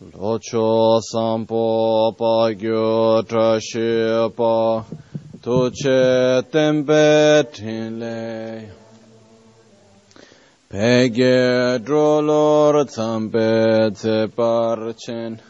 Locho 0.00 1.00
sampo 1.02 2.14
pa 2.16 2.54
gyo 2.54 3.20
trashi 3.26 4.30
pa 4.30 4.84
tu 5.42 5.70
che 5.72 6.44
tempe 6.52 7.42
tin 7.52 7.98
le. 7.98 8.70
Pege 10.70 11.80
drolor 11.82 12.84
tsampe 12.86 13.90
tse 13.90 14.28
par 14.28 14.94
chen 14.94 15.40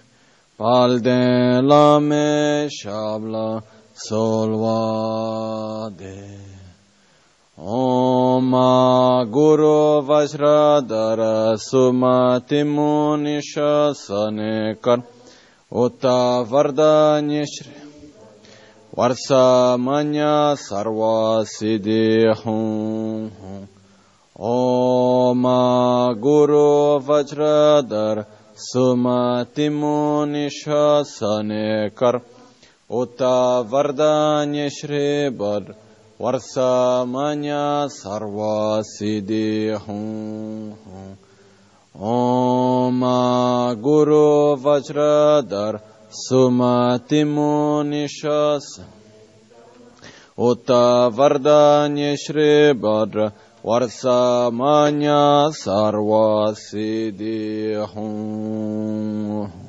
shabla 2.70 3.62
solwa 3.92 5.90
de. 5.94 6.47
Guru 9.26 10.02
Vajradhara 10.06 11.56
Sumati 11.58 12.62
Munisha 12.62 13.92
Sanekar 13.96 15.02
Uta 15.72 16.44
Vardanyashri 16.46 17.74
Varsa 18.96 19.76
Manya 19.76 20.54
Sarva 20.56 21.44
Siddhi 21.44 22.32
Hum 22.44 23.68
Om 24.38 25.42
Guru 26.20 27.00
Vajradhara 27.00 28.24
Sumati 28.54 29.68
Munisha 29.68 31.02
Sanekar 31.04 32.22
Uta 32.88 33.64
Vardanyashri 33.66 35.36
વરસમન્ય 36.20 37.86
સર્વ 37.88 38.38
સિદ્ધિ 38.82 39.74
હું 39.78 40.74
ઓમ 41.94 43.00
ગુરુ 43.80 44.56
વજ્રધર 44.56 45.74
સુમતિમુનિષસ 46.18 47.46
ઉત 50.38 50.68
વરદાન્ય 51.10 52.12
શ્રી 52.16 52.72
ભદ્ર 52.74 53.18
વરસમન્ય 53.64 55.22
સર્વ 55.54 56.10
સિદ્ધિ 56.60 57.74
હું 57.86 59.67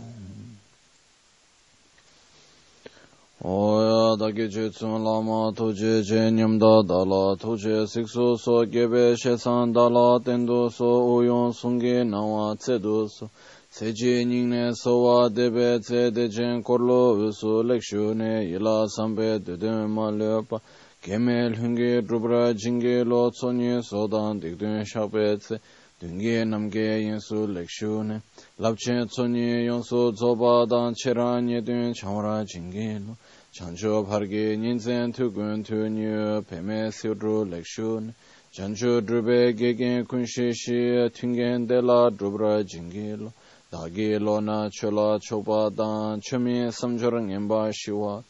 oya 3.42 4.18
dake 4.18 4.50
che 4.50 4.70
tsum 4.70 5.02
lama 5.02 5.52
toche 5.54 6.02
che 6.02 6.30
nyamda 6.30 6.84
dala 6.84 7.36
toche 7.38 7.88
sikso 7.88 8.36
so 8.38 8.66
gebe 8.66 9.16
she 9.16 9.38
san 9.38 9.72
dala 9.72 10.20
tendo 10.20 10.68
so 10.70 10.86
oyon 10.86 11.54
sunge 11.54 12.04
nawa 12.04 12.56
tse 12.58 12.80
do 12.80 13.08
so 13.08 13.30
tse 13.72 13.94
che 13.94 14.26
nyingne 14.26 14.74
so 14.76 14.98
wa 15.04 15.30
debe 15.30 15.80
tse 15.80 16.12
de 16.12 16.28
chen 16.28 16.62
korlo 16.62 17.16
usu 17.28 17.64
lekshu 17.64 18.14
ne 18.14 18.44
ila 18.44 18.86
sampe 18.90 19.40
dudun 19.40 19.90
ma 19.90 20.10
le 20.10 20.44
pa. 20.44 20.60
Gemel 21.02 21.56
hunge 21.56 22.02
drubra 22.02 22.54
jinge 22.54 23.06
lo 23.06 23.32
tsonye 23.32 23.82
sodan 23.82 24.38
dikdun 24.42 24.84
shakpe 24.84 25.40
tse. 25.40 25.62
Dungi 25.98 26.44
namge 26.44 27.00
yinsu 27.00 27.48
lekshu 27.48 28.04
ne. 28.04 28.22
Labchen 28.60 29.08
tsonye 29.08 29.64
yonsu 29.64 30.12
zoba 30.14 30.66
dan 30.68 30.94
chera 30.94 31.40
nye 31.40 31.62
dun 31.62 31.94
chamra 31.94 32.44
jinge 32.44 33.00
lo. 33.00 33.16
chancho 33.52 34.06
pargi 34.08 34.56
ninzen 34.58 35.12
tukun 35.12 35.64
tunyu 35.64 36.46
peme 36.46 36.92
siudru 36.92 37.46
lekshun, 37.50 38.14
chancho 38.54 39.02
drube 39.02 39.58
gegen 39.58 40.06
kunshi 40.06 40.54
shi 40.54 41.10
tungen 41.10 41.68
dela 41.68 42.12
drubra 42.12 42.64
jingil, 42.64 43.34
dagi 43.72 44.20
lona 44.22 44.70
chola 44.72 45.20
chopa 45.20 45.76
dan 45.76 46.22
chumi 46.22 46.70
samchor 46.70 47.20
ngenpa 47.26 47.74
shiwa, 47.74 48.24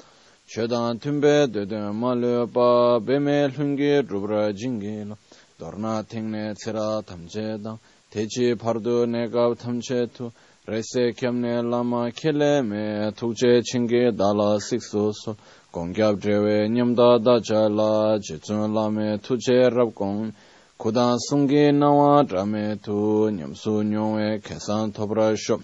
chodan 0.47 0.97
tumbe 0.99 1.51
dede 1.51 1.93
malu 1.93 2.47
pa 2.47 2.99
beme 2.99 3.49
lungi 3.51 4.01
drubra 4.07 4.53
jingil, 4.53 5.17
dorna 5.59 6.01
tingne 6.07 6.55
tsira 6.55 7.03
tamche 7.03 7.61
dan, 7.61 7.77
techi 8.09 8.55
pardu 8.55 9.05
negab 9.05 9.57
tamche 9.57 10.07
tu, 10.13 10.31
Rese 10.69 11.13
kyamne 11.13 11.63
lama 11.71 12.11
kele 12.11 12.61
me 12.61 13.11
tukje 13.17 13.63
chinge 13.63 14.11
dala 14.15 14.59
sikso 14.59 15.11
so 15.15 15.35
Gongyab 15.73 16.19
drewe 16.21 16.69
nyamda 16.69 17.17
dacha 17.17 17.67
la 17.67 18.19
jitsun 18.19 18.71
lame 18.71 19.17
tuje 19.17 19.67
rab 19.75 19.95
gong 19.95 20.31
Kudan 20.77 21.17
sungi 21.17 21.71
nawa 21.73 22.23
drame 22.23 22.77
tu 22.83 23.31
nyamsu 23.31 23.81
nyongwe 23.81 24.43
kesan 24.43 24.91
topra 24.93 25.35
shub 25.35 25.63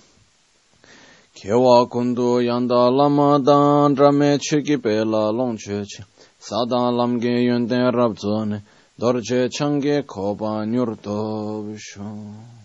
Kewa 1.36 1.86
kundu 1.88 2.42
yanda 2.42 2.90
lama 2.90 3.38
dan 3.38 3.94
drame 3.94 4.40
chigi 4.40 4.76
la 5.06 5.30
long 5.30 5.56
chuchi 5.56 6.04
Sadan 6.40 6.96
lamge 6.98 7.46
yunden 7.46 7.94
rab 7.94 8.18
zone 8.18 8.64
dorje 9.00 9.52
change 9.52 10.02
koba 10.08 10.66
nyurdo 10.66 11.78
shub 11.78 12.65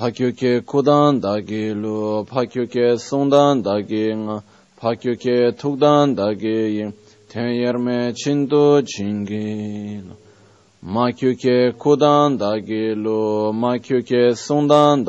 파교케 0.00 0.60
고단 0.60 1.20
다기루 1.20 2.26
파교케 2.28 2.96
송단 2.96 3.62
다기nga 3.62 4.40
파교케 4.76 5.52
툭단 5.56 6.14
다기 6.14 6.90
텐여메 7.28 8.12
친도 8.12 8.82
징기 8.84 10.02
마교케 10.80 11.72
고단 11.78 12.36
다기루 12.36 13.52
마교케 13.54 14.34
송단 14.34 15.04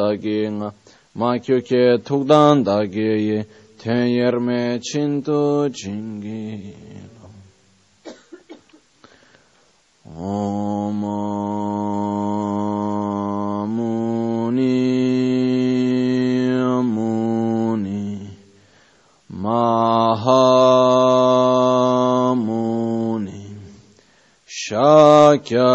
Shakya. 24.72 25.69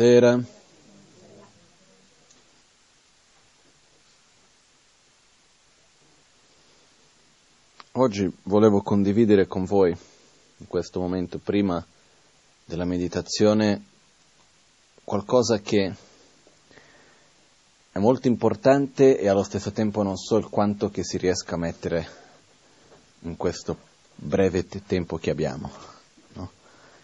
Buonasera. 0.00 0.42
Oggi 7.92 8.32
volevo 8.44 8.80
condividere 8.80 9.46
con 9.46 9.66
voi, 9.66 9.90
in 9.90 10.66
questo 10.66 11.00
momento 11.00 11.36
prima 11.36 11.84
della 12.64 12.86
meditazione, 12.86 13.84
qualcosa 15.04 15.58
che 15.58 15.94
è 17.92 17.98
molto 17.98 18.26
importante 18.26 19.18
e 19.18 19.28
allo 19.28 19.42
stesso 19.42 19.70
tempo 19.70 20.02
non 20.02 20.16
so 20.16 20.38
il 20.38 20.48
quanto 20.48 20.88
che 20.88 21.04
si 21.04 21.18
riesca 21.18 21.56
a 21.56 21.58
mettere 21.58 22.08
in 23.24 23.36
questo 23.36 23.76
breve 24.14 24.66
te- 24.66 24.82
tempo 24.82 25.18
che 25.18 25.28
abbiamo. 25.28 25.70
no? 26.32 26.50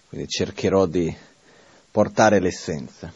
Quindi 0.09 0.29
cercherò 0.29 0.87
di 0.87 1.25
portare 1.97 2.41
l'essenza. 2.41 3.11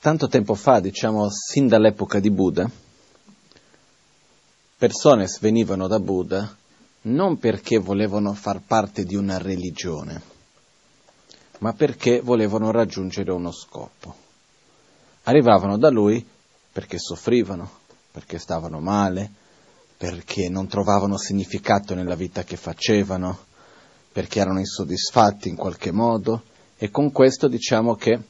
tanto 0.00 0.26
tempo 0.28 0.54
fa, 0.54 0.80
diciamo 0.80 1.28
sin 1.30 1.68
dall'epoca 1.68 2.18
di 2.20 2.30
Buddha, 2.30 2.68
persone 4.76 5.26
venivano 5.40 5.86
da 5.88 6.00
Buddha 6.00 6.56
non 7.02 7.38
perché 7.38 7.78
volevano 7.78 8.32
far 8.32 8.60
parte 8.60 9.04
di 9.04 9.14
una 9.14 9.38
religione, 9.38 10.22
ma 11.58 11.72
perché 11.74 12.20
volevano 12.20 12.72
raggiungere 12.72 13.30
uno 13.30 13.52
scopo. 13.52 14.14
Arrivavano 15.24 15.76
da 15.76 15.90
lui 15.90 16.24
perché 16.72 16.98
soffrivano, 16.98 17.70
perché 18.10 18.38
stavano 18.38 18.80
male, 18.80 19.30
perché 19.96 20.48
non 20.48 20.66
trovavano 20.66 21.16
significato 21.16 21.94
nella 21.94 22.14
vita 22.14 22.44
che 22.44 22.56
facevano, 22.56 23.38
perché 24.12 24.40
erano 24.40 24.58
insoddisfatti 24.58 25.48
in 25.48 25.56
qualche 25.56 25.90
modo 25.90 26.42
e 26.76 26.90
con 26.90 27.12
questo 27.12 27.48
diciamo 27.48 27.94
che 27.94 28.20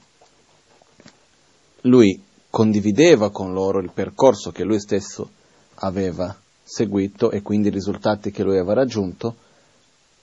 lui 1.83 2.23
condivideva 2.49 3.31
con 3.31 3.53
loro 3.53 3.81
il 3.81 3.91
percorso 3.93 4.51
che 4.51 4.65
lui 4.65 4.81
stesso 4.81 5.31
aveva 5.75 6.35
seguito 6.63 7.31
e 7.31 7.43
quindi 7.43 7.69
i 7.69 7.73
risultati 7.73 8.31
che 8.31 8.43
lui 8.43 8.57
aveva 8.57 8.75
raggiunto 8.75 9.37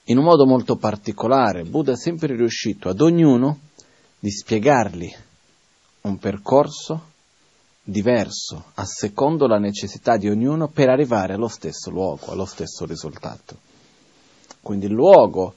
in 0.04 0.18
un 0.18 0.24
modo 0.24 0.44
molto 0.44 0.76
particolare. 0.76 1.64
Buddha 1.64 1.92
è 1.92 1.96
sempre 1.96 2.34
riuscito 2.34 2.88
ad 2.88 3.00
ognuno 3.00 3.60
di 4.18 4.30
spiegargli 4.30 5.14
un 6.02 6.18
percorso 6.18 7.12
diverso 7.84 8.70
a 8.74 8.84
secondo 8.86 9.46
la 9.46 9.58
necessità 9.58 10.16
di 10.16 10.30
ognuno 10.30 10.68
per 10.68 10.88
arrivare 10.88 11.34
allo 11.34 11.48
stesso 11.48 11.90
luogo, 11.90 12.32
allo 12.32 12.46
stesso 12.46 12.86
risultato. 12.86 13.58
Quindi 14.62 14.86
il 14.86 14.92
luogo 14.92 15.54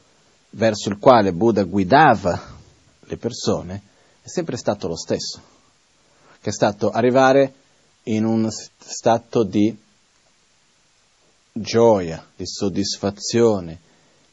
verso 0.51 0.89
il 0.89 0.97
quale 0.97 1.31
Buddha 1.31 1.63
guidava 1.63 2.55
le 2.99 3.17
persone 3.17 3.81
è 4.21 4.27
sempre 4.27 4.57
stato 4.57 4.89
lo 4.89 4.97
stesso, 4.97 5.41
che 6.41 6.49
è 6.49 6.53
stato 6.53 6.89
arrivare 6.89 7.53
in 8.03 8.25
un 8.25 8.49
stato 8.51 9.43
di 9.43 9.75
gioia, 11.53 12.25
di 12.35 12.45
soddisfazione, 12.45 13.79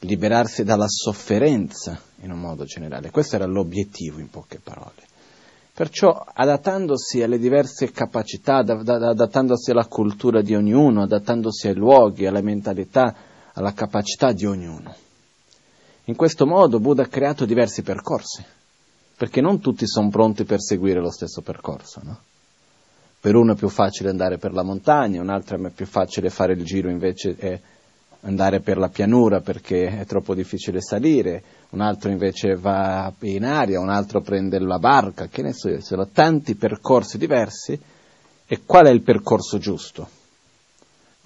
liberarsi 0.01 0.65
dalla 0.65 0.89
sofferenza 0.89 2.01
in 2.21 2.33
un 2.33 2.41
modo 2.41 2.65
generale. 2.65 3.11
Questo 3.11 3.37
era 3.37 3.47
l'obiettivo 3.47 4.19
in 4.19 4.29
poche 4.29 4.59
parole. 4.59 5.13
Perciò 5.75 6.25
adattandosi 6.33 7.21
alle 7.21 7.37
diverse 7.37 7.91
capacità, 7.91 8.59
adattandosi 8.59 9.73
alla 9.73 9.87
cultura 9.87 10.41
di 10.41 10.55
ognuno, 10.55 11.03
adattandosi 11.03 11.67
ai 11.67 11.75
luoghi, 11.75 12.27
alla 12.27 12.43
mentalità, 12.43 13.13
alla 13.55 13.73
capacità 13.73 14.31
di 14.31 14.47
ognuno. 14.47 14.95
In 16.05 16.15
questo 16.15 16.47
modo 16.47 16.79
Buddha 16.79 17.03
ha 17.03 17.09
creato 17.09 17.45
diversi 17.45 17.83
percorsi, 17.83 18.45
perché 19.17 19.41
non 19.41 19.59
tutti 19.59 19.85
sono 19.89 20.11
pronti 20.11 20.45
per 20.45 20.61
seguire 20.61 21.01
lo 21.01 21.11
stesso 21.11 21.43
percorso. 21.43 22.01
No? 22.05 22.19
Per 23.19 23.35
uno 23.35 23.55
è 23.55 23.57
più 23.57 23.69
facile 23.69 24.11
andare 24.11 24.39
per 24.39 24.53
la 24.53 24.63
montagna, 24.63 25.21
un 25.21 25.29
altro 25.29 25.61
è 25.61 25.71
più 25.71 25.87
facile 25.87 26.31
fare 26.31 26.53
il 26.53 26.63
giro 26.63 26.89
invece 26.89 27.35
è 27.37 27.61
andare 28.25 28.61
per 28.61 28.79
la 28.79 28.89
pianura 28.89 29.41
perché 29.41 29.99
è 29.99 30.07
troppo 30.07 30.35
difficile 30.35 30.81
salire, 30.81 31.43
un 31.71 31.81
altro 31.81 32.11
invece 32.11 32.55
va 32.55 33.13
in 33.21 33.45
aria, 33.45 33.81
un 33.81 33.91
altro 33.91 34.21
prende 34.21 34.59
la 34.59 34.79
barca, 34.79 35.29
che 35.29 35.43
ne 35.43 35.53
so 35.53 35.69
io, 35.69 35.83
sono 35.83 36.09
tanti 36.09 36.55
percorsi 36.55 37.19
diversi 37.19 37.79
e 38.47 38.61
qual 38.65 38.87
è 38.87 38.91
il 38.91 39.03
percorso 39.03 39.59
giusto? 39.59 40.09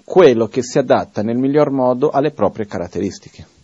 Quello 0.05 0.49
che 0.49 0.63
si 0.63 0.79
adatta 0.79 1.23
nel 1.23 1.37
miglior 1.37 1.71
modo 1.71 2.11
alle 2.11 2.31
proprie 2.31 2.67
caratteristiche. 2.67 3.57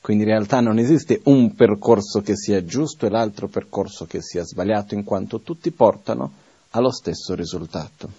Quindi 0.00 0.24
in 0.24 0.28
realtà 0.28 0.60
non 0.60 0.78
esiste 0.78 1.22
un 1.24 1.54
percorso 1.54 2.20
che 2.20 2.36
sia 2.36 2.62
giusto 2.64 3.06
e 3.06 3.08
l'altro 3.08 3.48
percorso 3.48 4.04
che 4.04 4.20
sia 4.20 4.44
sbagliato, 4.44 4.94
in 4.94 5.02
quanto 5.02 5.40
tutti 5.40 5.70
portano 5.70 6.32
allo 6.70 6.92
stesso 6.92 7.34
risultato. 7.34 8.10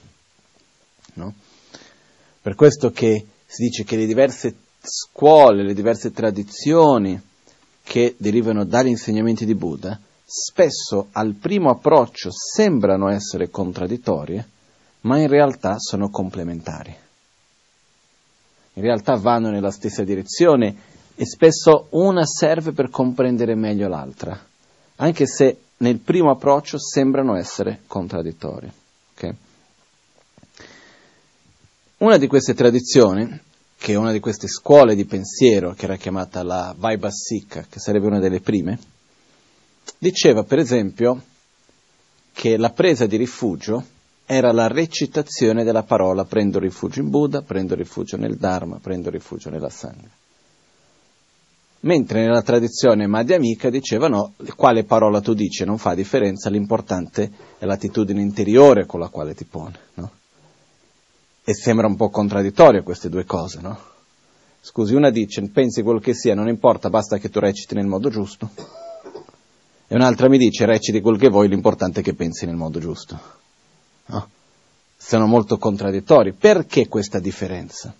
No? 1.14 1.34
Per 2.42 2.56
questo 2.56 2.90
che 2.90 3.26
si 3.56 3.64
dice 3.64 3.86
che 3.86 3.96
le 3.96 4.06
diverse 4.06 4.54
scuole, 4.82 5.64
le 5.64 5.74
diverse 5.74 6.12
tradizioni 6.12 7.20
che 7.82 8.16
derivano 8.18 8.66
dagli 8.66 8.90
insegnamenti 8.90 9.46
di 9.46 9.56
Buddha, 9.56 9.98
spesso 10.26 11.08
al 11.14 11.36
primo 11.36 11.70
approccio 11.70 12.32
sembrano 12.32 13.08
essere 13.08 13.50
contraddittorie, 13.50 14.46
ma 15.02 15.20
in 15.20 15.30
realtà 15.30 15.80
sono 15.80 16.10
complementari. 16.10 16.94
In 18.74 18.82
realtà 18.82 19.16
vanno 19.16 19.50
nella 19.50 19.72
stessa 19.72 20.04
direzione 20.04 20.76
e 21.16 21.26
spesso 21.26 21.88
una 21.92 22.26
serve 22.26 22.74
per 22.74 22.90
comprendere 22.90 23.56
meglio 23.56 23.88
l'altra, 23.88 24.38
anche 24.98 25.26
se 25.26 25.60
nel 25.78 26.00
primo 26.00 26.30
approccio 26.30 26.78
sembrano 26.78 27.38
essere 27.38 27.84
contraddittorie. 27.88 28.74
Okay? 29.14 29.36
Una 31.98 32.18
di 32.18 32.28
queste 32.28 32.54
tradizioni 32.54 33.40
che 33.78 33.94
è 33.94 33.96
una 33.96 34.12
di 34.12 34.20
queste 34.20 34.48
scuole 34.48 34.96
di 34.96 35.06
pensiero 35.06 35.74
che 35.74 35.86
era 35.86 35.96
chiamata 35.96 36.44
la 36.44 36.76
Vaibhasika, 36.78 37.68
che 37.70 37.80
sarebbe 37.80 38.08
una 38.08 38.20
delle 38.20 38.42
prime, 38.42 38.78
diceva 39.98 40.44
per 40.44 40.60
esempio 40.60 41.22
che 42.34 42.58
la 42.58 42.72
presa 42.72 43.06
di 43.06 43.16
rifugio 43.16 43.86
era 44.26 44.52
la 44.52 44.68
recitazione 44.68 45.64
della 45.64 45.84
parola 45.84 46.26
prendo 46.26 46.60
rifugio 46.60 47.00
in 47.00 47.10
Buddha, 47.10 47.44
prendo 47.44 47.76
rifugio 47.76 48.18
nel 48.18 48.36
Dharma, 48.36 48.80
prendo 48.82 49.10
rifugio 49.10 49.50
nella 49.50 49.70
Sangha. 49.70 50.10
Mentre 51.82 52.26
nella 52.26 52.42
tradizione 52.42 53.08
madhyamika 53.08 53.70
dicevano 53.70 54.34
quale 54.56 54.84
parola 54.84 55.22
tu 55.22 55.34
dici 55.34 55.64
non 55.64 55.78
fa 55.78 55.94
differenza, 55.94 56.50
l'importante 56.50 57.32
è 57.58 57.66
l'attitudine 57.66 58.22
interiore 58.22 58.86
con 58.86 59.00
la 59.00 59.08
quale 59.08 59.36
ti 59.36 59.46
pone. 59.46 59.80
No? 59.94 60.12
E 61.48 61.54
sembra 61.54 61.86
un 61.86 61.96
po' 61.96 62.10
contraddittorio 62.10 62.82
queste 62.82 63.08
due 63.08 63.24
cose, 63.24 63.62
no? 63.62 63.80
Scusi, 64.60 64.96
una 64.96 65.12
dice, 65.12 65.48
pensi 65.50 65.84
quello 65.84 66.00
che 66.00 66.16
sia, 66.16 66.34
non 66.34 66.48
importa, 66.48 66.90
basta 66.90 67.20
che 67.20 67.30
tu 67.30 67.40
reciti 67.40 67.76
nel 67.76 67.86
modo 67.86 68.10
giusto. 68.10 68.50
E 69.88 69.94
un'altra 69.94 70.28
mi 70.28 70.40
dice, 70.40 70.66
reciti 70.66 71.02
quel 71.02 71.20
che 71.20 71.30
vuoi, 71.30 71.48
l'importante 71.48 72.00
è 72.00 72.04
che 72.04 72.16
pensi 72.16 72.48
nel 72.48 72.56
modo 72.56 72.80
giusto. 72.80 73.20
No? 74.08 74.30
Sono 74.98 75.28
molto 75.28 75.60
contraddittori. 75.60 76.34
Perché 76.34 76.88
questa 76.88 77.20
differenza? 77.20 77.94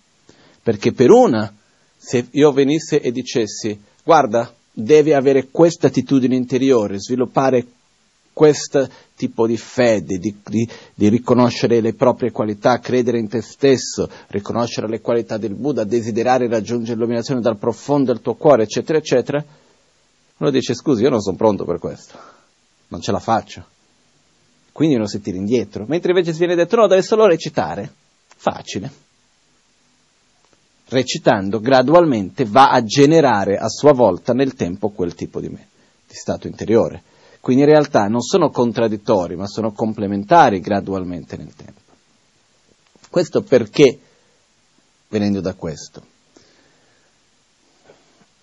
Perché 0.64 0.92
per 0.92 1.12
una, 1.12 1.54
se 1.96 2.28
io 2.32 2.52
venisse 2.52 3.00
e 3.00 3.12
dicessi, 3.12 3.80
guarda, 4.04 4.52
devi 4.72 5.14
avere 5.14 5.50
questa 5.52 5.86
attitudine 5.86 6.36
interiore, 6.36 7.00
sviluppare 7.00 7.64
questo 8.36 8.86
tipo 9.16 9.48
di 9.48 9.56
fede, 9.56 10.18
di, 10.18 10.36
di, 10.46 10.70
di, 10.94 11.08
riconoscere 11.08 11.80
le 11.80 11.94
proprie 11.94 12.32
qualità, 12.32 12.80
credere 12.80 13.18
in 13.18 13.30
te 13.30 13.40
stesso, 13.40 14.10
riconoscere 14.28 14.90
le 14.90 15.00
qualità 15.00 15.38
del 15.38 15.56
Buddha, 15.56 15.86
desiderare 15.86 16.50
raggiungere 16.50 16.96
l'illuminazione 16.96 17.40
dal 17.40 17.56
profondo 17.56 18.12
del 18.12 18.22
tuo 18.22 18.34
cuore, 18.34 18.64
eccetera, 18.64 18.98
eccetera, 18.98 19.42
uno 20.38 20.50
dice 20.50 20.74
scusi, 20.74 21.04
io 21.04 21.10
non 21.10 21.22
sono 21.22 21.38
pronto 21.38 21.64
per 21.64 21.80
questo, 21.80 22.20
non 22.90 23.00
ce 23.00 23.14
la 23.14 23.20
faccio. 23.20 23.66
Quindi 24.74 24.96
uno 24.96 25.08
si 25.08 25.22
tira 25.22 25.38
indietro, 25.38 25.86
mentre 25.88 26.10
invece 26.12 26.34
si 26.34 26.40
viene 26.40 26.56
detto 26.56 26.76
no, 26.76 26.88
deve 26.88 27.04
solo 27.04 27.26
recitare. 27.28 27.90
Facile. 28.36 28.92
Recitando 30.90 31.62
gradualmente 31.62 32.44
va 32.44 32.72
a 32.72 32.84
generare 32.84 33.58
a 33.58 33.70
sua 33.70 33.94
volta 33.94 34.34
nel 34.34 34.56
tempo 34.56 34.90
quel 34.90 35.16
tipo 35.16 35.40
di, 35.40 35.48
me, 35.48 35.68
di 36.06 36.16
stato 36.16 36.48
interiore 36.48 37.14
quindi 37.46 37.62
in 37.62 37.70
realtà 37.70 38.08
non 38.08 38.22
sono 38.22 38.50
contraddittori, 38.50 39.36
ma 39.36 39.46
sono 39.46 39.72
complementari 39.72 40.62
gradualmente 40.62 41.38
nel 41.38 41.54
tempo. 41.54 41.80
Questo 43.08 43.44
perché, 43.44 44.00
venendo 45.10 45.42
da 45.42 45.54
questo, 45.54 46.02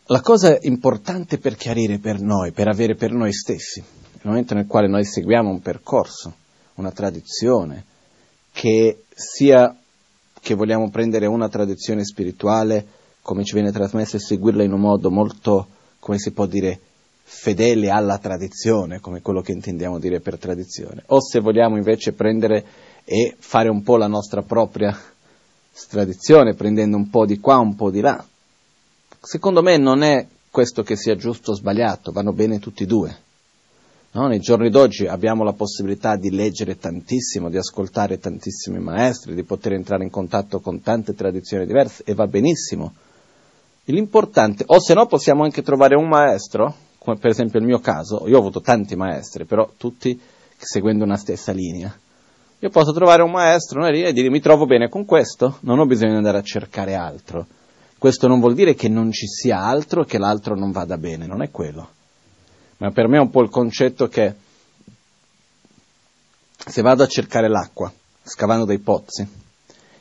la 0.05 0.21
cosa 0.21 0.57
importante 0.61 1.39
per 1.39 1.57
chiarire 1.57 1.99
per 1.99 2.21
noi, 2.21 2.53
per 2.53 2.69
avere 2.69 2.95
per 2.95 3.11
noi 3.11 3.33
stessi, 3.33 3.81
nel 3.81 4.21
momento 4.23 4.55
nel 4.55 4.69
quale 4.69 4.87
noi 4.87 5.05
seguiamo 5.05 5.51
un 5.51 5.61
percorso, 5.61 6.33
una 6.75 6.93
tradizione, 6.93 7.85
che 8.53 9.03
sia 9.13 9.77
che 10.41 10.55
vogliamo 10.55 10.91
prendere 10.91 11.27
una 11.27 11.49
tradizione 11.49 12.05
spirituale, 12.05 12.87
come 13.21 13.43
ci 13.43 13.55
viene 13.55 13.73
trasmessa, 13.73 14.17
e 14.17 14.21
seguirla 14.21 14.63
in 14.63 14.73
un 14.73 14.81
modo 14.81 15.11
molto, 15.11 15.67
come 15.99 16.21
si 16.21 16.31
può 16.31 16.47
dire, 16.47 16.79
fedele 17.23 17.91
alla 17.91 18.19
tradizione, 18.19 19.01
come 19.01 19.21
quello 19.21 19.41
che 19.41 19.53
intendiamo 19.53 19.99
dire 19.99 20.21
per 20.21 20.39
tradizione, 20.39 21.03
o 21.07 21.21
se 21.21 21.41
vogliamo 21.41 21.77
invece 21.77 22.13
prendere 22.13 22.65
e 23.05 23.35
fare 23.39 23.69
un 23.69 23.83
po' 23.83 23.97
la 23.97 24.07
nostra 24.07 24.43
propria 24.43 24.97
tradizione, 25.89 26.55
prendendo 26.55 26.97
un 26.97 27.09
po' 27.09 27.25
di 27.25 27.39
qua, 27.39 27.59
un 27.59 27.75
po' 27.75 27.91
di 27.91 28.01
là. 28.01 28.25
Secondo 29.21 29.63
me 29.63 29.77
non 29.77 30.03
è 30.03 30.27
questo 30.51 30.83
che 30.83 30.97
sia 30.97 31.17
giusto 31.17 31.53
o 31.53 31.55
sbagliato, 31.55 32.13
vanno 32.13 32.33
bene 32.33 32.59
tutti 32.59 32.83
e 32.83 32.87
due. 32.87 33.17
No? 34.13 34.27
Nei 34.27 34.41
giorni 34.41 34.69
d'oggi 34.69 35.07
abbiamo 35.07 35.43
la 35.43 35.55
possibilità 35.55 36.17
di 36.17 36.31
leggere 36.31 36.79
tantissimo, 36.79 37.49
di 37.49 37.57
ascoltare 37.57 38.19
tantissimi 38.19 38.79
maestri, 38.79 39.35
di 39.35 39.43
poter 39.43 39.73
entrare 39.73 40.05
in 40.05 40.11
contatto 40.11 40.61
con 40.61 40.83
tante 40.83 41.15
tradizioni 41.15 41.65
diverse 41.65 42.03
e 42.05 42.13
va 42.13 42.27
benissimo. 42.27 42.93
L'importante, 43.85 44.65
o 44.67 44.79
se 44.79 44.93
no 44.95 45.07
possiamo 45.07 45.45
anche 45.45 45.63
trovare 45.63 45.97
un 45.97 46.09
maestro 46.09 46.91
per 47.05 47.31
esempio 47.31 47.59
il 47.59 47.67
mio 47.67 47.81
caso, 47.81 48.29
io 48.29 48.37
ho 48.37 48.41
avuto 48.41 48.61
tanti 48.61 48.95
maestri, 48.95 49.45
però 49.45 49.71
tutti 49.77 50.19
seguendo 50.57 51.05
una 51.05 51.17
stessa 51.17 51.53
linea. 51.53 51.93
Io 52.61 52.71
posso 52.71 52.93
trovare 52.93 53.23
un 53.23 53.33
maestro, 53.33 53.81
una 53.81 53.91
linea 53.91 54.09
e 54.09 54.13
dire 54.13 54.31
mi 54.31 54.41
trovo 54.41 54.67
bene 54.67 54.89
con 54.89 55.05
questo, 55.05 55.59
non 55.63 55.81
ho 55.81 55.87
bisogno 55.87 56.13
di 56.13 56.19
andare 56.19 56.39
a 56.39 56.43
cercare 56.43 56.95
altro. 56.95 57.47
Questo 57.99 58.29
non 58.29 58.39
vuol 58.39 58.55
dire 58.55 58.75
che 58.75 58.89
non 58.89 59.11
ci 59.11 59.27
sia 59.27 59.59
altro 59.59 60.03
e 60.03 60.07
che 60.07 60.19
l'altro 60.19 60.55
non 60.55 60.71
vada 60.71 60.97
bene, 60.97 61.27
non 61.27 61.43
è 61.43 61.51
quello. 61.51 61.89
Ma 62.79 62.91
per 62.91 63.09
me 63.09 63.17
è 63.17 63.21
un 63.21 63.31
po' 63.31 63.43
il 63.43 63.49
concetto 63.49 64.07
che 64.07 64.35
se 66.57 66.83
vado 66.83 67.03
a 67.03 67.09
cercare 67.09 67.49
l'acqua, 67.49 67.93
scavando 68.23 68.65
dei 68.65 68.79
pozzi, 68.79 69.27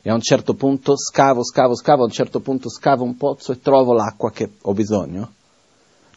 e 0.02 0.10
a 0.10 0.14
un 0.14 0.20
certo 0.20 0.54
punto 0.54 0.96
scavo, 0.96 1.44
scavo, 1.44 1.76
scavo, 1.76 2.02
a 2.02 2.06
un 2.06 2.12
certo 2.12 2.40
punto 2.40 2.68
scavo 2.68 3.04
un 3.04 3.16
pozzo 3.16 3.52
e 3.52 3.60
trovo 3.60 3.92
l'acqua 3.92 4.30
che 4.30 4.50
ho 4.60 4.72
bisogno, 4.72 5.32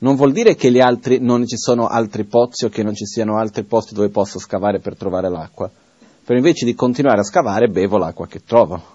non 0.06 0.16
vuol 0.16 0.34
dire 0.34 0.54
che 0.54 0.68
altri 0.80 1.18
non 1.20 1.48
ci 1.48 1.58
sono 1.58 1.88
altri 1.88 2.26
pozzi 2.26 2.66
o 2.66 2.70
che 2.70 2.84
non 2.84 2.94
ci 2.94 3.08
siano 3.08 3.40
altri 3.40 3.64
posti 3.64 3.96
dove 3.96 4.10
posso 4.10 4.38
scavare 4.38 4.80
per 4.80 4.96
trovare 4.96 5.32
l'acqua. 5.32 5.68
Però 6.24 6.38
invece 6.38 6.64
di 6.64 6.76
continuare 6.76 7.22
a 7.22 7.24
scavare 7.24 7.70
bevo 7.70 7.98
l'acqua 7.98 8.28
che 8.28 8.44
trovo. 8.46 8.94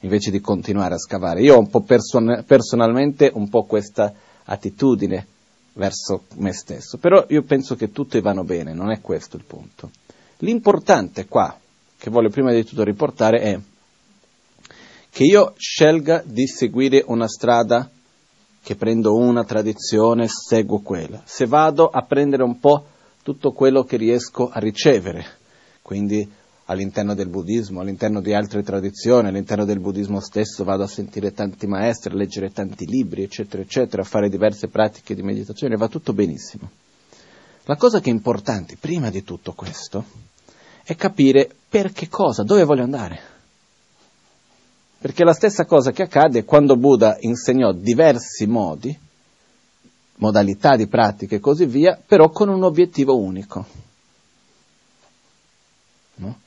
Invece 0.00 0.32
di 0.32 0.40
continuare 0.40 0.94
a 0.94 0.98
scavare. 0.98 1.42
Io 1.42 1.54
ho 1.54 1.60
un 1.60 1.70
po' 1.70 1.82
person- 1.82 2.42
personalmente 2.44 3.30
un 3.32 3.48
po' 3.48 3.62
questa 3.62 4.12
attitudine 4.42 5.26
verso 5.74 6.24
me 6.38 6.52
stesso. 6.52 6.98
Però 6.98 7.24
io 7.28 7.42
penso 7.42 7.76
che 7.76 7.92
tutti 7.92 8.20
vanno 8.20 8.42
bene, 8.42 8.74
non 8.74 8.90
è 8.90 9.00
questo 9.00 9.36
il 9.36 9.44
punto. 9.44 9.90
L'importante 10.38 11.26
qua, 11.26 11.56
che 11.96 12.10
voglio 12.10 12.30
prima 12.30 12.52
di 12.52 12.64
tutto 12.64 12.82
riportare, 12.82 13.38
è 13.38 13.60
che 15.08 15.22
io 15.22 15.54
scelga 15.56 16.20
di 16.26 16.48
seguire 16.48 17.04
una 17.06 17.28
strada 17.28 17.88
che 18.62 18.76
prendo 18.76 19.16
una 19.16 19.44
tradizione, 19.44 20.28
seguo 20.28 20.80
quella. 20.80 21.22
Se 21.24 21.46
vado 21.46 21.88
a 21.88 22.02
prendere 22.02 22.44
un 22.44 22.60
po' 22.60 22.86
tutto 23.22 23.52
quello 23.52 23.82
che 23.82 23.96
riesco 23.96 24.48
a 24.48 24.60
ricevere, 24.60 25.24
quindi 25.82 26.28
all'interno 26.66 27.14
del 27.14 27.28
buddismo, 27.28 27.80
all'interno 27.80 28.20
di 28.20 28.32
altre 28.32 28.62
tradizioni, 28.62 29.28
all'interno 29.28 29.64
del 29.64 29.80
buddismo 29.80 30.20
stesso 30.20 30.62
vado 30.62 30.84
a 30.84 30.88
sentire 30.88 31.32
tanti 31.32 31.66
maestri, 31.66 32.12
a 32.12 32.16
leggere 32.16 32.52
tanti 32.52 32.86
libri, 32.86 33.24
eccetera, 33.24 33.62
eccetera, 33.62 34.02
a 34.02 34.06
fare 34.06 34.28
diverse 34.28 34.68
pratiche 34.68 35.14
di 35.14 35.22
meditazione, 35.22 35.76
va 35.76 35.88
tutto 35.88 36.12
benissimo. 36.12 36.70
La 37.64 37.76
cosa 37.76 38.00
che 38.00 38.10
è 38.10 38.12
importante, 38.12 38.76
prima 38.78 39.10
di 39.10 39.22
tutto 39.24 39.52
questo, 39.52 40.04
è 40.84 40.94
capire 40.94 41.48
per 41.68 41.92
che 41.92 42.08
cosa, 42.08 42.42
dove 42.42 42.64
voglio 42.64 42.82
andare. 42.82 43.31
Perché 45.02 45.24
la 45.24 45.32
stessa 45.32 45.64
cosa 45.64 45.90
che 45.90 46.04
accade 46.04 46.44
quando 46.44 46.76
Buddha 46.76 47.16
insegnò 47.18 47.72
diversi 47.72 48.46
modi, 48.46 48.96
modalità 50.18 50.76
di 50.76 50.86
pratica 50.86 51.34
e 51.34 51.40
così 51.40 51.66
via, 51.66 52.00
però 52.06 52.30
con 52.30 52.48
un 52.48 52.62
obiettivo 52.62 53.18
unico. 53.18 53.66
No? 56.14 56.38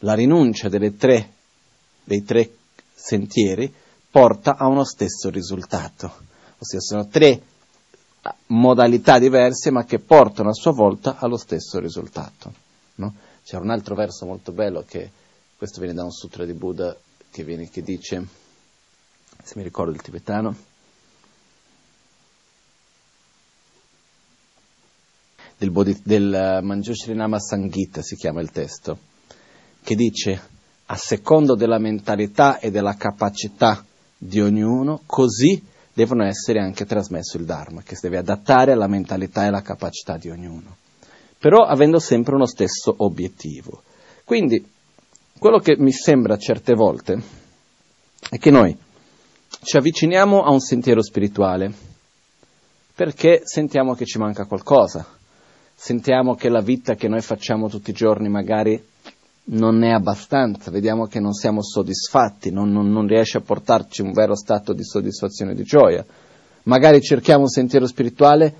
La 0.00 0.12
rinuncia 0.12 0.68
tre, 0.98 1.32
dei 2.04 2.24
tre 2.24 2.50
sentieri 2.92 3.72
porta 4.10 4.56
a 4.58 4.66
uno 4.66 4.84
stesso 4.84 5.30
risultato. 5.30 6.12
Ossia 6.58 6.80
sono 6.80 7.06
tre 7.06 7.40
modalità 8.48 9.18
diverse 9.18 9.70
ma 9.70 9.86
che 9.86 10.00
portano 10.00 10.50
a 10.50 10.54
sua 10.54 10.72
volta 10.72 11.16
allo 11.16 11.38
stesso 11.38 11.78
risultato. 11.78 12.52
No? 12.96 13.14
C'era 13.48 13.62
un 13.62 13.70
altro 13.70 13.94
verso 13.94 14.26
molto 14.26 14.52
bello 14.52 14.84
che, 14.86 15.10
questo 15.56 15.80
viene 15.80 15.94
da 15.94 16.04
un 16.04 16.10
sutra 16.10 16.44
di 16.44 16.52
Buddha, 16.52 16.94
che, 17.30 17.44
viene, 17.44 17.70
che 17.70 17.80
dice, 17.80 18.22
se 19.42 19.54
mi 19.56 19.62
ricordo 19.62 19.90
il 19.90 20.02
tibetano, 20.02 20.54
del, 25.56 25.70
Bodhi, 25.70 25.98
del 26.04 26.60
uh, 26.60 26.62
Manjushrinama 26.62 27.40
Sangita 27.40 28.02
si 28.02 28.16
chiama 28.16 28.42
il 28.42 28.50
testo, 28.50 28.98
che 29.82 29.94
dice, 29.94 30.42
a 30.84 30.96
secondo 30.96 31.54
della 31.54 31.78
mentalità 31.78 32.58
e 32.58 32.70
della 32.70 32.96
capacità 32.96 33.82
di 34.18 34.42
ognuno, 34.42 35.04
così 35.06 35.64
devono 35.90 36.26
essere 36.26 36.60
anche 36.60 36.84
trasmesso 36.84 37.38
il 37.38 37.46
Dharma, 37.46 37.80
che 37.80 37.94
si 37.94 38.02
deve 38.02 38.18
adattare 38.18 38.72
alla 38.72 38.88
mentalità 38.88 39.44
e 39.44 39.46
alla 39.46 39.62
capacità 39.62 40.18
di 40.18 40.28
ognuno 40.28 40.86
però 41.38 41.64
avendo 41.64 41.98
sempre 41.98 42.34
uno 42.34 42.46
stesso 42.46 42.94
obiettivo. 42.98 43.82
Quindi, 44.24 44.64
quello 45.38 45.58
che 45.58 45.76
mi 45.78 45.92
sembra 45.92 46.36
certe 46.36 46.74
volte 46.74 47.22
è 48.28 48.38
che 48.38 48.50
noi 48.50 48.76
ci 49.62 49.76
avviciniamo 49.76 50.42
a 50.42 50.50
un 50.50 50.60
sentiero 50.60 51.02
spirituale 51.02 51.72
perché 52.94 53.42
sentiamo 53.44 53.94
che 53.94 54.04
ci 54.04 54.18
manca 54.18 54.46
qualcosa, 54.46 55.06
sentiamo 55.72 56.34
che 56.34 56.48
la 56.48 56.60
vita 56.60 56.96
che 56.96 57.06
noi 57.06 57.20
facciamo 57.20 57.68
tutti 57.68 57.90
i 57.90 57.94
giorni 57.94 58.28
magari 58.28 58.84
non 59.50 59.82
è 59.84 59.90
abbastanza, 59.90 60.72
vediamo 60.72 61.06
che 61.06 61.20
non 61.20 61.32
siamo 61.32 61.62
soddisfatti, 61.62 62.50
non, 62.50 62.70
non, 62.72 62.90
non 62.90 63.06
riesce 63.06 63.38
a 63.38 63.42
portarci 63.42 64.02
un 64.02 64.12
vero 64.12 64.34
stato 64.34 64.72
di 64.72 64.82
soddisfazione 64.82 65.52
e 65.52 65.54
di 65.54 65.62
gioia. 65.62 66.04
Magari 66.64 67.00
cerchiamo 67.00 67.42
un 67.42 67.48
sentiero 67.48 67.86
spirituale 67.86 68.54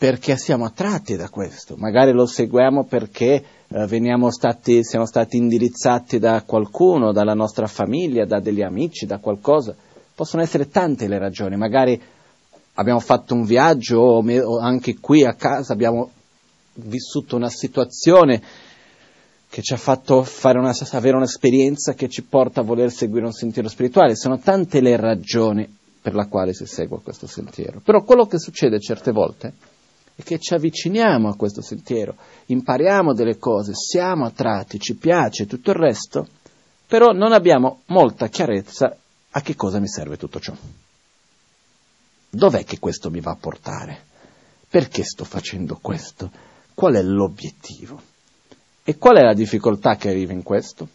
perché 0.00 0.38
siamo 0.38 0.64
attratti 0.64 1.14
da 1.14 1.28
questo, 1.28 1.74
magari 1.76 2.12
lo 2.12 2.24
seguiamo 2.24 2.84
perché 2.84 3.44
eh, 3.68 4.30
stati, 4.30 4.82
siamo 4.82 5.04
stati 5.04 5.36
indirizzati 5.36 6.18
da 6.18 6.42
qualcuno, 6.46 7.12
dalla 7.12 7.34
nostra 7.34 7.66
famiglia, 7.66 8.24
da 8.24 8.40
degli 8.40 8.62
amici, 8.62 9.04
da 9.04 9.18
qualcosa. 9.18 9.76
Possono 10.14 10.42
essere 10.42 10.70
tante 10.70 11.06
le 11.06 11.18
ragioni, 11.18 11.54
magari 11.58 12.00
abbiamo 12.76 13.00
fatto 13.00 13.34
un 13.34 13.44
viaggio 13.44 13.98
o, 13.98 14.22
me, 14.22 14.40
o 14.40 14.58
anche 14.58 14.98
qui 15.00 15.22
a 15.22 15.34
casa 15.34 15.74
abbiamo 15.74 16.10
vissuto 16.76 17.36
una 17.36 17.50
situazione 17.50 18.40
che 19.50 19.60
ci 19.60 19.74
ha 19.74 19.76
fatto 19.76 20.26
una, 20.44 20.74
avere 20.92 21.16
un'esperienza 21.16 21.92
che 21.92 22.08
ci 22.08 22.22
porta 22.22 22.60
a 22.60 22.64
voler 22.64 22.90
seguire 22.90 23.26
un 23.26 23.32
sentiero 23.32 23.68
spirituale. 23.68 24.16
Sono 24.16 24.38
tante 24.38 24.80
le 24.80 24.96
ragioni 24.96 25.76
per 26.00 26.14
la 26.14 26.24
quale 26.24 26.54
si 26.54 26.64
segue 26.64 27.00
questo 27.02 27.26
sentiero. 27.26 27.82
Però 27.84 28.02
quello 28.02 28.24
che 28.24 28.38
succede 28.38 28.80
certe 28.80 29.12
volte 29.12 29.52
e 30.20 30.22
che 30.22 30.38
ci 30.38 30.52
avviciniamo 30.52 31.30
a 31.30 31.34
questo 31.34 31.62
sentiero, 31.62 32.14
impariamo 32.46 33.14
delle 33.14 33.38
cose, 33.38 33.72
siamo 33.74 34.26
attratti, 34.26 34.78
ci 34.78 34.94
piace 34.94 35.46
tutto 35.46 35.70
il 35.70 35.76
resto, 35.76 36.28
però 36.86 37.12
non 37.12 37.32
abbiamo 37.32 37.80
molta 37.86 38.28
chiarezza 38.28 38.94
a 39.30 39.40
che 39.40 39.56
cosa 39.56 39.78
mi 39.78 39.88
serve 39.88 40.18
tutto 40.18 40.38
ciò. 40.38 40.54
Dov'è 42.28 42.64
che 42.64 42.78
questo 42.78 43.10
mi 43.10 43.20
va 43.20 43.30
a 43.30 43.36
portare? 43.36 44.04
Perché 44.68 45.04
sto 45.04 45.24
facendo 45.24 45.78
questo? 45.80 46.30
Qual 46.74 46.94
è 46.94 47.02
l'obiettivo? 47.02 48.00
E 48.84 48.98
qual 48.98 49.16
è 49.16 49.22
la 49.22 49.34
difficoltà 49.34 49.96
che 49.96 50.10
arriva 50.10 50.32
in 50.32 50.42
questo? 50.42 50.86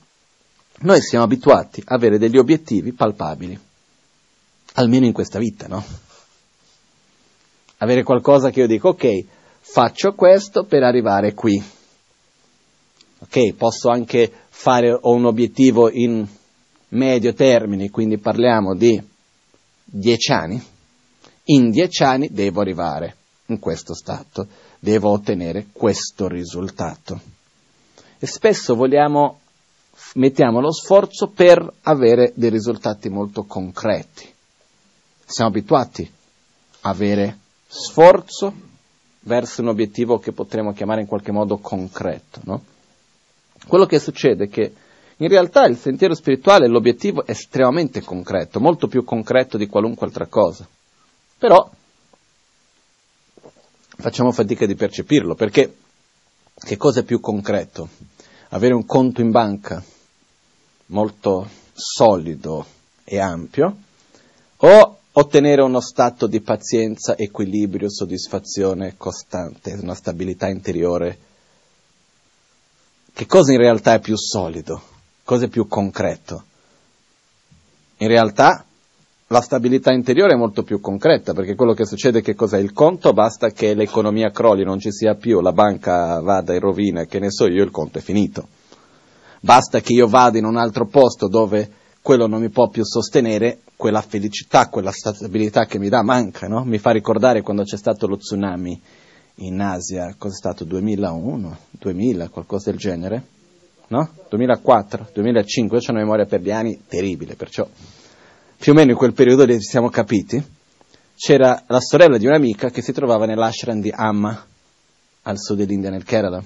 Noi 0.82 1.02
siamo 1.02 1.24
abituati 1.24 1.82
a 1.84 1.96
avere 1.96 2.20
degli 2.20 2.38
obiettivi 2.38 2.94
palpabili, 2.94 3.60
almeno 4.74 5.06
in 5.08 5.14
questa 5.14 5.40
vita, 5.40 5.68
no? 5.68 5.84
Avere 7.78 8.04
qualcosa 8.04 8.50
che 8.50 8.62
io 8.62 8.68
dico, 8.68 8.90
ok, 8.90 9.26
faccio 9.60 10.14
questo 10.14 10.64
per 10.64 10.84
arrivare 10.84 11.34
qui. 11.34 11.62
Ok, 13.20 13.54
posso 13.54 13.90
anche 13.90 14.32
fare, 14.50 14.98
un 15.02 15.26
obiettivo 15.26 15.90
in 15.90 16.26
medio 16.90 17.34
termine, 17.34 17.90
quindi 17.90 18.18
parliamo 18.18 18.76
di 18.76 19.02
dieci 19.84 20.32
anni. 20.32 20.64
In 21.46 21.70
dieci 21.70 22.04
anni 22.04 22.30
devo 22.32 22.62
arrivare 22.62 23.16
in 23.48 23.60
questo 23.60 23.94
stato, 23.94 24.48
devo 24.80 25.12
ottenere 25.12 25.68
questo 25.72 26.28
risultato. 26.28 27.20
E 28.18 28.26
spesso 28.28 28.76
vogliamo, 28.76 29.40
mettiamo 30.16 30.60
lo 30.60 30.72
sforzo 30.72 31.28
per 31.28 31.74
avere 31.84 32.32
dei 32.36 32.50
risultati 32.50 33.10
molto 33.10 33.44
concreti. 33.44 34.32
Siamo 35.26 35.50
abituati 35.50 36.10
a 36.82 36.90
avere 36.90 37.40
sforzo 37.68 38.54
verso 39.22 39.62
un 39.62 39.70
obiettivo 39.70 40.20
che 40.20 40.32
potremmo 40.32 40.74
chiamare 40.74 41.02
in 41.02 41.08
qualche 41.08 41.32
modo 41.32 41.58
concreto. 41.58 42.42
No? 42.44 42.64
Quello 43.68 43.86
che 43.86 44.00
succede 44.00 44.46
è 44.46 44.50
che 44.50 44.74
in 45.18 45.28
realtà 45.30 45.66
il 45.66 45.78
sentiero 45.78 46.14
spirituale, 46.14 46.68
l'obiettivo 46.68 47.26
è 47.26 47.32
estremamente 47.32 48.02
concreto, 48.02 48.60
molto 48.60 48.88
più 48.88 49.04
concreto 49.04 49.58
di 49.58 49.68
qualunque 49.68 50.06
altra 50.06 50.28
cosa. 50.28 50.68
Però 51.38 51.70
facciamo 53.98 54.32
fatica 54.32 54.66
di 54.66 54.76
percepirlo, 54.76 55.36
perché 55.36 55.78
che 56.54 56.78
cosa 56.78 57.00
è 57.00 57.04
più 57.04 57.20
concreto? 57.20 57.88
Avere 58.50 58.74
un 58.74 58.86
conto 58.86 59.22
in 59.22 59.32
banca 59.32 59.84
molto 60.88 61.48
solido 61.74 62.66
e 63.04 63.20
ampio 63.20 63.78
o 64.58 65.00
ottenere 65.18 65.62
uno 65.62 65.80
stato 65.80 66.28
di 66.28 66.42
pazienza, 66.42 67.16
equilibrio, 67.18 67.90
soddisfazione 67.90 68.96
costante, 68.98 69.78
una 69.82 69.94
stabilità 69.94 70.48
interiore. 70.48 71.18
Che 73.14 73.26
cosa 73.26 73.54
in 73.54 73.60
realtà 73.60 73.94
è 73.94 74.00
più 74.00 74.18
solido? 74.18 74.82
Cosa 75.24 75.46
è 75.46 75.48
più 75.48 75.68
concreto? 75.68 76.44
In 77.98 78.08
realtà 78.10 78.66
la 79.28 79.40
stabilità 79.40 79.94
interiore 79.94 80.34
è 80.34 80.38
molto 80.38 80.64
più 80.64 80.82
concreta, 80.82 81.34
perché 81.34 81.56
quello 81.56 81.74
che 81.74 81.86
succede 81.86 82.20
è 82.20 82.22
che 82.22 82.36
cos'è 82.36 82.60
il 82.60 82.74
conto, 82.74 83.14
basta 83.14 83.52
che 83.52 83.74
l'economia 83.74 84.32
crolli, 84.32 84.66
non 84.66 84.80
ci 84.80 84.92
sia 84.92 85.16
più, 85.16 85.40
la 85.40 85.54
banca 85.54 86.20
vada 86.20 86.54
in 86.54 86.60
rovina, 86.60 87.06
che 87.06 87.20
ne 87.20 87.32
so 87.32 87.48
io, 87.48 87.64
il 87.64 87.72
conto 87.72 88.00
è 88.00 88.02
finito. 88.02 88.48
Basta 89.40 89.80
che 89.80 89.94
io 89.94 90.08
vada 90.08 90.38
in 90.38 90.46
un 90.46 90.58
altro 90.58 90.88
posto 90.88 91.30
dove 91.30 91.84
quello 92.06 92.28
non 92.28 92.40
mi 92.40 92.50
può 92.50 92.68
più 92.68 92.84
sostenere, 92.86 93.62
quella 93.76 94.00
felicità, 94.00 94.70
quella 94.70 94.92
stabilità 94.92 95.66
che 95.66 95.80
mi 95.80 95.90
dà 95.90 96.04
manca, 96.04 96.48
no? 96.48 96.64
Mi 96.64 96.78
fa 96.78 96.92
ricordare 96.92 97.42
quando 97.42 97.64
c'è 97.64 97.78
stato 97.78 98.06
lo 98.06 98.18
tsunami 98.18 98.80
in 99.38 99.60
Asia, 99.60 100.14
cos'è 100.16 100.36
stato, 100.36 100.66
2001, 100.66 101.58
2000, 101.72 102.30
qualcosa 102.30 102.70
del 102.70 102.78
genere? 102.78 103.24
No? 103.88 104.08
2004, 104.30 105.10
2005, 105.14 105.78
io 105.80 105.84
ho 105.84 105.92
una 105.92 106.02
memoria 106.02 106.28
per 106.28 106.42
gli 106.42 106.52
anni 106.52 106.80
terribile, 106.88 107.34
perciò 107.34 107.68
più 108.56 108.72
o 108.72 108.76
meno 108.76 108.92
in 108.92 108.98
quel 108.98 109.14
periodo 109.14 109.48
ci 109.48 109.62
siamo 109.62 109.90
capiti, 109.90 110.40
c'era 111.16 111.64
la 111.66 111.80
sorella 111.80 112.20
di 112.20 112.28
un'amica 112.28 112.70
che 112.70 112.84
si 112.84 112.92
trovava 112.94 113.26
nell'ashram 113.26 113.82
di 113.82 113.92
Amma, 113.92 114.46
al 115.24 115.40
sud 115.40 115.58
dell'India, 115.58 115.90
nel 115.90 116.04
Kerala. 116.04 116.44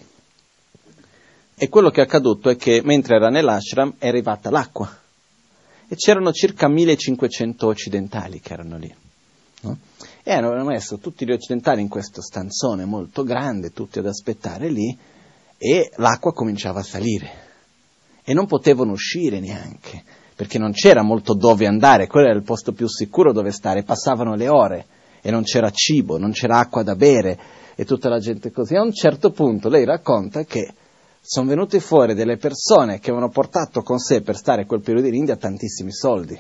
E 1.53 1.67
quello 1.67 1.89
che 1.89 1.99
è 1.99 2.05
accaduto 2.05 2.49
è 2.49 2.55
che 2.55 2.81
mentre 2.81 3.17
era 3.17 3.27
nell'ashram 3.27 3.95
è 3.97 4.07
arrivata 4.07 4.49
l'acqua 4.49 4.99
e 5.89 5.96
c'erano 5.96 6.31
circa 6.31 6.69
1500 6.69 7.67
occidentali 7.67 8.39
che 8.39 8.53
erano 8.53 8.77
lì. 8.77 8.96
No? 9.62 9.77
E 10.24 10.31
hanno 10.31 10.63
messo 10.63 11.00
tutti 11.00 11.25
gli 11.25 11.31
occidentali 11.31 11.81
in 11.81 11.89
questo 11.89 12.22
stanzone 12.22 12.86
molto 12.86 13.24
grande, 13.24 13.72
tutti 13.72 14.00
ad 14.00 14.05
aspettare 14.05 14.69
lì, 14.69 14.96
e 15.58 15.91
l'acqua 15.96 16.31
cominciava 16.31 16.79
a 16.79 16.84
salire. 16.84 17.48
E 18.24 18.34
non 18.34 18.46
potevano 18.46 18.91
uscire 18.91 19.39
neanche 19.39 20.03
perché 20.39 20.58
non 20.58 20.72
c'era 20.72 21.01
molto 21.01 21.34
dove 21.34 21.67
andare, 21.67 22.08
quello 22.08 22.27
era 22.27 22.38
il 22.38 22.46
posto 22.46 22.72
più 22.72 22.88
sicuro 22.88 23.34
dove 23.34 23.51
stare, 23.51 23.84
passavano 23.84 24.36
le 24.36 24.48
ore 24.48 24.86
e 25.19 25.31
non 25.31 25.43
c'era 25.43 25.69
cibo, 25.69 26.17
non 26.17 26.31
c'era 26.31 26.60
acqua 26.60 26.81
da 26.81 26.96
bere 26.96 27.38
e 27.75 27.84
tutta 27.84 28.08
la 28.08 28.19
gente 28.19 28.50
così. 28.50 28.75
A 28.75 28.81
un 28.81 28.93
certo 28.93 29.31
punto 29.31 29.67
lei 29.67 29.84
racconta 29.84 30.46
che 30.46 30.72
sono 31.31 31.48
venute 31.48 31.79
fuori 31.79 32.15
delle 32.15 32.38
persone 32.38 32.98
che 32.98 33.12
avevano 33.12 33.29
portato 33.29 33.83
con 33.83 34.00
sé 34.00 34.21
per 34.21 34.36
stare 34.36 34.65
quel 34.65 34.81
periodo 34.81 35.09
in 35.09 35.13
India 35.13 35.36
tantissimi 35.36 35.93
soldi, 35.93 36.36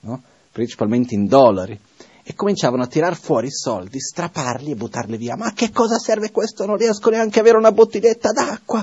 no? 0.00 0.22
principalmente 0.50 1.14
in 1.14 1.26
dollari, 1.26 1.78
e 2.22 2.34
cominciavano 2.34 2.82
a 2.82 2.86
tirar 2.86 3.16
fuori 3.16 3.48
i 3.48 3.52
soldi, 3.52 4.00
strapparli 4.00 4.70
e 4.70 4.76
buttarli 4.76 5.18
via. 5.18 5.36
Ma 5.36 5.48
a 5.48 5.52
che 5.52 5.70
cosa 5.70 5.98
serve 5.98 6.30
questo? 6.30 6.64
Non 6.64 6.78
riesco 6.78 7.10
neanche 7.10 7.38
a 7.38 7.42
avere 7.42 7.58
una 7.58 7.70
bottiglietta 7.70 8.32
d'acqua. 8.32 8.82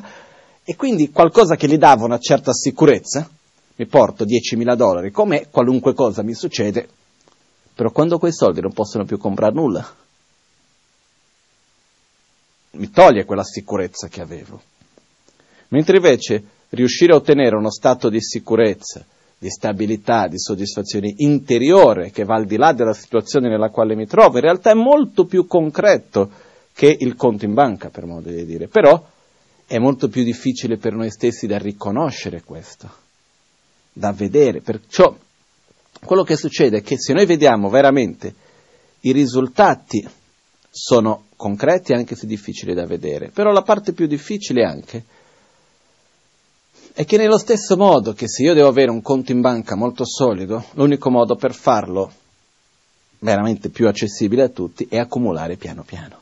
E 0.63 0.75
quindi 0.75 1.09
qualcosa 1.09 1.55
che 1.55 1.67
gli 1.67 1.79
dava 1.79 2.05
una 2.05 2.19
certa 2.19 2.53
sicurezza, 2.53 3.27
mi 3.77 3.87
porto 3.87 4.25
10.000 4.25 4.75
dollari, 4.75 5.09
come 5.09 5.47
qualunque 5.49 5.95
cosa 5.95 6.21
mi 6.21 6.35
succede, 6.35 6.87
però 7.73 7.89
quando 7.89 8.19
quei 8.19 8.31
soldi 8.31 8.61
non 8.61 8.73
possono 8.73 9.05
più 9.05 9.17
comprare 9.17 9.55
nulla, 9.55 9.91
mi 12.73 12.91
toglie 12.91 13.25
quella 13.25 13.43
sicurezza 13.43 14.07
che 14.07 14.21
avevo. 14.21 14.75
Mentre 15.69 15.97
invece 15.97 16.43
riuscire 16.69 17.13
a 17.13 17.17
ottenere 17.17 17.55
uno 17.55 17.71
stato 17.71 18.09
di 18.09 18.21
sicurezza, 18.21 19.05
di 19.37 19.49
stabilità, 19.49 20.27
di 20.27 20.39
soddisfazione 20.39 21.13
interiore 21.17 22.11
che 22.11 22.23
va 22.23 22.35
al 22.35 22.45
di 22.45 22.57
là 22.57 22.73
della 22.73 22.93
situazione 22.93 23.49
nella 23.49 23.69
quale 23.69 23.95
mi 23.95 24.07
trovo, 24.07 24.37
in 24.37 24.43
realtà 24.43 24.71
è 24.71 24.75
molto 24.75 25.25
più 25.25 25.45
concreto 25.45 26.29
che 26.73 26.95
il 26.99 27.15
conto 27.15 27.45
in 27.45 27.53
banca, 27.53 27.89
per 27.89 28.05
modo 28.05 28.29
di 28.29 28.45
dire. 28.45 28.67
Però 28.67 29.03
è 29.65 29.77
molto 29.77 30.07
più 30.07 30.23
difficile 30.23 30.77
per 30.77 30.93
noi 30.93 31.11
stessi 31.11 31.45
da 31.47 31.57
riconoscere 31.57 32.41
questo 32.43 32.89
da 33.91 34.11
vedere. 34.11 34.61
Perciò 34.61 35.15
quello 36.03 36.23
che 36.23 36.37
succede 36.37 36.77
è 36.77 36.81
che 36.81 36.99
se 36.99 37.13
noi 37.13 37.25
vediamo 37.25 37.69
veramente 37.69 38.33
i 39.01 39.11
risultati 39.11 40.07
sono 40.69 41.25
concreti 41.35 41.93
anche 41.93 42.15
se 42.15 42.27
difficili 42.27 42.73
da 42.73 42.85
vedere, 42.85 43.29
però 43.29 43.51
la 43.51 43.61
parte 43.63 43.93
più 43.93 44.07
difficile 44.07 44.63
anche 44.63 45.03
è 46.97 47.05
che 47.05 47.17
nello 47.17 47.37
stesso 47.37 47.77
modo 47.77 48.13
che 48.13 48.27
se 48.27 48.41
io 48.41 48.55
devo 48.55 48.69
avere 48.69 48.89
un 48.89 49.03
conto 49.03 49.31
in 49.31 49.39
banca 49.39 49.75
molto 49.75 50.03
solido, 50.03 50.65
l'unico 50.71 51.11
modo 51.11 51.35
per 51.35 51.53
farlo 51.53 52.11
veramente 53.19 53.69
più 53.69 53.87
accessibile 53.87 54.41
a 54.41 54.49
tutti 54.49 54.87
è 54.89 54.97
accumulare 54.97 55.57
piano 55.57 55.83
piano 55.83 56.19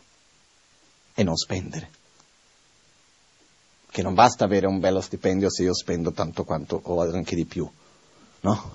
e 1.14 1.24
non 1.24 1.38
spendere 1.38 1.90
che 3.90 4.02
non 4.02 4.16
basta 4.16 4.44
avere 4.44 4.68
un 4.68 4.82
bello 4.82 5.00
stipendio 5.00 5.50
se 5.50 5.64
io 5.64 5.74
spendo 5.74 6.12
tanto 6.12 6.44
quanto 6.44 6.82
o 6.84 7.00
anche 7.00 7.38
di 7.38 7.46
più, 7.46 7.66
no? 8.42 8.72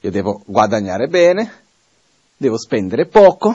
Io 0.00 0.10
devo 0.10 0.40
guadagnare 0.46 1.08
bene, 1.08 1.52
devo 2.38 2.56
spendere 2.56 3.04
poco, 3.04 3.54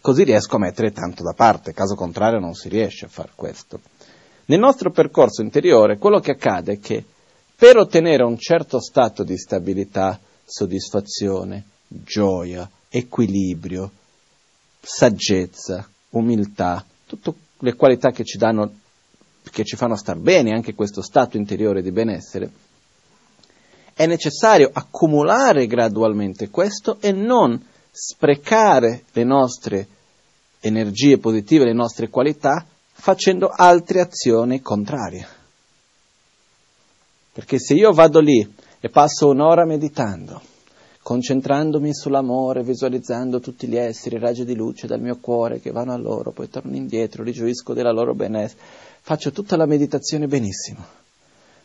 così 0.00 0.22
riesco 0.22 0.54
a 0.54 0.60
mettere 0.60 0.92
tanto 0.92 1.24
da 1.24 1.32
parte, 1.32 1.72
caso 1.72 1.96
contrario 1.96 2.38
non 2.38 2.54
si 2.54 2.68
riesce 2.68 3.06
a 3.06 3.08
fare 3.08 3.32
questo. 3.34 3.80
Nel 4.46 4.58
nostro 4.58 4.90
percorso 4.90 5.42
interiore 5.42 5.98
quello 5.98 6.20
che 6.20 6.32
accade 6.32 6.72
è 6.72 6.80
che 6.80 7.04
per 7.54 7.76
ottenere 7.76 8.24
un 8.24 8.38
certo 8.38 8.80
stato 8.80 9.22
di 9.22 9.38
stabilità, 9.38 10.18
soddisfazione, 10.44 11.64
gioia, 11.86 12.68
equilibrio, 12.88 13.90
saggezza, 14.80 15.88
umiltà, 16.10 16.84
tutte 17.06 17.32
le 17.58 17.74
qualità 17.74 18.10
che 18.10 18.24
ci 18.24 18.36
danno 18.36 18.80
che 19.50 19.64
ci 19.64 19.76
fanno 19.76 19.96
star 19.96 20.16
bene, 20.16 20.52
anche 20.52 20.74
questo 20.74 21.02
stato 21.02 21.36
interiore 21.36 21.82
di 21.82 21.90
benessere, 21.90 22.50
è 23.94 24.06
necessario 24.06 24.70
accumulare 24.72 25.66
gradualmente 25.66 26.48
questo 26.48 26.98
e 27.00 27.12
non 27.12 27.60
sprecare 27.90 29.04
le 29.12 29.24
nostre 29.24 29.86
energie 30.60 31.18
positive, 31.18 31.64
le 31.64 31.72
nostre 31.72 32.08
qualità, 32.08 32.64
facendo 33.02 33.48
altre 33.48 33.98
azioni 33.98 34.60
contrarie. 34.60 35.26
Perché 37.32 37.58
se 37.58 37.74
io 37.74 37.90
vado 37.90 38.20
lì 38.20 38.48
e 38.78 38.88
passo 38.90 39.28
un'ora 39.28 39.64
meditando, 39.64 40.40
concentrandomi 41.02 41.92
sull'amore, 41.92 42.62
visualizzando 42.62 43.40
tutti 43.40 43.66
gli 43.66 43.76
esseri, 43.76 44.20
raggi 44.20 44.44
di 44.44 44.54
luce 44.54 44.86
dal 44.86 45.00
mio 45.00 45.16
cuore 45.16 45.58
che 45.58 45.72
vanno 45.72 45.92
a 45.92 45.96
loro, 45.96 46.30
poi 46.30 46.48
torno 46.48 46.76
indietro, 46.76 47.24
rigioisco 47.24 47.74
della 47.74 47.90
loro 47.90 48.14
benessere, 48.14 48.60
faccio 49.00 49.32
tutta 49.32 49.56
la 49.56 49.66
meditazione 49.66 50.28
benissimo. 50.28 50.86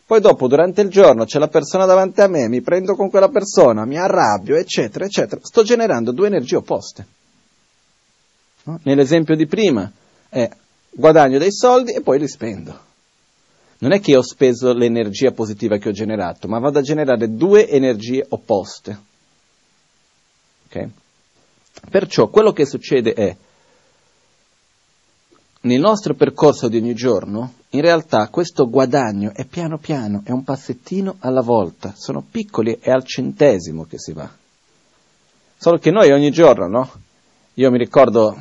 Poi 0.08 0.20
dopo, 0.20 0.48
durante 0.48 0.82
il 0.82 0.90
giorno, 0.90 1.26
c'è 1.26 1.38
la 1.38 1.50
persona 1.50 1.86
davanti 1.86 2.22
a 2.22 2.28
me, 2.28 2.48
mi 2.48 2.62
prendo 2.62 2.96
con 2.96 3.12
quella 3.12 3.30
persona, 3.30 3.86
mi 3.86 4.00
arrabbio, 4.00 4.56
eccetera, 4.56 5.06
eccetera. 5.06 5.40
Sto 5.44 5.62
generando 5.62 6.12
due 6.12 6.26
energie 6.26 6.56
opposte. 6.56 7.06
No? 8.64 8.80
Nell'esempio 8.82 9.36
di 9.36 9.46
prima 9.46 9.92
è 10.30 10.50
guadagno 10.98 11.38
dei 11.38 11.54
soldi 11.54 11.94
e 11.94 12.02
poi 12.02 12.18
li 12.18 12.28
spendo. 12.28 12.86
Non 13.80 13.92
è 13.92 14.00
che 14.00 14.18
ho 14.18 14.24
speso 14.24 14.74
l'energia 14.74 15.32
positiva 15.32 15.78
che 15.78 15.90
ho 15.90 15.92
generato, 15.92 16.48
ma 16.48 16.58
vado 16.58 16.80
a 16.80 16.82
generare 16.82 17.36
due 17.36 17.70
energie 17.70 18.26
opposte. 18.28 19.00
Okay? 20.66 20.90
Perciò 21.92 22.30
quello 22.30 22.52
che 22.52 22.66
succede 22.66 23.14
è 23.14 23.36
nel 25.62 25.80
nostro 25.80 26.16
percorso 26.16 26.68
di 26.68 26.78
ogni 26.78 26.96
giorno, 26.96 27.54
in 27.72 27.82
realtà 27.82 28.30
questo 28.30 28.68
guadagno 28.68 29.34
è 29.34 29.46
piano 29.46 29.78
piano, 29.78 30.22
è 30.24 30.32
un 30.32 30.44
passettino 30.44 31.18
alla 31.20 31.42
volta, 31.42 31.94
sono 31.96 32.26
piccoli, 32.28 32.80
è 32.80 32.90
al 32.90 33.04
centesimo 33.04 33.86
che 33.86 34.00
si 34.00 34.14
va. 34.14 34.28
Solo 35.58 35.78
che 35.78 35.92
noi 35.92 36.12
ogni 36.12 36.32
giorno, 36.32 36.68
no? 36.68 36.92
Io 37.56 37.70
mi 37.70 37.78
ricordo, 37.78 38.36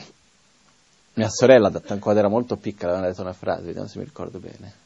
mia 1.17 1.29
sorella, 1.31 1.71
quando 1.71 2.21
era 2.21 2.29
molto 2.29 2.57
piccola, 2.57 2.93
aveva 2.93 3.09
detto 3.09 3.23
una 3.23 3.33
frase, 3.33 3.63
vediamo 3.63 3.89
se 3.89 3.99
mi 3.99 4.05
ricordo 4.05 4.39
bene. 4.39 4.85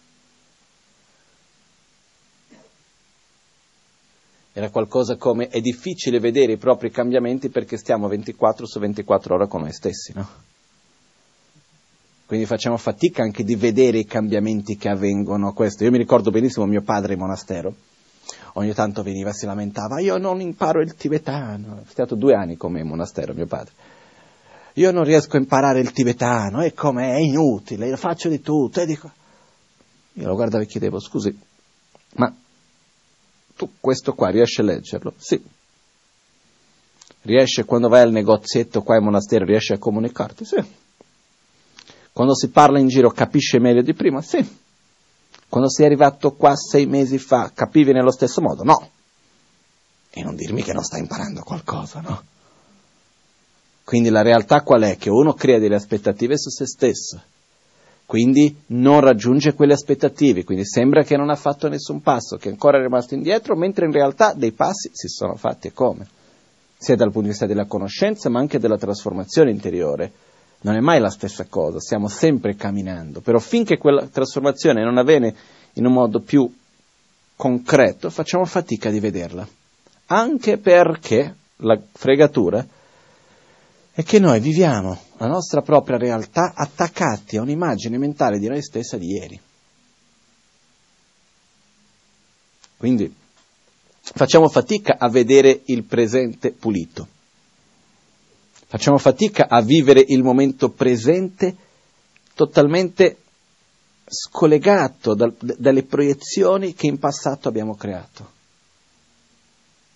Era 4.53 4.71
qualcosa 4.71 5.17
come 5.17 5.49
è 5.49 5.61
difficile 5.61 6.19
vedere 6.19 6.53
i 6.53 6.57
propri 6.57 6.91
cambiamenti 6.91 7.51
perché 7.51 7.77
stiamo 7.77 8.09
24 8.09 8.67
su 8.67 8.79
24 8.79 9.35
ore 9.35 9.49
con 9.49 9.63
noi 9.63 9.73
stessi, 9.73 10.13
no? 10.15 10.29
quindi 12.27 12.47
facciamo 12.47 12.77
fatica 12.77 13.25
anche 13.25 13.43
di 13.43 13.57
vedere 13.57 13.99
i 13.99 14.05
cambiamenti 14.05 14.77
che 14.77 14.89
avvengono. 14.89 15.53
Questo. 15.53 15.83
Io 15.83 15.91
mi 15.91 15.99
ricordo 15.99 16.31
benissimo 16.31 16.65
mio 16.65 16.83
padre 16.83 17.15
in 17.15 17.19
monastero, 17.19 17.75
ogni 18.55 18.73
tanto 18.73 19.03
veniva 19.03 19.31
e 19.31 19.35
si 19.35 19.47
lamentava, 19.47 19.99
io 19.99 20.17
non 20.17 20.41
imparo 20.41 20.81
il 20.81 20.95
tibetano, 20.95 21.81
è 21.85 21.91
stato 21.91 22.15
due 22.15 22.35
anni 22.35 22.57
con 22.57 22.71
me 22.71 22.81
in 22.81 22.87
monastero 22.87 23.35
mio 23.35 23.47
padre. 23.47 23.90
Io 24.75 24.91
non 24.93 25.05
riesco 25.05 25.37
a 25.37 25.41
imparare 25.41 25.81
il 25.81 25.93
tibetano, 25.93 26.63
e 26.63 26.73
come 26.73 27.15
è 27.15 27.19
inutile, 27.19 27.89
io 27.89 27.97
faccio 27.97 28.29
di 28.29 28.41
tutto. 28.41 28.81
E 28.81 28.87
dico, 28.87 29.11
io 30.15 30.27
lo 30.27 30.35
guardavo 30.35 30.63
e 30.63 30.67
chiedevo, 30.67 31.01
scusi, 31.01 31.37
ma 32.15 32.33
tu 33.57 33.73
questo 33.81 34.15
qua 34.15 34.31
riesci 34.31 34.61
a 34.61 34.65
leggerlo? 34.65 35.15
Sì. 35.17 35.43
Riesce 37.23 37.65
quando 37.65 37.89
vai 37.89 38.03
al 38.03 38.13
negozietto 38.13 38.83
qua 38.83 38.97
in 38.97 39.05
monastero, 39.05 39.45
riesci 39.45 39.73
a 39.73 39.79
comunicarti? 39.79 40.45
Sì. 40.45 40.65
Quando 42.13 42.35
si 42.35 42.49
parla 42.49 42.79
in 42.79 42.89
giro 42.89 43.11
capisce 43.11 43.59
meglio 43.59 43.83
di 43.83 43.95
prima? 43.95 44.23
Sì. 44.23 44.59
Quando 45.49 45.69
sei 45.69 45.87
arrivato 45.87 46.33
qua 46.33 46.55
sei 46.57 46.87
mesi 46.87 47.19
fa 47.19 47.51
capivi 47.53 47.93
nello 47.93 48.13
stesso 48.13 48.41
modo? 48.41 48.63
No. 48.63 48.91
E 50.11 50.23
non 50.23 50.35
dirmi 50.35 50.63
che 50.63 50.73
non 50.73 50.83
sta 50.83 50.97
imparando 50.97 51.43
qualcosa, 51.43 52.01
no? 52.01 52.23
Quindi 53.91 54.11
la 54.11 54.23
realtà 54.23 54.61
qual 54.61 54.83
è? 54.83 54.97
Che 54.97 55.11
uno 55.11 55.33
crea 55.33 55.59
delle 55.59 55.75
aspettative 55.75 56.39
su 56.39 56.49
se 56.49 56.65
stesso, 56.65 57.21
quindi 58.07 58.57
non 58.67 59.01
raggiunge 59.01 59.53
quelle 59.53 59.73
aspettative, 59.73 60.45
quindi 60.45 60.65
sembra 60.65 61.03
che 61.03 61.17
non 61.17 61.29
ha 61.29 61.35
fatto 61.35 61.67
nessun 61.67 62.01
passo, 62.01 62.37
che 62.37 62.51
ancora 62.51 62.79
è 62.79 62.83
rimasto 62.83 63.15
indietro, 63.15 63.57
mentre 63.57 63.87
in 63.87 63.91
realtà 63.91 64.33
dei 64.33 64.53
passi 64.53 64.91
si 64.93 65.09
sono 65.09 65.35
fatti 65.35 65.67
e 65.67 65.73
come? 65.73 66.07
Sia 66.79 66.95
dal 66.95 67.09
punto 67.09 67.23
di 67.23 67.31
vista 67.31 67.47
della 67.47 67.65
conoscenza, 67.65 68.29
ma 68.29 68.39
anche 68.39 68.61
della 68.61 68.79
trasformazione 68.79 69.51
interiore. 69.51 70.13
Non 70.61 70.77
è 70.77 70.81
mai 70.81 71.01
la 71.01 71.11
stessa 71.11 71.47
cosa, 71.49 71.81
stiamo 71.81 72.07
sempre 72.07 72.55
camminando, 72.55 73.21
però 73.21 73.41
finché 73.41 73.77
quella 73.77 74.07
trasformazione 74.07 74.85
non 74.85 74.99
avviene 74.99 75.35
in 75.73 75.85
un 75.85 75.93
modo 75.95 76.21
più 76.21 76.49
concreto, 77.35 78.09
facciamo 78.09 78.45
fatica 78.45 78.89
di 78.89 79.01
vederla. 79.01 79.45
Anche 80.07 80.59
perché 80.59 81.35
la 81.57 81.77
fregatura 81.91 82.65
è 83.93 84.03
che 84.03 84.19
noi 84.19 84.41
viviamo 84.41 84.99
la 85.17 85.27
nostra 85.27 85.63
propria 85.63 85.99
realtà 85.99 86.53
attaccati 86.55 87.37
a 87.37 87.43
un'immagine 87.43 87.99
mentale 87.99 88.39
di 88.39 88.47
noi 88.47 88.63
stessa 88.63 88.97
di 88.97 89.07
ieri. 89.07 89.41
Quindi 92.77 93.15
facciamo 94.01 94.49
fatica 94.49 94.97
a 94.99 95.09
vedere 95.11 95.63
il 95.67 95.85
presente 95.85 96.53
pulito, 96.53 97.07
facciamo 98.67 98.97
fatica 98.97 99.49
a 99.49 99.61
vivere 99.61 100.03
il 100.07 100.23
momento 100.23 100.71
presente 100.71 101.55
totalmente 102.35 103.19
scollegato 104.07 105.15
dal, 105.15 105.35
dalle 105.39 105.83
proiezioni 105.83 106.75
che 106.75 106.87
in 106.87 106.99
passato 106.99 107.49
abbiamo 107.49 107.75
creato. 107.75 108.39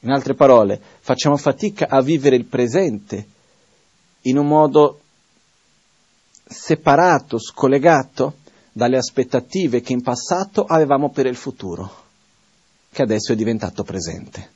In 0.00 0.11
altre 0.11 0.35
parole, 0.35 0.78
facciamo 1.00 1.38
fatica 1.38 1.88
a 1.88 2.02
vivere 2.02 2.37
il 2.37 2.44
presente 2.44 3.33
in 4.26 4.38
un 4.38 4.46
modo 4.46 5.00
separato, 6.46 7.38
scollegato 7.38 8.34
dalle 8.72 8.96
aspettative 8.96 9.80
che 9.80 9.92
in 9.92 10.02
passato 10.02 10.64
avevamo 10.64 11.10
per 11.10 11.26
il 11.26 11.37
futuro, 11.37 11.90
che 12.90 13.02
adesso 13.02 13.32
è 13.32 13.37
diventato 13.37 13.82
presente. 13.82 14.50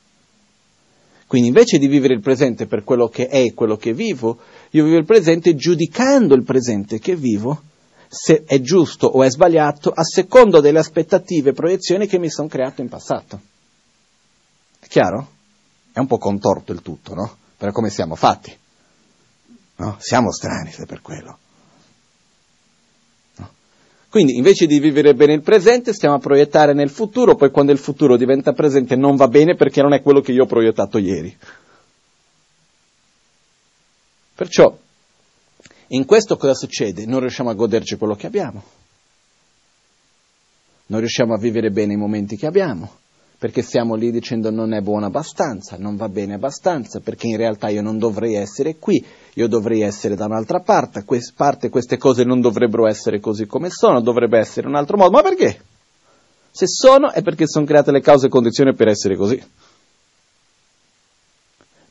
Quindi 1.25 1.49
invece 1.49 1.77
di 1.77 1.87
vivere 1.87 2.15
il 2.15 2.21
presente 2.21 2.65
per 2.65 2.83
quello 2.83 3.07
che 3.07 3.27
è 3.27 3.43
e 3.43 3.53
quello 3.53 3.77
che 3.77 3.93
vivo, 3.93 4.39
io 4.71 4.83
vivo 4.83 4.97
il 4.97 5.05
presente 5.05 5.55
giudicando 5.55 6.33
il 6.33 6.43
presente 6.43 6.99
che 6.99 7.15
vivo 7.15 7.61
se 8.07 8.43
è 8.45 8.59
giusto 8.59 9.05
o 9.05 9.23
è 9.23 9.29
sbagliato 9.29 9.91
a 9.91 10.03
secondo 10.03 10.59
delle 10.59 10.79
aspettative 10.79 11.51
e 11.51 11.53
proiezioni 11.53 12.07
che 12.07 12.17
mi 12.17 12.31
sono 12.31 12.47
creato 12.47 12.81
in 12.81 12.89
passato. 12.89 13.39
È 14.79 14.87
chiaro? 14.87 15.27
È 15.91 15.99
un 15.99 16.07
po' 16.07 16.17
contorto 16.17 16.71
il 16.71 16.81
tutto, 16.81 17.13
no? 17.13 17.37
Per 17.55 17.71
come 17.71 17.91
siamo 17.91 18.15
fatti. 18.15 18.57
No? 19.79 19.95
Siamo 19.99 20.31
strani 20.31 20.71
se 20.71 20.85
per 20.85 21.01
quello. 21.01 21.37
No? 23.37 23.49
Quindi 24.09 24.35
invece 24.35 24.65
di 24.65 24.79
vivere 24.79 25.13
bene 25.13 25.33
il 25.33 25.41
presente 25.41 25.93
stiamo 25.93 26.15
a 26.15 26.19
proiettare 26.19 26.73
nel 26.73 26.89
futuro, 26.89 27.35
poi 27.35 27.49
quando 27.49 27.71
il 27.71 27.77
futuro 27.77 28.17
diventa 28.17 28.51
presente 28.51 28.95
non 28.95 29.15
va 29.15 29.27
bene 29.29 29.55
perché 29.55 29.81
non 29.81 29.93
è 29.93 30.01
quello 30.01 30.19
che 30.19 30.33
io 30.33 30.43
ho 30.43 30.47
proiettato 30.47 30.97
ieri. 30.97 31.35
Perciò, 34.35 34.77
in 35.87 36.05
questo 36.05 36.37
cosa 36.37 36.53
succede? 36.53 37.05
Non 37.05 37.21
riusciamo 37.21 37.49
a 37.49 37.53
goderci 37.53 37.97
quello 37.97 38.15
che 38.15 38.27
abbiamo, 38.27 38.63
non 40.87 40.99
riusciamo 40.99 41.33
a 41.33 41.37
vivere 41.37 41.71
bene 41.71 41.93
i 41.93 41.97
momenti 41.97 42.35
che 42.35 42.47
abbiamo, 42.47 42.97
perché 43.37 43.61
stiamo 43.61 43.95
lì 43.95 44.11
dicendo 44.11 44.49
non 44.49 44.73
è 44.73 44.81
buono 44.81 45.05
abbastanza, 45.05 45.77
non 45.77 45.95
va 45.95 46.09
bene 46.09 46.33
abbastanza, 46.33 46.99
perché 46.99 47.27
in 47.27 47.37
realtà 47.37 47.69
io 47.69 47.81
non 47.81 47.97
dovrei 47.97 48.35
essere 48.35 48.75
qui, 48.77 49.05
io 49.33 49.47
dovrei 49.47 49.81
essere 49.81 50.15
da 50.15 50.25
un'altra 50.25 50.59
parte, 50.59 51.03
quest- 51.03 51.33
parte 51.35 51.69
queste 51.69 51.97
cose 51.97 52.23
non 52.23 52.41
dovrebbero 52.41 52.87
essere 52.87 53.19
così 53.19 53.45
come 53.45 53.69
sono, 53.69 54.01
dovrebbe 54.01 54.39
essere 54.39 54.67
in 54.67 54.73
un 54.73 54.79
altro 54.79 54.97
modo, 54.97 55.11
ma 55.11 55.21
perché? 55.21 55.61
Se 56.51 56.67
sono 56.67 57.11
è 57.11 57.21
perché 57.21 57.47
sono 57.47 57.65
create 57.65 57.91
le 57.91 58.01
cause 58.01 58.27
e 58.27 58.29
condizioni 58.29 58.73
per 58.73 58.87
essere 58.87 59.15
così. 59.15 59.41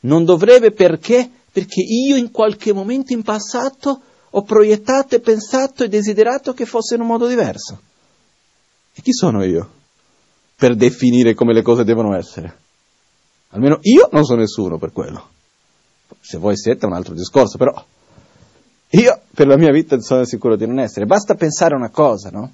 Non 0.01 0.24
dovrebbe 0.24 0.72
perché? 0.72 1.29
Perché 1.51 1.81
io 1.81 2.16
in 2.16 2.31
qualche 2.31 2.72
momento 2.72 3.12
in 3.12 3.22
passato 3.22 4.01
ho 4.31 4.42
proiettato 4.42 5.14
e 5.14 5.20
pensato 5.20 5.85
e 5.85 5.88
desiderato 5.88 6.53
che 6.53 6.66
fosse 6.66 6.94
in 6.94 7.01
un 7.01 7.07
modo 7.07 7.27
diverso. 7.27 7.81
E 8.94 9.01
chi 9.01 9.12
sono 9.12 9.44
io? 9.44 9.77
per 10.59 10.74
definire 10.74 11.35
come 11.35 11.55
le 11.55 11.62
cose 11.62 11.85
devono 11.85 12.16
essere. 12.16 12.59
Almeno 13.51 13.79
io 13.83 14.09
non 14.11 14.24
sono 14.24 14.40
nessuno 14.40 14.77
per 14.77 14.90
quello. 14.90 15.29
Se 16.21 16.38
voi 16.38 16.57
siete 16.57 16.85
è 16.85 16.88
un 16.88 16.94
altro 16.94 17.14
discorso, 17.14 17.59
però 17.59 17.85
io 18.90 19.21
per 19.35 19.47
la 19.47 19.57
mia 19.57 19.71
vita 19.71 20.01
sono 20.01 20.25
sicuro 20.25 20.57
di 20.57 20.66
non 20.66 20.79
essere. 20.79 21.07
Basta 21.07 21.35
pensare 21.35 21.75
a 21.75 21.79
una 21.79 21.90
cosa, 21.90 22.31
no? 22.31 22.53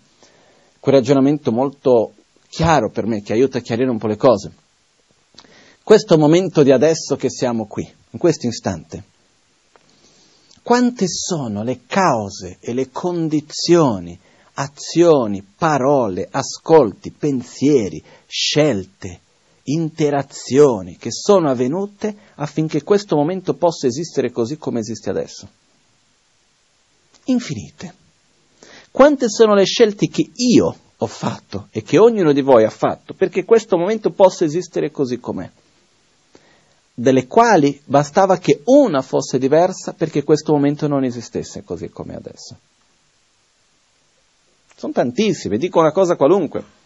Quel 0.81 0.97
ragionamento 0.97 1.53
molto 1.53 2.13
chiaro 2.49 2.91
per 2.91 3.07
me 3.07 3.23
che 3.23 3.33
aiuta 3.33 3.59
a 3.59 3.63
chiarire 3.63 3.91
un 3.91 3.99
po' 3.99 4.07
le 4.07 4.17
cose. 4.17 4.53
Questo 5.83 6.19
momento 6.19 6.63
di 6.63 6.73
adesso 6.73 7.17
che 7.17 7.31
siamo 7.31 7.67
qui, 7.67 7.91
in 8.11 8.19
questo 8.19 8.47
istante, 8.47 9.05
quante 10.63 11.07
sono 11.09 11.63
le 11.63 11.81
cause 11.87 12.57
e 12.61 12.73
le 12.73 12.91
condizioni 12.91 14.19
azioni, 14.55 15.43
parole, 15.43 16.29
ascolti, 16.31 17.11
pensieri, 17.11 18.03
scelte, 18.27 19.21
interazioni 19.65 20.97
che 20.97 21.11
sono 21.11 21.51
avvenute 21.51 22.15
affinché 22.35 22.83
questo 22.83 23.17
momento 23.17 23.55
possa 23.55 23.87
esistere 23.87 24.31
così 24.31 24.57
come 24.57 24.81
esiste 24.81 25.11
adesso. 25.11 25.49
Infinite. 27.25 27.95
Quante 28.91 29.29
sono 29.29 29.55
le 29.55 29.65
scelte 29.65 30.09
che 30.09 30.31
io 30.35 30.77
ho 30.97 31.07
fatto 31.07 31.69
e 31.71 31.83
che 31.83 31.99
ognuno 31.99 32.33
di 32.33 32.43
voi 32.43 32.65
ha 32.65 32.71
fatto 32.71 33.15
perché 33.15 33.45
questo 33.45 33.77
momento 33.77 34.11
possa 34.11 34.45
esistere 34.45 34.91
così 34.91 35.19
com'è? 35.19 35.51
Delle 36.97 37.27
quali 37.27 37.81
bastava 37.85 38.39
che 38.39 38.61
una 38.67 39.03
fosse 39.03 39.39
diversa 39.39 39.95
perché 39.95 40.23
questo 40.23 40.53
momento 40.53 40.87
non 40.87 41.03
esistesse 41.03 41.65
così 41.65 41.89
come 41.89 42.15
adesso. 42.15 42.57
Sono 44.77 44.93
tantissime, 44.93 45.57
dico 45.57 45.81
una 45.81 45.93
cosa 45.93 46.15
qualunque. 46.15 46.83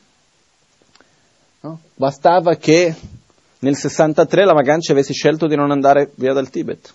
No? 1.68 1.80
Bastava 1.96 2.56
che 2.56 2.94
nel 3.58 3.76
63 3.76 4.44
la 4.44 4.54
Magancia 4.54 4.92
avesse 4.92 5.12
scelto 5.12 5.46
di 5.46 5.54
non 5.54 5.70
andare 5.70 6.12
via 6.14 6.32
dal 6.32 6.48
Tibet. 6.48 6.94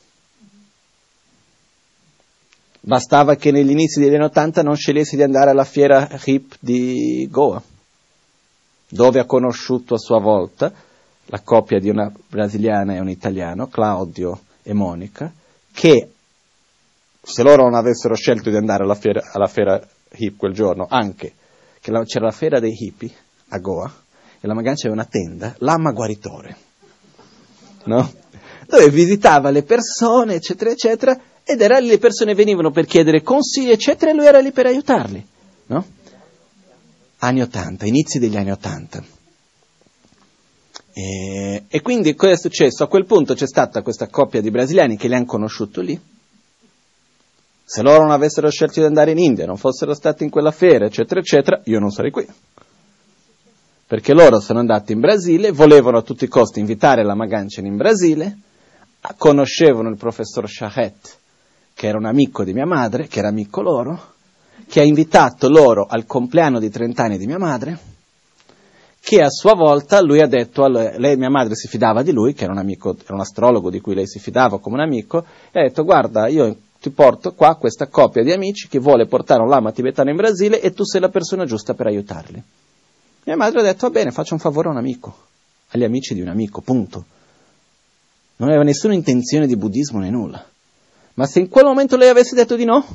Bastava 2.79 3.35
che 3.35 3.51
negli 3.51 3.69
inizi 3.69 3.99
degli 3.99 4.15
anni 4.15 4.25
80 4.25 4.63
non 4.63 4.75
scegliesse 4.75 5.15
di 5.15 5.23
andare 5.23 5.51
alla 5.51 5.63
fiera 5.63 6.09
hip 6.25 6.55
di 6.59 7.27
Goa, 7.29 7.61
dove 8.89 9.19
ha 9.19 9.25
conosciuto 9.25 9.93
a 9.93 9.99
sua 9.99 10.19
volta 10.19 10.73
la 11.27 11.39
coppia 11.41 11.79
di 11.79 11.89
una 11.89 12.11
brasiliana 12.27 12.95
e 12.95 12.99
un 12.99 13.09
italiano, 13.09 13.67
Claudio 13.67 14.41
e 14.63 14.73
Monica, 14.73 15.31
che 15.71 16.09
se 17.21 17.43
loro 17.43 17.63
non 17.63 17.75
avessero 17.75 18.15
scelto 18.15 18.49
di 18.49 18.57
andare 18.57 18.83
alla 18.83 18.95
fiera, 18.95 19.21
alla 19.31 19.47
fiera 19.47 19.81
hip 20.15 20.35
quel 20.35 20.53
giorno 20.53 20.87
anche 20.89 21.33
che 21.79 21.91
la, 21.91 22.03
c'era 22.03 22.25
la 22.25 22.31
fiera 22.31 22.59
dei 22.59 22.75
hippie 22.77 23.11
a 23.49 23.59
Goa 23.59 24.02
la 24.47 24.53
Magancia 24.53 24.87
aveva 24.87 25.01
una 25.01 25.09
tenda, 25.09 25.55
l'ama 25.59 25.91
guaritore, 25.91 26.57
no? 27.85 28.11
dove 28.67 28.89
visitava 28.89 29.49
le 29.49 29.63
persone, 29.63 30.35
eccetera, 30.35 30.71
eccetera, 30.71 31.19
ed 31.43 31.61
era 31.61 31.79
lì, 31.79 31.87
le 31.87 31.97
persone 31.97 32.33
venivano 32.33 32.71
per 32.71 32.85
chiedere 32.85 33.21
consigli, 33.21 33.71
eccetera, 33.71 34.11
e 34.11 34.13
lui 34.13 34.25
era 34.25 34.39
lì 34.39 34.51
per 34.51 34.65
aiutarli. 34.65 35.27
No? 35.67 35.85
Anni 37.19 37.41
80, 37.41 37.85
inizi 37.85 38.19
degli 38.19 38.37
anni 38.37 38.51
80. 38.51 39.03
E, 40.93 41.63
e, 41.67 41.81
quindi 41.81 42.13
cosa 42.13 42.33
è 42.33 42.37
successo? 42.37 42.83
A 42.83 42.87
quel 42.87 43.05
punto 43.05 43.33
c'è 43.33 43.47
stata 43.47 43.81
questa 43.81 44.07
coppia 44.07 44.41
di 44.41 44.51
brasiliani 44.51 44.95
che 44.95 45.07
li 45.07 45.15
hanno 45.15 45.25
conosciuto 45.25 45.81
lì, 45.81 45.99
se 47.65 47.81
loro 47.81 48.03
non 48.03 48.11
avessero 48.11 48.49
scelto 48.49 48.79
di 48.79 48.85
andare 48.85 49.11
in 49.11 49.17
India, 49.17 49.45
non 49.45 49.57
fossero 49.57 49.93
stati 49.93 50.23
in 50.23 50.29
quella 50.29 50.51
fiera, 50.51 50.85
eccetera, 50.85 51.19
eccetera, 51.19 51.61
io 51.65 51.79
non 51.79 51.89
sarei 51.89 52.11
qui. 52.11 52.27
Perché 53.93 54.15
loro 54.15 54.39
sono 54.39 54.57
andati 54.57 54.91
in 54.91 54.99
Brasile, 54.99 55.51
volevano 55.51 55.99
a 55.99 56.01
tutti 56.01 56.23
i 56.23 56.27
costi 56.27 56.59
invitare 56.59 57.03
la 57.03 57.13
Maganchen 57.13 57.67
in 57.67 57.77
Brasile, 57.77 58.37
conoscevano 59.19 59.87
il 59.89 59.97
professor 59.97 60.49
Shahet, 60.49 61.15
che 61.75 61.89
era 61.89 61.99
un 61.99 62.05
amico 62.05 62.43
di 62.43 62.53
mia 62.53 62.65
madre, 62.65 63.05
che 63.05 63.19
era 63.19 63.27
amico 63.27 63.61
loro, 63.61 64.13
che 64.67 64.79
ha 64.79 64.83
invitato 64.83 65.47
loro 65.47 65.85
al 65.87 66.07
compleanno 66.07 66.57
di 66.57 66.71
30 66.71 67.03
anni 67.03 67.17
di 67.19 67.27
mia 67.27 67.37
madre, 67.37 67.77
che 68.99 69.21
a 69.21 69.29
sua 69.29 69.53
volta 69.53 70.01
lui 70.01 70.21
ha 70.21 70.27
detto 70.27 70.67
lei, 70.67 70.97
lei, 70.97 71.15
mia 71.15 71.29
madre 71.29 71.53
si 71.53 71.67
fidava 71.67 72.01
di 72.01 72.11
lui, 72.11 72.33
che 72.33 72.45
era 72.45 72.53
un 72.53 72.57
amico, 72.57 72.95
era 72.99 73.13
un 73.13 73.19
astrologo 73.19 73.69
di 73.69 73.79
cui 73.79 73.93
lei 73.93 74.07
si 74.07 74.17
fidava 74.17 74.59
come 74.59 74.77
un 74.77 74.81
amico, 74.81 75.23
e 75.51 75.59
ha 75.59 75.67
detto 75.67 75.83
guarda, 75.83 76.27
io 76.29 76.57
ti 76.81 76.89
porto 76.89 77.33
qua 77.33 77.57
questa 77.57 77.85
coppia 77.85 78.23
di 78.23 78.31
amici 78.31 78.67
che 78.67 78.79
vuole 78.79 79.05
portare 79.05 79.43
un 79.43 79.49
lama 79.49 79.71
tibetano 79.71 80.09
in 80.09 80.15
Brasile 80.15 80.61
e 80.61 80.71
tu 80.73 80.83
sei 80.83 80.99
la 80.99 81.09
persona 81.09 81.45
giusta 81.45 81.75
per 81.75 81.85
aiutarli. 81.85 82.43
Mia 83.25 83.37
madre 83.37 83.59
ha 83.59 83.63
detto, 83.63 83.87
va 83.87 83.93
bene, 83.93 84.11
faccio 84.11 84.33
un 84.33 84.39
favore 84.39 84.67
a 84.67 84.71
un 84.71 84.77
amico, 84.77 85.15
agli 85.69 85.83
amici 85.83 86.13
di 86.13 86.21
un 86.21 86.27
amico, 86.27 86.61
punto. 86.61 87.05
non 88.37 88.49
aveva 88.49 88.63
nessuna 88.63 88.93
intenzione 88.93 89.47
di 89.47 89.55
buddismo 89.55 89.99
né 89.99 90.09
nulla. 90.09 90.45
Ma 91.15 91.25
se 91.25 91.39
in 91.39 91.47
quel 91.47 91.65
momento 91.65 91.95
lei 91.95 92.09
avesse 92.09 92.35
detto 92.35 92.55
di 92.55 92.65
no, 92.65 92.85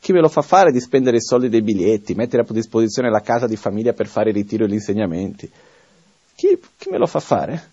chi 0.00 0.12
me 0.12 0.20
lo 0.20 0.28
fa 0.28 0.42
fare 0.42 0.72
di 0.72 0.80
spendere 0.80 1.18
i 1.18 1.22
soldi 1.22 1.48
dei 1.48 1.62
biglietti, 1.62 2.14
mettere 2.14 2.42
a 2.42 2.52
disposizione 2.52 3.10
la 3.10 3.20
casa 3.20 3.46
di 3.46 3.56
famiglia 3.56 3.92
per 3.92 4.06
fare 4.06 4.30
il 4.30 4.34
ritiro 4.34 4.64
e 4.64 4.68
gli 4.68 4.74
insegnamenti? 4.74 5.50
Chi, 6.34 6.58
chi 6.76 6.90
me 6.90 6.98
lo 6.98 7.06
fa 7.06 7.20
fare? 7.20 7.70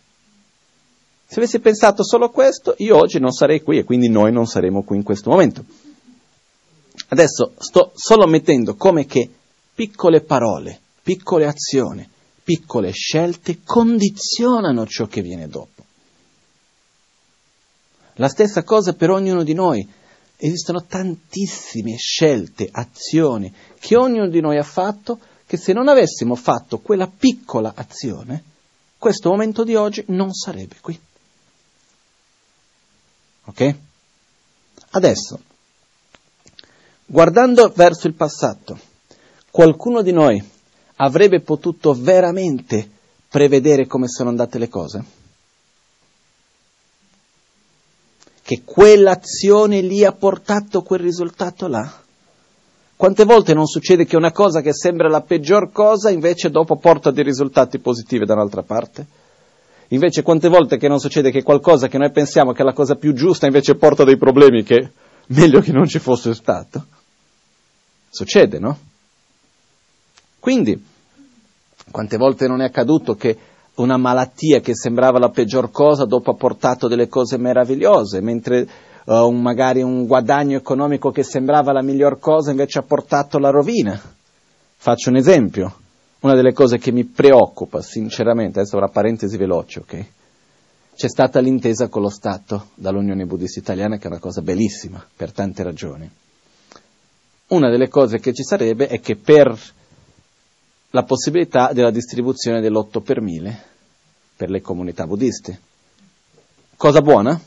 Se 1.26 1.40
avessi 1.40 1.60
pensato 1.60 2.04
solo 2.04 2.26
a 2.26 2.30
questo, 2.30 2.76
io 2.80 2.98
oggi 2.98 3.18
non 3.18 3.32
sarei 3.32 3.62
qui 3.62 3.78
e 3.78 3.84
quindi 3.86 4.10
noi 4.10 4.32
non 4.34 4.46
saremo 4.46 4.84
qui 4.84 4.98
in 4.98 5.04
questo 5.04 5.30
momento. 5.30 5.64
Adesso 7.08 7.54
sto 7.58 7.92
solo 7.96 8.28
mettendo 8.28 8.76
come 8.76 9.06
che 9.06 9.30
piccole 9.74 10.20
parole, 10.20 10.81
piccole 11.02 11.46
azioni, 11.46 12.08
piccole 12.44 12.92
scelte 12.92 13.60
condizionano 13.64 14.86
ciò 14.86 15.08
che 15.08 15.22
viene 15.22 15.48
dopo. 15.48 15.84
La 18.16 18.28
stessa 18.28 18.64
cosa 18.64 18.94
per 18.94 19.10
ognuno 19.10 19.44
di 19.44 19.54
noi. 19.54 20.00
Esistono 20.44 20.86
tantissime 20.86 21.98
scelte, 21.98 22.68
azioni 22.72 23.54
che 23.80 23.96
ognuno 23.96 24.28
di 24.28 24.42
noi 24.42 24.58
ha 24.58 24.64
fatto 24.64 25.20
che 25.46 25.56
se 25.56 25.72
non 25.72 25.88
avessimo 25.88 26.36
fatto 26.36 26.80
quella 26.80 27.08
piccola 27.08 27.74
azione, 27.76 28.44
questo 28.98 29.30
momento 29.30 29.64
di 29.64 29.76
oggi 29.76 30.04
non 30.08 30.34
sarebbe 30.34 30.78
qui. 30.82 31.00
Ok? 33.46 33.76
Adesso, 34.92 35.40
guardando 37.06 37.70
verso 37.76 38.08
il 38.08 38.14
passato, 38.14 38.80
qualcuno 39.52 40.02
di 40.02 40.12
noi 40.12 40.51
avrebbe 41.04 41.42
potuto 41.42 41.94
veramente 41.94 42.88
prevedere 43.28 43.88
come 43.88 44.08
sono 44.08 44.30
andate 44.30 44.60
le 44.60 44.70
cose? 44.70 45.04
Che 48.44 48.62
quell'azione 48.64 49.82
lì 49.82 50.04
ha 50.06 50.12
portato 50.12 50.84
quel 50.84 51.00
risultato 51.00 51.68
là? 51.68 52.00
Quante 52.96 53.24
volte 53.24 53.56
non 53.56 53.66
succede 53.66 54.06
che 54.06 54.16
una 54.16 54.32
cosa 54.32 54.62
che 54.62 54.74
sembra 54.74 55.10
la 55.10 55.22
peggior 55.22 55.72
cosa 55.72 56.12
invece 56.12 56.52
dopo 56.52 56.76
porta 56.76 57.10
dei 57.10 57.24
risultati 57.24 57.80
positivi 57.80 58.26
da 58.26 58.34
un'altra 58.34 58.62
parte? 58.62 59.06
Invece 59.88 60.22
quante 60.22 60.50
volte 60.50 60.78
che 60.78 60.88
non 60.88 61.00
succede 61.00 61.32
che 61.32 61.42
qualcosa 61.42 61.88
che 61.88 61.98
noi 61.98 62.12
pensiamo 62.12 62.52
che 62.52 62.62
è 62.62 62.66
la 62.66 62.74
cosa 62.74 62.96
più 62.96 63.14
giusta 63.14 63.48
invece 63.48 63.76
porta 63.76 64.04
dei 64.04 64.18
problemi 64.18 64.64
che 64.64 64.92
meglio 65.28 65.62
che 65.62 65.72
non 65.72 65.88
ci 65.88 65.98
fosse 65.98 66.36
stato? 66.36 66.86
Succede, 68.10 68.60
no? 68.60 68.78
Quindi, 70.40 70.90
quante 71.92 72.18
volte 72.18 72.48
non 72.48 72.62
è 72.62 72.66
accaduto 72.66 73.16
che 73.16 73.38
una 73.76 73.98
malattia 73.98 74.60
che 74.60 74.76
sembrava 74.76 75.20
la 75.20 75.30
peggior 75.30 75.72
cosa 75.72 76.06
dopo 76.06 76.32
ha 76.32 76.36
portato 76.36 76.88
delle 76.88 77.08
cose 77.08 77.38
meravigliose, 77.38 78.22
mentre 78.22 78.68
uh, 79.06 79.14
un, 79.14 79.42
magari 79.42 79.82
un 79.82 80.06
guadagno 80.06 80.58
economico 80.58 81.12
che 81.12 81.24
sembrava 81.24 81.72
la 81.72 81.82
miglior 81.82 82.20
cosa 82.20 82.52
invece 82.52 82.80
ha 82.80 82.84
portato 82.84 83.38
la 83.40 83.50
rovina. 83.50 84.00
Faccio 84.76 85.10
un 85.10 85.16
esempio, 85.16 85.76
una 86.22 86.36
delle 86.36 86.54
cose 86.54 86.78
che 86.78 86.92
mi 86.92 87.06
preoccupa 87.06 87.82
sinceramente, 87.82 88.60
adesso 88.60 88.78
una 88.78 88.90
parentesi 88.90 89.38
veloce, 89.38 89.80
ok? 89.80 90.06
C'è 90.94 91.08
stata 91.08 91.40
l'intesa 91.40 91.88
con 91.88 92.02
lo 92.02 92.10
Stato 92.10 92.68
dall'Unione 92.76 93.26
Buddista 93.26 93.60
Italiana 93.60 93.98
che 93.98 94.04
è 94.04 94.08
una 94.08 94.20
cosa 94.20 94.42
bellissima 94.42 95.04
per 95.16 95.32
tante 95.32 95.64
ragioni. 95.64 96.10
Una 97.48 97.70
delle 97.70 97.88
cose 97.88 98.20
che 98.20 98.34
ci 98.34 98.44
sarebbe 98.44 98.88
è 98.88 99.00
che 99.00 99.16
per 99.16 99.58
la 100.92 101.04
possibilità 101.04 101.74
della 101.74 101.92
distribuzione 101.92 102.62
dell'8 102.62 103.02
per 103.02 103.22
mille 103.22 103.70
per 104.36 104.50
le 104.50 104.62
comunità 104.62 105.06
buddiste. 105.06 105.60
Cosa 106.76 107.02
buona? 107.02 107.40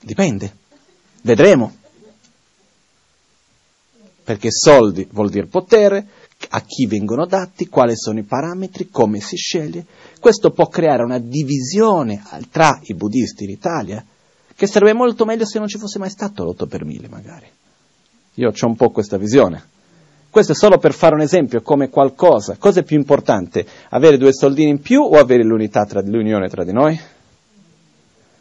Dipende, 0.00 0.56
vedremo. 1.22 1.74
Perché 4.22 4.50
soldi 4.50 5.06
vuol 5.10 5.28
dire 5.28 5.46
potere, 5.46 6.06
a 6.50 6.60
chi 6.60 6.86
vengono 6.86 7.26
dati, 7.26 7.68
quali 7.68 7.96
sono 7.96 8.20
i 8.20 8.22
parametri, 8.22 8.90
come 8.90 9.20
si 9.20 9.36
sceglie. 9.36 9.84
Questo 10.20 10.52
può 10.52 10.68
creare 10.68 11.02
una 11.02 11.18
divisione 11.18 12.22
tra 12.50 12.78
i 12.84 12.94
buddisti 12.94 13.44
in 13.44 13.50
Italia, 13.50 14.04
che 14.54 14.66
sarebbe 14.66 14.92
molto 14.92 15.24
meglio 15.24 15.44
se 15.44 15.58
non 15.58 15.66
ci 15.66 15.78
fosse 15.78 15.98
mai 15.98 16.10
stato 16.10 16.44
l'8 16.44 16.68
per 16.68 16.84
mille, 16.84 17.08
magari. 17.08 17.50
Io 18.34 18.48
ho 18.50 18.66
un 18.66 18.76
po' 18.76 18.90
questa 18.90 19.16
visione. 19.16 19.72
Questo 20.34 20.50
è 20.50 20.56
solo 20.56 20.78
per 20.78 20.92
fare 20.94 21.14
un 21.14 21.20
esempio 21.20 21.62
come 21.62 21.90
qualcosa. 21.90 22.56
Cosa 22.58 22.80
è 22.80 22.82
più 22.82 22.96
importante? 22.96 23.64
Avere 23.90 24.18
due 24.18 24.32
soldini 24.32 24.70
in 24.70 24.80
più 24.80 25.00
o 25.00 25.16
avere 25.16 25.44
l'unità 25.44 25.84
tra, 25.84 26.00
l'unione 26.02 26.48
tra 26.48 26.64
di 26.64 26.72
noi? 26.72 27.00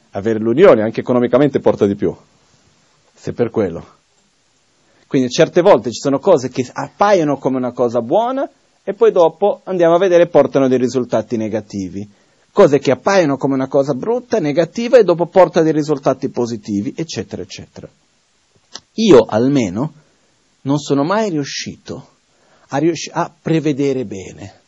avere 0.09 0.39
l'unione, 0.39 0.81
anche 0.81 1.01
economicamente 1.01 1.59
porta 1.59 1.85
di 1.85 1.93
più, 1.93 2.11
se 3.13 3.31
per 3.33 3.51
quello. 3.51 3.85
Quindi 5.05 5.29
certe 5.29 5.61
volte 5.61 5.91
ci 5.91 5.99
sono 5.99 6.17
cose 6.17 6.49
che 6.49 6.67
appaiono 6.73 7.37
come 7.37 7.57
una 7.57 7.73
cosa 7.73 8.01
buona 8.01 8.49
e 8.83 8.93
poi 8.95 9.11
dopo 9.11 9.61
andiamo 9.65 9.93
a 9.93 9.99
vedere 9.99 10.25
portano 10.25 10.67
dei 10.67 10.79
risultati 10.79 11.37
negativi. 11.37 12.09
Cose 12.51 12.79
che 12.79 12.89
appaiono 12.89 13.37
come 13.37 13.53
una 13.53 13.67
cosa 13.67 13.93
brutta, 13.93 14.39
negativa 14.39 14.97
e 14.97 15.03
dopo 15.03 15.27
portano 15.27 15.65
dei 15.65 15.73
risultati 15.73 16.29
positivi, 16.29 16.91
eccetera, 16.97 17.43
eccetera. 17.43 17.87
Io 18.93 19.25
almeno 19.27 20.01
non 20.63 20.79
sono 20.79 21.03
mai 21.03 21.29
riuscito 21.29 22.09
a, 22.69 22.77
riusci- 22.77 23.11
a 23.13 23.31
prevedere 23.41 24.05
bene, 24.05 24.61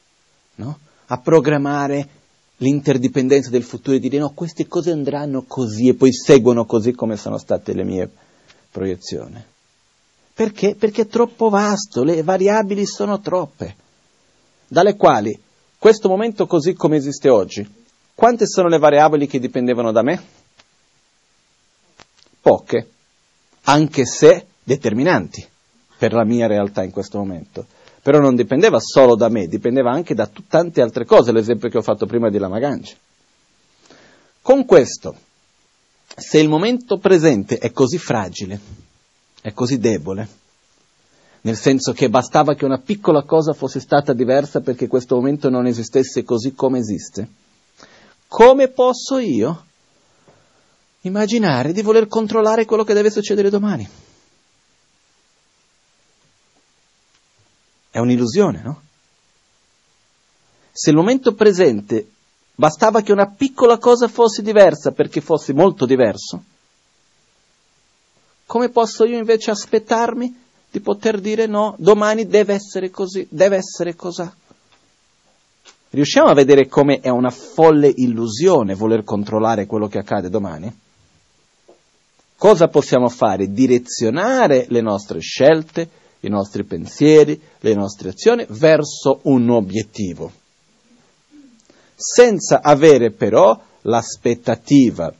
no? 0.55 0.79
a 1.07 1.17
programmare 1.17 2.07
l'interdipendenza 2.57 3.49
del 3.49 3.63
futuro 3.63 3.97
e 3.97 3.99
dire 3.99 4.17
no, 4.17 4.31
queste 4.31 4.67
cose 4.67 4.91
andranno 4.91 5.43
così 5.43 5.89
e 5.89 5.93
poi 5.93 6.13
seguono 6.13 6.65
così 6.65 6.93
come 6.93 7.17
sono 7.17 7.37
state 7.37 7.73
le 7.73 7.83
mie 7.83 8.09
proiezioni. 8.71 9.43
Perché? 10.33 10.75
Perché 10.75 11.03
è 11.03 11.07
troppo 11.07 11.49
vasto, 11.49 12.03
le 12.03 12.21
variabili 12.23 12.85
sono 12.85 13.19
troppe, 13.19 13.75
dalle 14.67 14.95
quali 14.95 15.37
questo 15.77 16.09
momento 16.09 16.45
così 16.45 16.73
come 16.73 16.97
esiste 16.97 17.29
oggi, 17.29 17.83
quante 18.13 18.47
sono 18.47 18.67
le 18.67 18.79
variabili 18.79 19.27
che 19.27 19.39
dipendevano 19.39 19.91
da 19.91 20.01
me? 20.01 20.23
Poche, 22.41 22.89
anche 23.63 24.05
se 24.05 24.47
determinanti 24.63 25.53
per 25.97 26.13
la 26.13 26.23
mia 26.23 26.47
realtà 26.47 26.83
in 26.83 26.91
questo 26.91 27.17
momento 27.17 27.65
però 28.05 28.19
non 28.19 28.35
dipendeva 28.35 28.79
solo 28.79 29.15
da 29.15 29.29
me, 29.29 29.47
dipendeva 29.47 29.89
anche 29.89 30.13
da 30.13 30.27
t- 30.27 30.43
tante 30.47 30.79
altre 30.79 31.05
cose, 31.05 31.31
l'esempio 31.31 31.69
che 31.69 31.79
ho 31.79 31.81
fatto 31.81 32.05
prima 32.05 32.29
di 32.29 32.37
Lama 32.37 32.59
Gange. 32.59 32.95
Con 34.43 34.63
questo, 34.63 35.15
se 36.15 36.37
il 36.37 36.47
momento 36.47 36.99
presente 36.99 37.57
è 37.57 37.71
così 37.71 37.97
fragile, 37.97 38.59
è 39.41 39.53
così 39.53 39.79
debole, 39.79 40.27
nel 41.41 41.57
senso 41.57 41.93
che 41.93 42.07
bastava 42.07 42.53
che 42.53 42.63
una 42.63 42.77
piccola 42.77 43.23
cosa 43.23 43.53
fosse 43.53 43.79
stata 43.79 44.13
diversa 44.13 44.61
perché 44.61 44.85
questo 44.85 45.15
momento 45.15 45.49
non 45.49 45.65
esistesse 45.65 46.23
così 46.23 46.53
come 46.53 46.77
esiste, 46.77 47.27
come 48.27 48.67
posso 48.67 49.17
io 49.17 49.65
immaginare 51.01 51.73
di 51.73 51.81
voler 51.81 52.05
controllare 52.05 52.65
quello 52.65 52.83
che 52.83 52.93
deve 52.93 53.09
succedere 53.09 53.49
domani? 53.49 53.89
È 57.95 57.99
un'illusione, 57.99 58.61
no? 58.61 58.81
Se 60.73 60.89
il 60.89 60.97
momento 60.97 61.33
presente 61.33 62.05
bastava 62.53 63.01
che 63.01 63.13
una 63.13 63.27
piccola 63.27 63.77
cosa 63.77 64.09
fosse 64.09 64.41
diversa 64.41 64.91
perché 64.91 65.21
fosse 65.21 65.53
molto 65.53 65.85
diverso, 65.85 66.43
come 68.45 68.67
posso 68.67 69.05
io 69.05 69.17
invece 69.17 69.51
aspettarmi 69.51 70.41
di 70.71 70.81
poter 70.81 71.21
dire 71.21 71.45
no, 71.45 71.75
domani 71.77 72.27
deve 72.27 72.55
essere 72.55 72.89
così, 72.89 73.25
deve 73.29 73.55
essere 73.55 73.95
così? 73.95 74.29
Riusciamo 75.91 76.27
a 76.27 76.33
vedere 76.33 76.67
come 76.67 76.99
è 76.99 77.07
una 77.07 77.31
folle 77.31 77.87
illusione 77.95 78.75
voler 78.75 79.05
controllare 79.05 79.67
quello 79.67 79.87
che 79.87 79.99
accade 79.99 80.29
domani? 80.29 80.79
Cosa 82.35 82.67
possiamo 82.67 83.07
fare? 83.07 83.53
Direzionare 83.53 84.65
le 84.67 84.81
nostre 84.81 85.21
scelte, 85.21 86.03
i 86.25 86.29
nostri 86.29 86.63
pensieri, 86.63 87.39
le 87.59 87.73
nostre 87.73 88.09
azioni 88.09 88.45
verso 88.49 89.19
un 89.23 89.49
obiettivo, 89.49 90.31
senza 91.95 92.61
avere 92.61 93.11
però 93.11 93.59
l'aspettativa, 93.81 95.13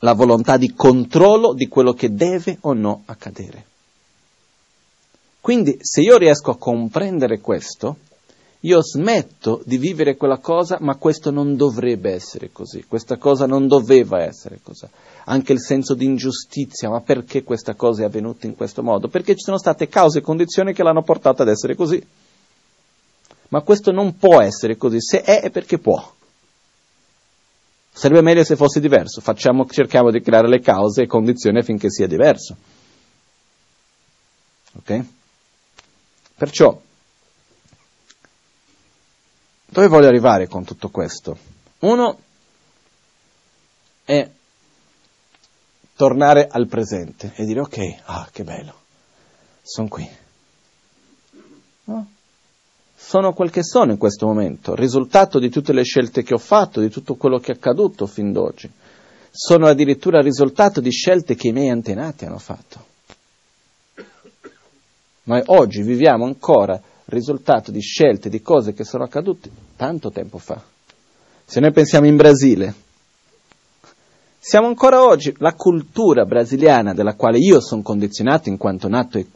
la 0.00 0.12
volontà 0.14 0.56
di 0.56 0.72
controllo 0.74 1.52
di 1.52 1.68
quello 1.68 1.92
che 1.92 2.12
deve 2.12 2.58
o 2.62 2.72
no 2.72 3.02
accadere. 3.06 3.66
Quindi 5.40 5.78
se 5.80 6.00
io 6.00 6.18
riesco 6.18 6.50
a 6.50 6.58
comprendere 6.58 7.40
questo, 7.40 7.96
io 8.62 8.82
smetto 8.82 9.62
di 9.64 9.78
vivere 9.78 10.16
quella 10.16 10.38
cosa, 10.38 10.78
ma 10.80 10.96
questo 10.96 11.30
non 11.30 11.56
dovrebbe 11.56 12.12
essere 12.12 12.50
così, 12.50 12.84
questa 12.88 13.16
cosa 13.16 13.46
non 13.46 13.68
doveva 13.68 14.22
essere 14.22 14.58
così. 14.62 14.86
Anche 15.26 15.52
il 15.52 15.60
senso 15.60 15.94
di 15.94 16.04
ingiustizia, 16.04 16.88
ma 16.88 17.00
perché 17.00 17.44
questa 17.44 17.74
cosa 17.74 18.02
è 18.02 18.06
avvenuta 18.06 18.46
in 18.46 18.56
questo 18.56 18.82
modo? 18.82 19.08
Perché 19.08 19.34
ci 19.34 19.44
sono 19.44 19.58
state 19.58 19.88
cause 19.88 20.18
e 20.18 20.22
condizioni 20.22 20.72
che 20.72 20.82
l'hanno 20.82 21.02
portata 21.02 21.42
ad 21.42 21.48
essere 21.48 21.76
così. 21.76 22.04
Ma 23.50 23.60
questo 23.60 23.92
non 23.92 24.16
può 24.16 24.40
essere 24.40 24.76
così, 24.76 25.00
se 25.00 25.22
è 25.22 25.40
è 25.42 25.50
perché 25.50 25.78
può. 25.78 26.14
Sarebbe 27.92 28.22
meglio 28.22 28.44
se 28.44 28.56
fosse 28.56 28.80
diverso, 28.80 29.20
Facciamo, 29.20 29.66
cerchiamo 29.66 30.10
di 30.10 30.20
creare 30.20 30.48
le 30.48 30.60
cause 30.60 31.02
e 31.02 31.06
condizioni 31.06 31.58
affinché 31.58 31.90
sia 31.90 32.06
diverso. 32.06 32.56
Ok? 34.76 35.04
Perciò, 36.36 36.80
dove 39.78 39.86
voglio 39.86 40.08
arrivare 40.08 40.48
con 40.48 40.64
tutto 40.64 40.88
questo? 40.88 41.38
Uno 41.80 42.18
è 44.04 44.28
tornare 45.94 46.48
al 46.50 46.66
presente 46.66 47.32
e 47.36 47.44
dire 47.44 47.60
ok, 47.60 47.78
ah 48.06 48.28
che 48.32 48.42
bello, 48.42 48.74
sono 49.62 49.86
qui. 49.86 50.08
No? 51.84 52.10
Sono 52.96 53.32
quel 53.32 53.50
che 53.50 53.62
sono 53.62 53.92
in 53.92 53.98
questo 53.98 54.26
momento, 54.26 54.74
risultato 54.74 55.38
di 55.38 55.48
tutte 55.48 55.72
le 55.72 55.84
scelte 55.84 56.24
che 56.24 56.34
ho 56.34 56.38
fatto, 56.38 56.80
di 56.80 56.88
tutto 56.88 57.14
quello 57.14 57.38
che 57.38 57.52
è 57.52 57.54
accaduto 57.54 58.06
fin 58.06 58.32
d'oggi. 58.32 58.68
Sono 59.30 59.68
addirittura 59.68 60.20
risultato 60.20 60.80
di 60.80 60.90
scelte 60.90 61.36
che 61.36 61.48
i 61.48 61.52
miei 61.52 61.70
antenati 61.70 62.24
hanno 62.24 62.38
fatto. 62.38 62.86
Noi 65.22 65.42
oggi 65.46 65.82
viviamo 65.82 66.24
ancora 66.24 66.80
risultato 67.08 67.70
di 67.70 67.80
scelte, 67.80 68.28
di 68.28 68.42
cose 68.42 68.74
che 68.74 68.84
sono 68.84 69.04
accadute 69.04 69.50
tanto 69.76 70.10
tempo 70.10 70.38
fa. 70.38 70.62
Se 71.44 71.60
noi 71.60 71.72
pensiamo 71.72 72.06
in 72.06 72.16
Brasile, 72.16 72.74
siamo 74.38 74.66
ancora 74.66 75.02
oggi, 75.02 75.34
la 75.38 75.54
cultura 75.54 76.24
brasiliana 76.24 76.94
della 76.94 77.14
quale 77.14 77.38
io 77.38 77.60
sono 77.60 77.82
condizionato 77.82 78.48
in 78.48 78.56
quanto 78.56 78.88
nato 78.88 79.18
e 79.18 79.26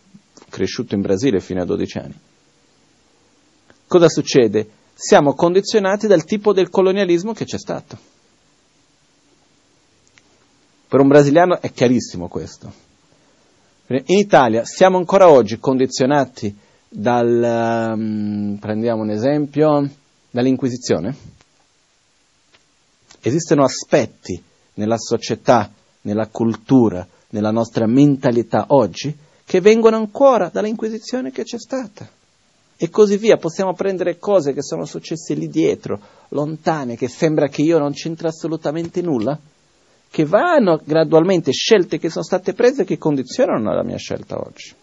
cresciuto 0.49 0.95
in 0.95 1.01
Brasile 1.01 1.41
fino 1.41 1.63
a 1.63 1.65
12 1.65 1.99
anni. 1.99 2.15
Cosa 3.87 4.09
succede? 4.09 4.69
Siamo 4.95 5.35
condizionati 5.35 6.07
dal 6.07 6.25
tipo 6.25 6.53
del 6.53 6.71
colonialismo 6.71 7.33
che 7.33 7.45
c'è 7.45 7.59
stato. 7.59 7.99
Per 10.89 11.01
un 11.01 11.09
brasiliano 11.09 11.61
è 11.61 11.73
chiarissimo 11.73 12.29
questo. 12.29 12.73
In 13.87 14.19
Italia 14.19 14.65
siamo 14.65 14.99
ancora 14.99 15.29
oggi 15.29 15.59
condizionati 15.59 16.55
dal, 16.93 17.95
um, 17.97 18.59
prendiamo 18.61 19.03
un 19.03 19.11
esempio, 19.11 19.89
dall'Inquisizione. 20.31 21.17
Esistono 23.21 23.65
aspetti 23.65 24.43
nella 24.75 24.99
società, 24.99 25.71
nella 26.03 26.27
cultura, 26.27 27.07
nella 27.31 27.51
nostra 27.51 27.87
mentalità 27.87 28.67
oggi, 28.69 29.17
che 29.45 29.61
vengono 29.61 29.97
ancora 29.97 30.51
dall'Inquisizione 30.53 31.31
che 31.31 31.45
c'è 31.45 31.59
stata. 31.59 32.09
E 32.77 32.91
così 32.91 33.17
via, 33.17 33.37
possiamo 33.37 33.75
prendere 33.75 34.19
cose 34.19 34.53
che 34.53 34.63
sono 34.63 34.85
successe 34.85 35.35
lì 35.35 35.49
dietro, 35.49 36.01
lontane, 36.31 36.97
che 36.97 37.09
sembra 37.09 37.49
che 37.49 37.63
io 37.63 37.79
non 37.79 37.93
c'entra 37.93 38.29
assolutamente 38.29 39.01
nulla, 39.03 39.39
che 40.11 40.25
vanno 40.25 40.81
gradualmente, 40.85 41.53
scelte 41.53 41.99
che 41.99 42.11
sono 42.11 42.25
state 42.25 42.55
prese 42.55 42.85
che 42.85 42.99
condizionano 42.99 43.73
la 43.73 43.85
mia 43.85 43.97
scelta 43.97 44.37
oggi. 44.37 44.75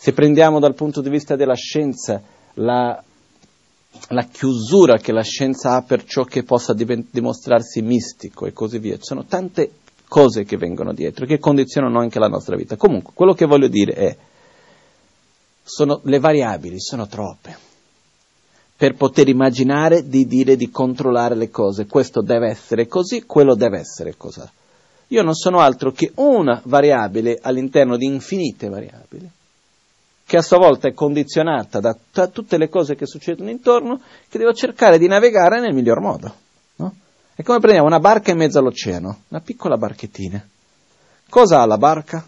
Se 0.00 0.12
prendiamo 0.12 0.60
dal 0.60 0.74
punto 0.74 1.00
di 1.00 1.10
vista 1.10 1.34
della 1.34 1.56
scienza 1.56 2.22
la, 2.54 3.02
la 4.10 4.22
chiusura 4.30 4.98
che 4.98 5.10
la 5.10 5.24
scienza 5.24 5.72
ha 5.74 5.82
per 5.82 6.04
ciò 6.04 6.22
che 6.22 6.44
possa 6.44 6.72
divent- 6.72 7.08
dimostrarsi 7.10 7.82
mistico 7.82 8.46
e 8.46 8.52
così 8.52 8.78
via, 8.78 8.94
ci 8.94 9.02
sono 9.02 9.24
tante 9.24 9.72
cose 10.06 10.44
che 10.44 10.56
vengono 10.56 10.92
dietro, 10.92 11.26
che 11.26 11.40
condizionano 11.40 11.98
anche 11.98 12.20
la 12.20 12.28
nostra 12.28 12.54
vita. 12.54 12.76
Comunque, 12.76 13.12
quello 13.12 13.34
che 13.34 13.46
voglio 13.46 13.66
dire 13.66 13.92
è, 13.92 14.16
sono, 15.64 16.00
le 16.04 16.20
variabili 16.20 16.78
sono 16.78 17.08
troppe 17.08 17.56
per 18.76 18.94
poter 18.94 19.26
immaginare 19.26 20.06
di 20.06 20.26
dire 20.26 20.54
di 20.54 20.70
controllare 20.70 21.34
le 21.34 21.50
cose. 21.50 21.86
Questo 21.86 22.22
deve 22.22 22.50
essere 22.50 22.86
così, 22.86 23.24
quello 23.24 23.56
deve 23.56 23.80
essere 23.80 24.14
così. 24.16 24.42
Io 25.08 25.22
non 25.22 25.34
sono 25.34 25.58
altro 25.58 25.90
che 25.90 26.12
una 26.14 26.60
variabile 26.66 27.40
all'interno 27.42 27.96
di 27.96 28.06
infinite 28.06 28.68
variabili, 28.68 29.28
che 30.28 30.36
a 30.36 30.42
sua 30.42 30.58
volta 30.58 30.88
è 30.88 30.92
condizionata 30.92 31.80
da 31.80 31.94
t- 31.94 32.30
tutte 32.30 32.58
le 32.58 32.68
cose 32.68 32.96
che 32.96 33.06
succedono 33.06 33.48
intorno, 33.48 33.98
che 34.28 34.36
devo 34.36 34.52
cercare 34.52 34.98
di 34.98 35.06
navigare 35.06 35.58
nel 35.58 35.72
miglior 35.72 36.00
modo. 36.00 36.34
No? 36.76 36.94
È 37.34 37.42
come 37.42 37.60
prendiamo 37.60 37.86
una 37.86 37.98
barca 37.98 38.30
in 38.30 38.36
mezzo 38.36 38.58
all'oceano, 38.58 39.22
una 39.28 39.40
piccola 39.40 39.78
barchettina. 39.78 40.46
Cosa 41.30 41.62
ha 41.62 41.64
la 41.64 41.78
barca? 41.78 42.22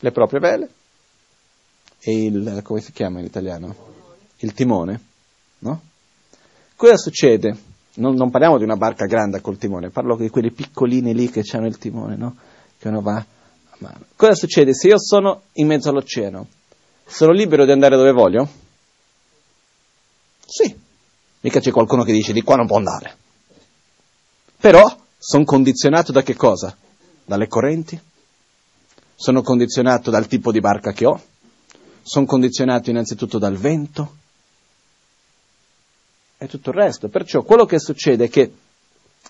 Le 0.00 0.10
proprie 0.10 0.40
vele 0.40 0.68
e 2.00 2.24
il, 2.24 2.60
come 2.64 2.80
si 2.80 2.90
chiama 2.90 3.20
in 3.20 3.26
italiano? 3.26 3.76
Il 4.38 4.52
timone 4.52 5.00
no? 5.60 5.80
Cosa 6.74 6.96
succede? 6.96 7.56
Non, 7.94 8.16
non, 8.16 8.30
parliamo 8.30 8.58
di 8.58 8.64
una 8.64 8.76
barca 8.76 9.06
grande 9.06 9.40
col 9.40 9.56
timone, 9.56 9.90
parlo 9.90 10.16
di 10.16 10.30
quelle 10.30 10.50
piccoline 10.50 11.12
lì 11.12 11.30
che 11.30 11.44
hanno 11.52 11.66
il 11.66 11.78
timone, 11.78 12.16
no? 12.16 12.34
Che 12.76 12.88
uno 12.88 13.02
va 13.02 13.16
a 13.18 13.76
mano. 13.78 14.06
Cosa 14.16 14.34
succede 14.34 14.74
se 14.74 14.88
io 14.88 14.98
sono 14.98 15.42
in 15.52 15.68
mezzo 15.68 15.90
all'oceano? 15.90 16.46
Sono 17.10 17.32
libero 17.32 17.64
di 17.64 17.72
andare 17.72 17.96
dove 17.96 18.12
voglio? 18.12 18.48
Sì. 20.46 20.74
Mica 21.40 21.60
c'è 21.60 21.70
qualcuno 21.70 22.04
che 22.04 22.12
dice 22.12 22.32
di 22.32 22.42
qua 22.42 22.56
non 22.56 22.66
può 22.66 22.76
andare. 22.76 23.16
Però 24.56 24.96
sono 25.18 25.44
condizionato 25.44 26.12
da 26.12 26.22
che 26.22 26.34
cosa? 26.34 26.76
Dalle 27.24 27.48
correnti? 27.48 28.00
Sono 29.14 29.42
condizionato 29.42 30.10
dal 30.10 30.26
tipo 30.26 30.52
di 30.52 30.60
barca 30.60 30.92
che 30.92 31.06
ho? 31.06 31.20
Sono 32.02 32.26
condizionato 32.26 32.90
innanzitutto 32.90 33.38
dal 33.38 33.56
vento? 33.56 34.18
e 36.42 36.48
tutto 36.48 36.70
il 36.70 36.76
resto. 36.76 37.08
Perciò 37.08 37.42
quello 37.42 37.66
che 37.66 37.78
succede 37.78 38.24
è 38.24 38.28
che 38.30 38.50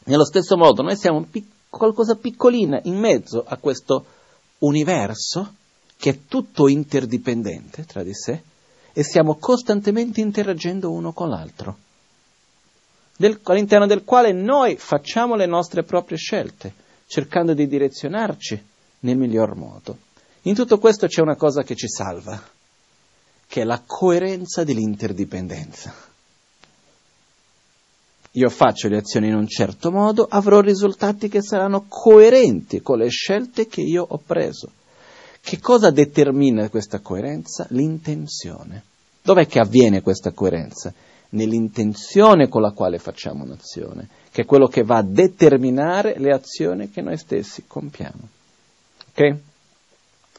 nello 0.04 0.24
stesso 0.24 0.56
modo 0.56 0.82
noi 0.82 0.96
siamo 0.96 1.26
pic- 1.28 1.68
qualcosa 1.68 2.14
piccolina 2.14 2.78
in 2.84 2.96
mezzo 3.00 3.44
a 3.44 3.56
questo 3.56 4.04
universo 4.58 5.54
che 6.00 6.10
è 6.10 6.18
tutto 6.26 6.66
interdipendente 6.66 7.84
tra 7.84 8.02
di 8.02 8.14
sé 8.14 8.40
e 8.92 9.02
stiamo 9.02 9.34
costantemente 9.34 10.22
interagendo 10.22 10.90
uno 10.90 11.12
con 11.12 11.28
l'altro, 11.28 11.76
del, 13.18 13.38
all'interno 13.42 13.86
del 13.86 14.02
quale 14.02 14.32
noi 14.32 14.76
facciamo 14.76 15.36
le 15.36 15.44
nostre 15.44 15.82
proprie 15.82 16.16
scelte, 16.16 16.72
cercando 17.06 17.52
di 17.52 17.66
direzionarci 17.66 18.64
nel 19.00 19.18
miglior 19.18 19.54
modo. 19.54 19.98
In 20.42 20.54
tutto 20.54 20.78
questo 20.78 21.06
c'è 21.06 21.20
una 21.20 21.36
cosa 21.36 21.62
che 21.62 21.74
ci 21.74 21.86
salva, 21.86 22.42
che 23.46 23.60
è 23.60 23.64
la 23.64 23.82
coerenza 23.84 24.64
dell'interdipendenza 24.64 26.08
io 28.34 28.48
faccio 28.48 28.86
le 28.86 28.98
azioni 28.98 29.26
in 29.26 29.34
un 29.34 29.48
certo 29.48 29.90
modo, 29.90 30.24
avrò 30.30 30.60
risultati 30.60 31.28
che 31.28 31.42
saranno 31.42 31.86
coerenti 31.88 32.80
con 32.80 32.98
le 32.98 33.08
scelte 33.08 33.66
che 33.66 33.80
io 33.80 34.06
ho 34.08 34.20
preso. 34.24 34.70
Che 35.40 35.58
cosa 35.58 35.90
determina 35.90 36.68
questa 36.68 37.00
coerenza? 37.00 37.66
L'intenzione. 37.70 38.84
Dov'è 39.22 39.46
che 39.46 39.58
avviene 39.58 40.02
questa 40.02 40.32
coerenza? 40.32 40.92
Nell'intenzione 41.30 42.48
con 42.48 42.62
la 42.62 42.72
quale 42.72 42.98
facciamo 42.98 43.44
un'azione, 43.44 44.08
che 44.30 44.42
è 44.42 44.44
quello 44.44 44.66
che 44.66 44.82
va 44.82 44.98
a 44.98 45.02
determinare 45.02 46.18
le 46.18 46.32
azioni 46.32 46.90
che 46.90 47.02
noi 47.02 47.16
stessi 47.16 47.64
compiamo. 47.66 48.28
Ok? 49.10 49.36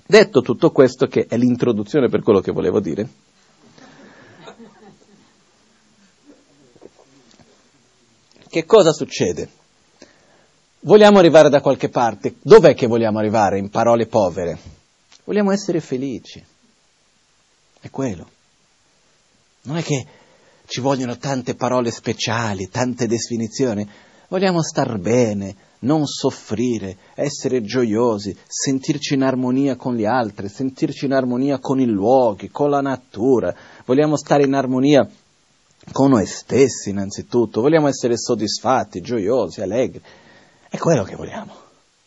Detto 0.05 0.41
tutto 0.41 0.71
questo, 0.71 1.07
che 1.07 1.25
è 1.27 1.37
l'introduzione 1.37 2.09
per 2.09 2.21
quello 2.21 2.41
che 2.41 2.51
volevo 2.51 2.81
dire, 2.81 3.07
che 8.49 8.65
cosa 8.65 8.91
succede? 8.91 9.49
Vogliamo 10.81 11.19
arrivare 11.19 11.49
da 11.49 11.61
qualche 11.61 11.89
parte. 11.89 12.35
Dov'è 12.41 12.73
che 12.73 12.87
vogliamo 12.87 13.19
arrivare? 13.19 13.59
In 13.59 13.69
parole 13.69 14.07
povere. 14.07 14.79
Vogliamo 15.23 15.51
essere 15.51 15.79
felici. 15.79 16.43
È 17.79 17.89
quello. 17.89 18.29
Non 19.63 19.77
è 19.77 19.83
che 19.83 20.05
ci 20.65 20.81
vogliono 20.81 21.17
tante 21.17 21.55
parole 21.55 21.91
speciali, 21.91 22.69
tante 22.69 23.07
definizioni. 23.07 23.87
Vogliamo 24.27 24.63
star 24.63 24.97
bene, 24.97 25.55
non 25.79 26.05
soffrire, 26.05 26.97
essere 27.15 27.61
gioiosi, 27.61 28.35
sentirci 28.47 29.15
in 29.15 29.23
armonia 29.23 29.75
con 29.75 29.95
gli 29.95 30.05
altri, 30.05 30.47
sentirci 30.47 31.05
in 31.05 31.13
armonia 31.13 31.59
con 31.59 31.79
i 31.79 31.85
luoghi, 31.85 32.49
con 32.49 32.69
la 32.69 32.81
natura. 32.81 33.53
Vogliamo 33.85 34.15
stare 34.15 34.45
in 34.45 34.53
armonia 34.53 35.07
con 35.91 36.11
noi 36.11 36.25
stessi 36.25 36.91
innanzitutto, 36.91 37.61
vogliamo 37.61 37.87
essere 37.87 38.17
soddisfatti, 38.17 39.01
gioiosi, 39.01 39.61
allegri. 39.61 40.01
È 40.69 40.77
quello 40.77 41.03
che 41.03 41.15
vogliamo. 41.15 41.53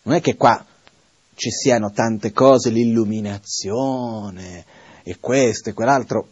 Non 0.02 0.14
è 0.14 0.20
che 0.20 0.36
qua 0.36 0.64
ci 1.34 1.50
siano 1.50 1.90
tante 1.90 2.32
cose, 2.32 2.70
l'illuminazione 2.70 4.64
e 5.02 5.18
questo 5.20 5.70
e 5.70 5.72
quell'altro. 5.72 6.28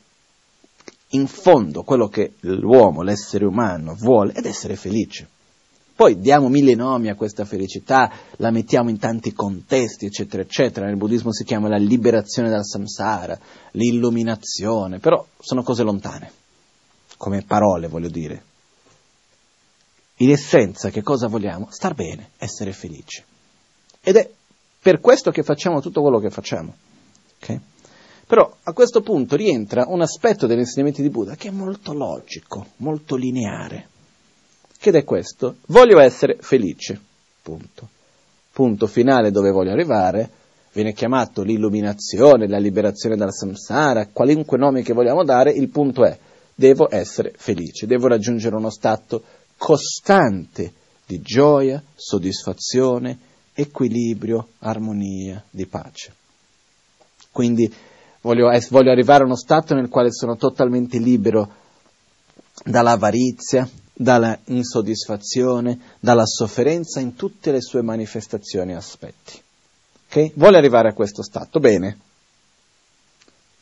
In 1.11 1.27
fondo 1.27 1.83
quello 1.83 2.09
che 2.09 2.35
l'uomo, 2.41 3.03
l'essere 3.03 3.45
umano 3.45 3.95
vuole 3.95 4.33
è 4.33 4.47
essere 4.47 4.77
felice. 4.77 5.29
Poi 5.95 6.19
diamo 6.19 6.49
mille 6.49 6.75
nomi 6.75 7.11
a 7.11 7.15
questa 7.15 7.45
felicità, 7.45 8.11
la 8.37 8.51
mettiamo 8.51 8.89
in 8.89 8.99
tanti 8.99 9.33
contesti, 9.33 10.07
eccetera, 10.07 10.43
eccetera. 10.43 10.87
Nel 10.87 10.97
buddismo 10.97 11.33
si 11.33 11.45
chiama 11.45 11.69
la 11.69 11.77
liberazione 11.77 12.49
dal 12.49 12.65
samsara, 12.65 13.39
l'illuminazione, 13.73 14.99
però 14.99 15.25
sono 15.39 15.63
cose 15.63 15.83
lontane 15.83 16.41
come 17.23 17.43
parole 17.43 17.87
voglio 17.87 18.09
dire. 18.09 18.43
in 20.17 20.31
essenza 20.31 20.91
che 20.91 21.03
cosa 21.03 21.29
vogliamo? 21.29 21.69
Star 21.71 21.95
bene, 21.95 22.31
essere 22.37 22.73
felici. 22.73 23.23
Ed 24.01 24.17
è 24.17 24.29
per 24.83 24.99
questo 24.99 25.31
che 25.31 25.45
facciamo 25.45 25.81
tutto 25.81 26.01
quello 26.01 26.19
che 26.19 26.31
facciamo. 26.31 26.75
Okay? 27.41 27.61
Però 28.27 28.57
a 28.65 28.73
questo 28.73 29.01
punto 29.01 29.37
rientra 29.37 29.85
un 29.87 30.01
aspetto 30.01 30.47
degli 30.47 30.59
insegnamenti 30.59 31.03
di 31.03 31.11
Buddha 31.11 31.37
che 31.37 31.49
è 31.49 31.53
molto 31.53 31.93
logico, 31.93 32.67
molto 32.79 33.15
lineare, 33.15 33.89
che 34.79 34.91
è 34.91 35.05
questo, 35.05 35.59
voglio 35.67 36.01
essere 36.01 36.37
felice, 36.41 37.01
punto. 37.41 37.89
Punto 38.53 38.87
finale 38.87 39.31
dove 39.31 39.51
voglio 39.51 39.71
arrivare, 39.71 40.29
viene 40.73 40.93
chiamato 40.93 41.43
l'illuminazione, 41.43 42.49
la 42.49 42.59
liberazione 42.59 43.17
dalla 43.17 43.31
samsara, 43.31 44.09
qualunque 44.09 44.59
nome 44.59 44.83
che 44.83 44.93
vogliamo 44.93 45.25
dare, 45.25 45.53
il 45.53 45.69
punto 45.69 46.05
è, 46.05 46.19
devo 46.55 46.89
essere 46.91 47.33
felice, 47.37 47.87
devo 47.87 48.09
raggiungere 48.09 48.57
uno 48.57 48.71
stato 48.71 49.23
costante 49.57 50.73
di 51.07 51.21
gioia, 51.21 51.83
soddisfazione, 51.95 53.31
equilibrio, 53.55 54.49
armonia, 54.61 55.43
di 55.51 55.67
pace. 55.67 56.15
Quindi 57.31 57.73
voglio, 58.21 58.51
voglio 58.71 58.91
arrivare 58.91 59.23
a 59.23 59.27
uno 59.27 59.37
stato 59.37 59.75
nel 59.75 59.89
quale 59.89 60.13
sono 60.13 60.37
totalmente 60.37 60.99
libero 60.99 61.61
dall'avarizia, 62.65 63.69
dalla 63.93 64.39
insoddisfazione, 64.45 65.97
dalla 66.01 66.27
sofferenza 66.27 67.01
in 67.01 67.15
tutte 67.15 67.53
le 67.53 67.61
sue 67.61 67.83
manifestazioni 67.83 68.73
e 68.73 68.77
aspetti. 68.77 69.41
Okay? 70.09 70.33
Vuole 70.35 70.59
arrivare 70.59 70.89
a 70.89 70.95
questo 70.95 71.23
stato? 71.23 71.61
Bene. 71.61 71.99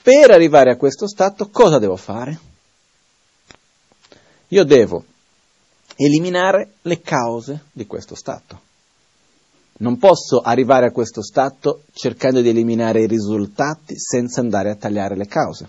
Per 0.02 0.30
arrivare 0.30 0.72
a 0.72 0.76
questo 0.76 1.06
stato 1.06 1.48
cosa 1.50 1.78
devo 1.78 1.96
fare? 1.96 2.38
Io 4.48 4.64
devo 4.64 5.04
eliminare 5.96 6.74
le 6.82 7.00
cause 7.02 7.64
di 7.70 7.86
questo 7.86 8.14
stato. 8.14 8.68
Non 9.80 9.96
posso 9.98 10.40
arrivare 10.40 10.86
a 10.86 10.90
questo 10.90 11.22
stato 11.22 11.82
cercando 11.92 12.40
di 12.42 12.50
eliminare 12.50 13.02
i 13.02 13.06
risultati 13.06 13.98
senza 13.98 14.40
andare 14.40 14.70
a 14.70 14.76
tagliare 14.76 15.16
le 15.16 15.26
cause. 15.26 15.68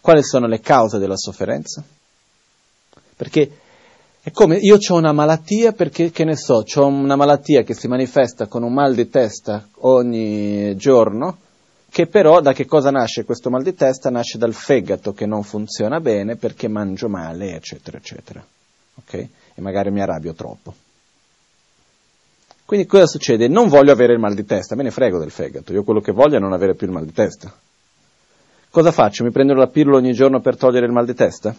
Quali 0.00 0.22
sono 0.22 0.46
le 0.46 0.60
cause 0.60 0.98
della 0.98 1.16
sofferenza? 1.16 1.82
Perché 3.16 3.58
è 4.22 4.30
come 4.30 4.56
io 4.56 4.76
ho 4.76 4.96
una 4.96 5.12
malattia 5.12 5.72
perché, 5.72 6.10
che 6.10 6.24
ne 6.24 6.34
so, 6.34 6.64
ho 6.74 6.86
una 6.86 7.14
malattia 7.14 7.62
che 7.62 7.74
si 7.74 7.88
manifesta 7.88 8.46
con 8.46 8.62
un 8.62 8.72
mal 8.72 8.94
di 8.94 9.10
testa 9.10 9.68
ogni 9.80 10.74
giorno, 10.76 11.36
che 11.90 12.06
però 12.06 12.40
da 12.40 12.54
che 12.54 12.64
cosa 12.64 12.90
nasce 12.90 13.24
questo 13.24 13.50
mal 13.50 13.62
di 13.62 13.74
testa? 13.74 14.08
Nasce 14.08 14.38
dal 14.38 14.54
fegato 14.54 15.12
che 15.12 15.26
non 15.26 15.42
funziona 15.42 16.00
bene 16.00 16.36
perché 16.36 16.68
mangio 16.68 17.08
male, 17.08 17.54
eccetera, 17.54 17.98
eccetera. 17.98 18.44
Ok? 18.94 19.12
E 19.12 19.60
magari 19.60 19.90
mi 19.90 20.00
arrabbio 20.00 20.32
troppo. 20.32 20.83
Quindi 22.64 22.86
cosa 22.86 23.06
succede? 23.06 23.46
Non 23.46 23.68
voglio 23.68 23.92
avere 23.92 24.14
il 24.14 24.18
mal 24.18 24.34
di 24.34 24.44
testa, 24.44 24.74
me 24.74 24.82
ne 24.82 24.90
frego 24.90 25.18
del 25.18 25.30
fegato, 25.30 25.72
io 25.72 25.84
quello 25.84 26.00
che 26.00 26.12
voglio 26.12 26.36
è 26.36 26.40
non 26.40 26.52
avere 26.52 26.74
più 26.74 26.86
il 26.86 26.92
mal 26.92 27.04
di 27.04 27.12
testa. 27.12 27.52
Cosa 28.70 28.90
faccio? 28.90 29.22
Mi 29.22 29.30
prendo 29.30 29.54
la 29.54 29.68
pillola 29.68 29.98
ogni 29.98 30.12
giorno 30.12 30.40
per 30.40 30.56
togliere 30.56 30.86
il 30.86 30.92
mal 30.92 31.04
di 31.04 31.14
testa? 31.14 31.54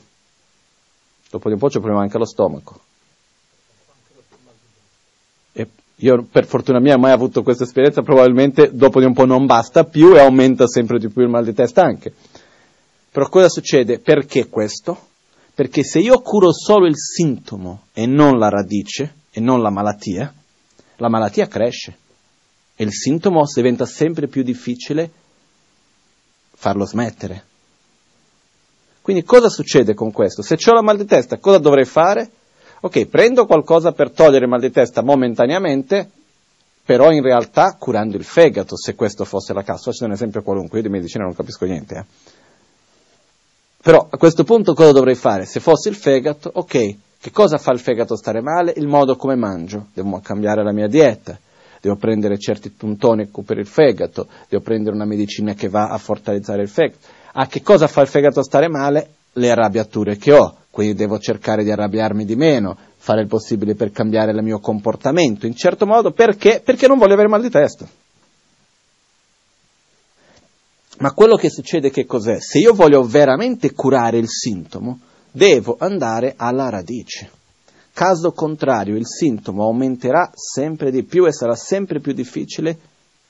Dopo 1.29 1.47
di 1.47 1.53
un 1.53 1.59
po' 1.59 1.67
c'è 1.67 1.79
problema 1.79 2.01
anche 2.01 2.17
allo 2.17 2.25
stomaco. 2.25 2.79
E 5.53 5.67
io 5.95 6.25
per 6.29 6.45
fortuna 6.45 6.79
mia 6.79 6.97
mai 6.97 7.11
avuto 7.11 7.43
questa 7.43 7.63
esperienza, 7.63 8.01
probabilmente 8.01 8.71
dopo 8.73 8.99
di 8.99 9.05
un 9.05 9.13
po' 9.13 9.25
non 9.25 9.45
basta 9.45 9.85
più 9.85 10.13
e 10.15 10.19
aumenta 10.19 10.67
sempre 10.67 10.97
di 10.97 11.07
più 11.09 11.21
il 11.21 11.29
mal 11.29 11.45
di 11.45 11.53
testa 11.53 11.83
anche. 11.83 12.13
Però 13.11 13.29
cosa 13.29 13.47
succede? 13.47 13.99
Perché 13.99 14.49
questo? 14.49 14.97
Perché 15.53 15.83
se 15.83 15.99
io 15.99 16.19
curo 16.19 16.51
solo 16.51 16.85
il 16.85 16.97
sintomo 16.97 17.83
e 17.93 18.05
non 18.05 18.37
la 18.37 18.49
radice 18.49 19.13
e 19.31 19.39
non 19.39 19.61
la 19.61 19.69
malattia, 19.69 20.33
la 20.97 21.09
malattia 21.09 21.47
cresce 21.47 21.97
e 22.75 22.83
il 22.83 22.93
sintomo 22.93 23.43
diventa 23.53 23.85
sempre 23.85 24.27
più 24.27 24.43
difficile 24.43 25.09
farlo 26.53 26.85
smettere. 26.85 27.43
Quindi 29.01 29.23
cosa 29.23 29.49
succede 29.49 29.93
con 29.93 30.11
questo? 30.11 30.41
Se 30.41 30.57
ho 30.65 30.73
la 30.73 30.81
mal 30.81 30.97
di 30.97 31.05
testa, 31.05 31.37
cosa 31.37 31.59
dovrei 31.59 31.85
fare? 31.85 32.29
Ok, 32.81 33.05
prendo 33.05 33.45
qualcosa 33.45 33.91
per 33.91 34.11
togliere 34.11 34.45
il 34.45 34.49
mal 34.49 34.59
di 34.59 34.71
testa 34.71 35.03
momentaneamente, 35.03 36.09
però 36.83 37.11
in 37.11 37.21
realtà 37.21 37.75
curando 37.79 38.17
il 38.17 38.23
fegato, 38.23 38.75
se 38.75 38.95
questo 38.95 39.23
fosse 39.23 39.53
la 39.53 39.63
causa. 39.63 39.91
Faccio 39.91 40.05
un 40.05 40.11
esempio 40.11 40.41
qualunque, 40.41 40.77
io 40.77 40.83
di 40.83 40.89
medicina 40.89 41.23
non 41.23 41.35
capisco 41.35 41.65
niente. 41.65 41.95
Eh. 41.95 42.05
Però 43.81 44.07
a 44.09 44.17
questo 44.17 44.43
punto 44.43 44.73
cosa 44.73 44.91
dovrei 44.91 45.15
fare? 45.15 45.45
Se 45.45 45.59
fosse 45.59 45.89
il 45.89 45.95
fegato, 45.95 46.49
ok, 46.53 46.95
che 47.25 47.31
cosa 47.31 47.57
fa 47.57 47.71
il 47.71 47.79
fegato 47.79 48.15
stare 48.15 48.39
male? 48.39 48.71
Il 48.75 48.85
modo 48.85 49.15
come 49.15 49.33
mangio. 49.33 49.87
Devo 49.95 50.19
cambiare 50.19 50.63
la 50.63 50.71
mia 50.71 50.85
dieta, 50.85 51.35
devo 51.81 51.95
prendere 51.95 52.37
certi 52.37 52.69
puntoni 52.69 53.31
per 53.43 53.57
il 53.57 53.65
fegato, 53.65 54.27
devo 54.47 54.61
prendere 54.61 54.95
una 54.95 55.05
medicina 55.05 55.55
che 55.55 55.67
va 55.67 55.87
a 55.87 55.97
fortalezzare 55.97 56.61
il 56.61 56.69
fegato. 56.69 56.99
A 57.31 57.47
che 57.47 57.63
cosa 57.63 57.87
fa 57.87 58.01
il 58.01 58.09
fegato 58.09 58.43
stare 58.43 58.69
male? 58.69 59.13
Le 59.33 59.49
arrabbiature 59.49 60.17
che 60.17 60.33
ho, 60.33 60.55
quindi 60.69 60.93
devo 60.93 61.17
cercare 61.17 61.63
di 61.63 61.71
arrabbiarmi 61.71 62.25
di 62.25 62.35
meno, 62.35 62.77
fare 62.95 63.21
il 63.21 63.27
possibile 63.27 63.73
per 63.73 63.89
cambiare 63.89 64.29
il 64.29 64.43
mio 64.43 64.59
comportamento, 64.59 65.47
in 65.47 65.55
certo 65.55 65.87
modo, 65.87 66.11
perché? 66.11 66.61
Perché 66.63 66.85
non 66.85 66.99
voglio 66.99 67.13
avere 67.13 67.27
mal 67.27 67.41
di 67.41 67.49
testa. 67.49 67.87
Ma 70.99 71.11
quello 71.11 71.37
che 71.37 71.49
succede 71.49 71.89
che 71.89 72.05
cos'è? 72.05 72.39
Se 72.39 72.59
io 72.59 72.75
voglio 72.75 73.01
veramente 73.01 73.73
curare 73.73 74.19
il 74.19 74.29
sintomo, 74.29 74.99
devo 75.35 75.75
andare 75.77 76.33
alla 76.37 76.69
radice. 76.69 77.29
Caso 77.91 78.31
contrario, 78.31 78.95
il 78.95 79.05
sintomo 79.05 79.63
aumenterà 79.63 80.31
sempre 80.33 80.91
di 80.91 81.03
più 81.03 81.25
e 81.25 81.33
sarà 81.33 81.55
sempre 81.55 81.99
più 81.99 82.13
difficile 82.13 82.77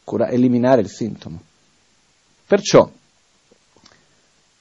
cura- 0.03 0.30
eliminare 0.30 0.82
il 0.82 0.89
sintomo. 0.89 1.41
Perciò 2.45 2.88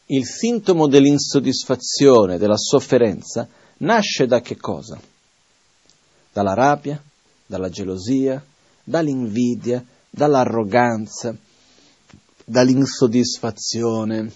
il 0.07 0.27
sintomo 0.27 0.87
dell'insoddisfazione, 0.89 2.39
della 2.39 2.57
sofferenza, 2.57 3.47
nasce 3.79 4.27
da 4.27 4.41
che 4.41 4.57
cosa? 4.57 4.99
Dalla 6.33 6.55
rabbia, 6.55 7.03
dalla 7.47 7.69
gelosia, 7.69 8.43
dall'invidia, 8.83 9.85
dall'arroganza, 10.09 11.37
dall'insoddisfazione, 12.45 14.33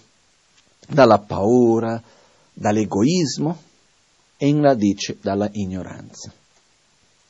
dalla 0.88 1.18
paura, 1.18 2.02
dall'egoismo 2.59 3.62
e 4.36 4.48
in 4.48 4.61
radice 4.61 5.16
dalla 5.20 5.48
ignoranza. 5.52 6.32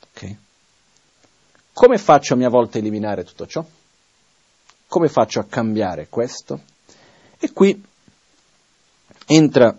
Okay? 0.09 0.37
Come 1.71 1.97
faccio 1.97 2.33
a 2.33 2.37
mia 2.37 2.49
volta 2.49 2.77
a 2.77 2.81
eliminare 2.81 3.23
tutto 3.23 3.45
ciò? 3.45 3.63
Come 4.87 5.07
faccio 5.07 5.39
a 5.39 5.45
cambiare 5.45 6.07
questo? 6.09 6.61
E 7.39 7.51
qui 7.51 7.81
entra 9.27 9.77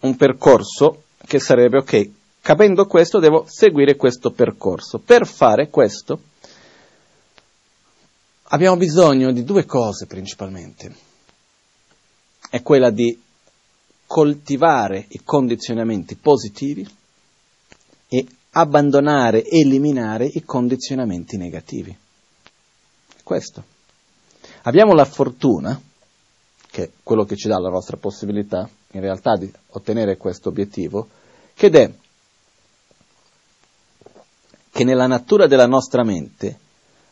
un 0.00 0.16
percorso 0.16 1.04
che 1.24 1.38
sarebbe, 1.38 1.78
ok, 1.78 2.10
capendo 2.40 2.86
questo 2.86 3.20
devo 3.20 3.46
seguire 3.48 3.94
questo 3.94 4.32
percorso. 4.32 4.98
Per 4.98 5.26
fare 5.26 5.70
questo 5.70 6.20
abbiamo 8.42 8.76
bisogno 8.76 9.30
di 9.30 9.44
due 9.44 9.64
cose 9.64 10.06
principalmente. 10.06 11.10
È 12.50 12.60
quella 12.62 12.90
di 12.90 13.21
coltivare 14.12 15.06
i 15.08 15.22
condizionamenti 15.24 16.16
positivi 16.16 16.86
e 18.08 18.26
abbandonare, 18.50 19.42
eliminare 19.42 20.26
i 20.26 20.44
condizionamenti 20.44 21.38
negativi. 21.38 21.96
Questo. 23.22 23.64
Abbiamo 24.64 24.92
la 24.92 25.06
fortuna, 25.06 25.80
che 26.70 26.82
è 26.82 26.90
quello 27.02 27.24
che 27.24 27.36
ci 27.36 27.48
dà 27.48 27.58
la 27.58 27.70
nostra 27.70 27.96
possibilità 27.96 28.68
in 28.90 29.00
realtà 29.00 29.38
di 29.38 29.50
ottenere 29.68 30.18
questo 30.18 30.50
obiettivo, 30.50 31.08
che 31.54 31.68
è 31.68 31.92
che 34.70 34.84
nella 34.84 35.06
natura 35.06 35.46
della 35.46 35.66
nostra 35.66 36.04
mente 36.04 36.58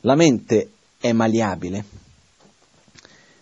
la 0.00 0.16
mente 0.16 0.70
è 0.98 1.12
maleabile, 1.12 1.82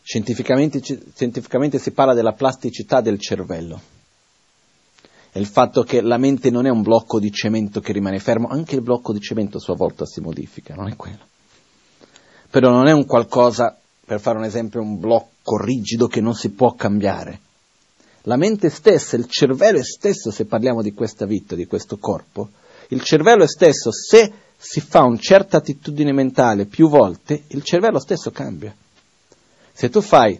Scientificamente, 0.09 0.81
scientificamente 0.81 1.79
si 1.79 1.91
parla 1.91 2.15
della 2.15 2.33
plasticità 2.33 3.03
del 3.03 3.21
cervello. 3.21 3.79
È 5.31 5.39
il 5.39 5.45
fatto 5.45 5.83
che 5.83 6.01
la 6.01 6.17
mente 6.17 6.49
non 6.49 6.65
è 6.65 6.71
un 6.71 6.81
blocco 6.81 7.21
di 7.21 7.31
cemento 7.31 7.81
che 7.81 7.93
rimane 7.93 8.19
fermo, 8.19 8.49
anche 8.49 8.77
il 8.77 8.81
blocco 8.81 9.13
di 9.13 9.21
cemento 9.21 9.59
a 9.59 9.61
sua 9.61 9.75
volta 9.75 10.07
si 10.07 10.23
modifica, 10.23 10.75
non 10.75 10.89
è 10.89 10.97
quello. 10.97 11.19
Però 12.49 12.71
non 12.71 12.87
è 12.87 12.93
un 12.93 13.05
qualcosa, 13.05 13.79
per 14.03 14.19
fare 14.19 14.39
un 14.39 14.45
esempio, 14.45 14.81
un 14.81 14.99
blocco 14.99 15.63
rigido 15.63 16.07
che 16.07 16.23
non 16.23 16.35
si 16.35 16.53
può 16.53 16.73
cambiare. 16.73 17.41
La 18.23 18.37
mente 18.37 18.71
stessa, 18.71 19.15
il 19.15 19.27
cervello 19.29 19.83
stesso, 19.83 20.31
se 20.31 20.47
parliamo 20.47 20.81
di 20.81 20.95
questa 20.95 21.27
vita, 21.27 21.55
di 21.55 21.67
questo 21.67 21.99
corpo, 21.99 22.49
il 22.89 23.03
cervello 23.03 23.47
stesso, 23.47 23.93
se 23.93 24.33
si 24.57 24.81
fa 24.81 25.03
una 25.03 25.19
certa 25.19 25.59
attitudine 25.59 26.13
mentale 26.15 26.65
più 26.65 26.89
volte, 26.89 27.43
il 27.49 27.63
cervello 27.63 27.99
stesso 27.99 28.31
cambia. 28.31 28.75
Se 29.79 29.91
tu 29.91 30.01
fai 30.01 30.37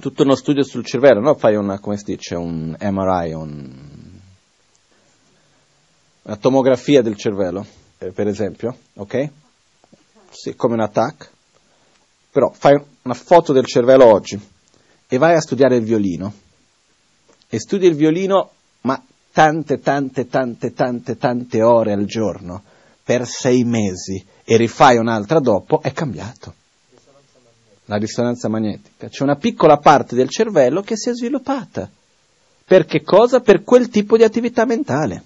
tutto 0.00 0.24
uno 0.24 0.34
studio 0.34 0.64
sul 0.64 0.84
cervello, 0.84 1.20
no? 1.20 1.36
fai 1.36 1.54
una, 1.54 1.78
come 1.78 1.96
si 1.96 2.02
dice, 2.06 2.34
un 2.34 2.76
MRI, 2.76 3.32
un... 3.34 3.72
una 6.22 6.36
tomografia 6.36 7.02
del 7.02 7.14
cervello, 7.14 7.64
eh, 7.98 8.10
per 8.10 8.26
esempio, 8.26 8.78
ok? 8.94 9.30
Sì, 10.28 10.56
come 10.56 10.74
un 10.74 10.80
attack. 10.80 11.30
Però 12.32 12.50
fai 12.50 12.76
una 13.02 13.14
foto 13.14 13.52
del 13.52 13.64
cervello 13.64 14.06
oggi 14.06 14.36
e 15.06 15.18
vai 15.18 15.36
a 15.36 15.40
studiare 15.40 15.76
il 15.76 15.84
violino. 15.84 16.34
E 17.48 17.60
studi 17.60 17.86
il 17.86 17.94
violino, 17.94 18.50
ma 18.80 19.00
tante, 19.30 19.78
tante, 19.78 20.26
tante, 20.26 20.72
tante, 20.72 21.16
tante 21.16 21.62
ore 21.62 21.92
al 21.92 22.06
giorno, 22.06 22.64
per 23.04 23.24
sei 23.24 23.62
mesi, 23.62 24.26
e 24.42 24.56
rifai 24.56 24.96
un'altra 24.96 25.38
dopo, 25.38 25.80
è 25.80 25.92
cambiato. 25.92 26.64
La 27.86 27.96
risonanza 27.96 28.48
magnetica. 28.48 29.08
C'è 29.08 29.22
una 29.22 29.36
piccola 29.36 29.78
parte 29.78 30.14
del 30.14 30.28
cervello 30.28 30.82
che 30.82 30.96
si 30.96 31.10
è 31.10 31.12
sviluppata. 31.14 31.88
Per 32.64 32.84
che 32.84 33.02
cosa? 33.02 33.40
Per 33.40 33.62
quel 33.62 33.88
tipo 33.88 34.16
di 34.16 34.24
attività 34.24 34.64
mentale. 34.64 35.22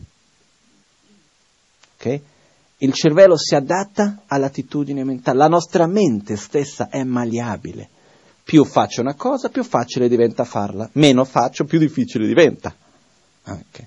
Okay? 1.96 2.22
Il 2.78 2.92
cervello 2.92 3.36
si 3.36 3.54
adatta 3.54 4.22
all'attitudine 4.26 5.04
mentale, 5.04 5.38
la 5.38 5.48
nostra 5.48 5.86
mente 5.86 6.36
stessa 6.36 6.88
è 6.88 7.02
malleabile. 7.04 7.88
Più 8.42 8.64
faccio 8.64 9.02
una 9.02 9.14
cosa, 9.14 9.50
più 9.50 9.62
facile 9.62 10.08
diventa 10.08 10.44
farla, 10.44 10.88
meno 10.94 11.24
faccio, 11.24 11.64
più 11.64 11.78
difficile 11.78 12.26
diventa. 12.26 12.74
Okay. 13.42 13.86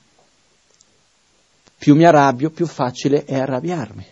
Più 1.78 1.96
mi 1.96 2.06
arrabbio, 2.06 2.50
più 2.50 2.66
facile 2.68 3.26
è 3.26 3.38
arrabbiarmi. 3.40 4.06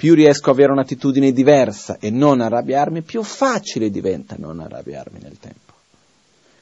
Più 0.00 0.14
riesco 0.14 0.48
ad 0.48 0.56
avere 0.56 0.72
un'attitudine 0.72 1.30
diversa 1.30 1.98
e 2.00 2.08
non 2.08 2.40
arrabbiarmi, 2.40 3.02
più 3.02 3.22
facile 3.22 3.90
diventa 3.90 4.34
non 4.38 4.58
arrabbiarmi 4.58 5.18
nel 5.20 5.38
tempo. 5.38 5.74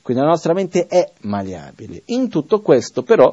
Quindi 0.03 0.24
la 0.24 0.30
nostra 0.30 0.55
mente 0.55 0.89
è 0.89 1.09
malleabile. 1.20 2.03
In 2.07 2.28
tutto 2.28 2.61
questo 2.61 3.05
però 3.05 3.32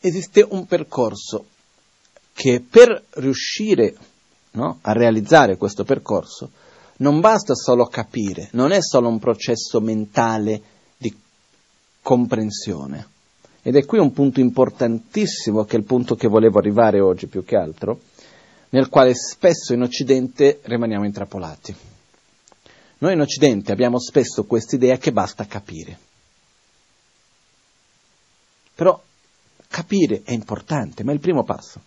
esiste 0.00 0.44
un 0.50 0.66
percorso 0.66 1.46
che 2.32 2.60
per 2.68 3.00
riuscire 3.10 3.94
no, 4.54 4.78
a 4.80 4.92
realizzare 4.92 5.56
questo 5.56 5.84
percorso 5.84 6.50
non 6.96 7.20
basta 7.20 7.54
solo 7.54 7.86
capire, 7.86 8.48
non 8.54 8.72
è 8.72 8.82
solo 8.82 9.06
un 9.06 9.20
processo 9.20 9.80
mentale 9.80 10.60
di 10.96 11.16
comprensione. 12.02 13.06
Ed 13.62 13.76
è 13.76 13.84
qui 13.84 13.98
un 13.98 14.12
punto 14.12 14.40
importantissimo, 14.40 15.64
che 15.64 15.76
è 15.76 15.78
il 15.78 15.84
punto 15.84 16.14
che 16.14 16.28
volevo 16.28 16.58
arrivare 16.58 17.00
oggi 17.00 17.26
più 17.26 17.44
che 17.44 17.56
altro, 17.56 18.00
nel 18.70 18.88
quale 18.88 19.14
spesso 19.14 19.74
in 19.74 19.82
Occidente 19.82 20.60
rimaniamo 20.62 21.04
intrappolati. 21.04 21.74
Noi 22.98 23.12
in 23.12 23.20
Occidente 23.20 23.72
abbiamo 23.72 23.98
spesso 23.98 24.44
quest'idea 24.44 24.96
che 24.98 25.12
basta 25.12 25.46
capire. 25.46 25.98
Però 28.74 29.00
Capire 29.70 30.22
è 30.24 30.32
importante, 30.32 31.04
ma 31.04 31.12
è 31.12 31.14
il 31.14 31.20
primo 31.20 31.44
passo. 31.44 31.80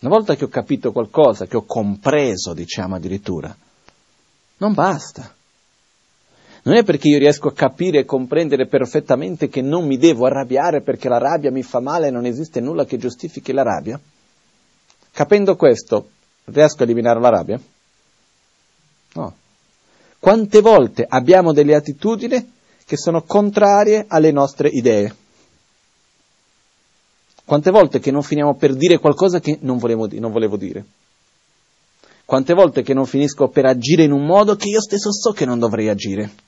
Una 0.00 0.10
volta 0.10 0.34
che 0.34 0.42
ho 0.42 0.48
capito 0.48 0.90
qualcosa, 0.90 1.46
che 1.46 1.56
ho 1.56 1.62
compreso, 1.62 2.52
diciamo 2.54 2.96
addirittura, 2.96 3.56
non 4.56 4.74
basta. 4.74 5.32
Non 6.64 6.76
è 6.76 6.82
perché 6.82 7.08
io 7.08 7.18
riesco 7.18 7.48
a 7.48 7.52
capire 7.52 8.00
e 8.00 8.04
comprendere 8.06 8.66
perfettamente 8.66 9.48
che 9.48 9.60
non 9.60 9.86
mi 9.86 9.98
devo 9.98 10.24
arrabbiare 10.24 10.80
perché 10.80 11.10
la 11.10 11.18
rabbia 11.18 11.50
mi 11.50 11.62
fa 11.62 11.78
male 11.78 12.06
e 12.06 12.10
non 12.10 12.24
esiste 12.24 12.60
nulla 12.60 12.86
che 12.86 12.96
giustifichi 12.96 13.52
la 13.52 13.62
rabbia. 13.62 14.00
Capendo 15.10 15.56
questo, 15.56 16.08
riesco 16.44 16.80
a 16.80 16.84
eliminare 16.84 17.20
la 17.20 17.28
rabbia? 17.28 17.60
No. 19.12 19.34
Quante 20.18 20.60
volte 20.62 21.04
abbiamo 21.06 21.52
delle 21.52 21.74
attitudini 21.74 22.52
che 22.86 22.96
sono 22.96 23.22
contrarie 23.22 24.06
alle 24.08 24.32
nostre 24.32 24.68
idee? 24.68 25.14
Quante 27.44 27.70
volte 27.70 28.00
che 28.00 28.10
non 28.10 28.22
finiamo 28.22 28.54
per 28.54 28.74
dire 28.74 28.98
qualcosa 28.98 29.38
che 29.38 29.58
non 29.60 29.76
volevo, 29.76 30.08
non 30.12 30.32
volevo 30.32 30.56
dire? 30.56 30.82
Quante 32.24 32.54
volte 32.54 32.82
che 32.82 32.94
non 32.94 33.04
finisco 33.04 33.48
per 33.48 33.66
agire 33.66 34.04
in 34.04 34.12
un 34.12 34.24
modo 34.24 34.56
che 34.56 34.70
io 34.70 34.80
stesso 34.80 35.12
so 35.12 35.32
che 35.32 35.44
non 35.44 35.58
dovrei 35.58 35.90
agire? 35.90 36.43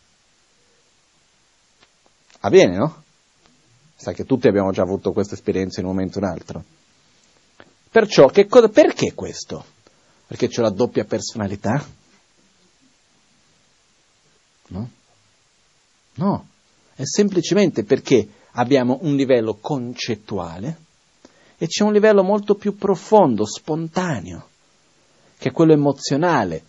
Avviene, 2.47 2.77
no? 2.77 3.03
Sai 3.97 4.15
che 4.15 4.25
tutti 4.25 4.47
abbiamo 4.47 4.71
già 4.71 4.83
avuto 4.83 5.11
questa 5.11 5.35
esperienza 5.35 5.81
in 5.81 5.87
un 5.87 5.93
momento 5.93 6.19
o 6.19 6.23
un 6.23 6.29
altro. 6.29 6.65
Perciò, 7.91 8.31
cosa, 8.49 8.69
perché 8.69 9.15
questo? 9.15 9.65
Perché 10.29 10.47
c'è 10.47 10.63
la 10.63 10.71
doppia 10.71 11.05
personalità? 11.05 11.85
No? 14.69 14.91
No, 16.15 16.47
è 16.95 17.05
semplicemente 17.05 17.83
perché 17.83 18.29
abbiamo 18.53 18.99
un 19.03 19.17
livello 19.17 19.55
concettuale 19.55 20.79
e 21.59 21.67
c'è 21.67 21.83
un 21.83 21.93
livello 21.93 22.23
molto 22.23 22.55
più 22.55 22.77
profondo, 22.77 23.45
spontaneo, 23.45 24.49
che 25.37 25.49
è 25.49 25.53
quello 25.53 25.73
emozionale, 25.73 26.63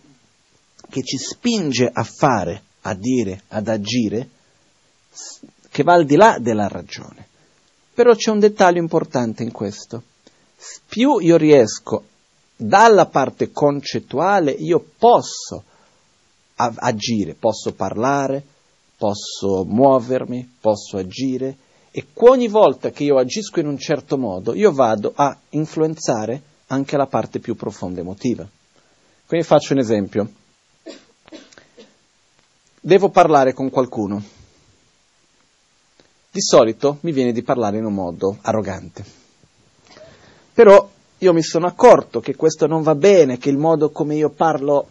che 0.88 1.04
ci 1.04 1.18
spinge 1.18 1.88
a 1.92 2.02
fare, 2.02 2.62
a 2.82 2.94
dire, 2.94 3.42
ad 3.48 3.68
agire, 3.68 4.30
che 5.78 5.84
va 5.84 5.92
al 5.92 6.06
di 6.06 6.16
là 6.16 6.38
della 6.40 6.66
ragione. 6.66 7.24
Però 7.94 8.12
c'è 8.12 8.32
un 8.32 8.40
dettaglio 8.40 8.80
importante 8.80 9.44
in 9.44 9.52
questo. 9.52 10.02
Più 10.88 11.20
io 11.20 11.36
riesco 11.36 12.02
dalla 12.56 13.06
parte 13.06 13.52
concettuale, 13.52 14.50
io 14.50 14.84
posso 14.98 15.62
agire, 16.56 17.34
posso 17.34 17.74
parlare, 17.74 18.42
posso 18.96 19.64
muovermi, 19.64 20.56
posso 20.60 20.96
agire 20.96 21.56
e 21.92 22.06
ogni 22.14 22.48
volta 22.48 22.90
che 22.90 23.04
io 23.04 23.16
agisco 23.16 23.60
in 23.60 23.68
un 23.68 23.78
certo 23.78 24.18
modo, 24.18 24.54
io 24.54 24.72
vado 24.72 25.12
a 25.14 25.38
influenzare 25.50 26.42
anche 26.66 26.96
la 26.96 27.06
parte 27.06 27.38
più 27.38 27.54
profonda 27.54 28.00
emotiva. 28.00 28.44
Quindi 29.26 29.46
faccio 29.46 29.74
un 29.74 29.78
esempio. 29.78 30.28
Devo 32.80 33.10
parlare 33.10 33.52
con 33.52 33.70
qualcuno. 33.70 34.37
Di 36.30 36.42
solito 36.42 36.98
mi 37.00 37.12
viene 37.12 37.32
di 37.32 37.42
parlare 37.42 37.78
in 37.78 37.86
un 37.86 37.94
modo 37.94 38.36
arrogante. 38.42 39.04
Però 40.52 40.90
io 41.18 41.32
mi 41.32 41.42
sono 41.42 41.66
accorto 41.66 42.20
che 42.20 42.36
questo 42.36 42.66
non 42.66 42.82
va 42.82 42.94
bene, 42.94 43.38
che 43.38 43.48
il 43.48 43.56
modo 43.56 43.90
come 43.90 44.14
io 44.14 44.30
parlo 44.30 44.88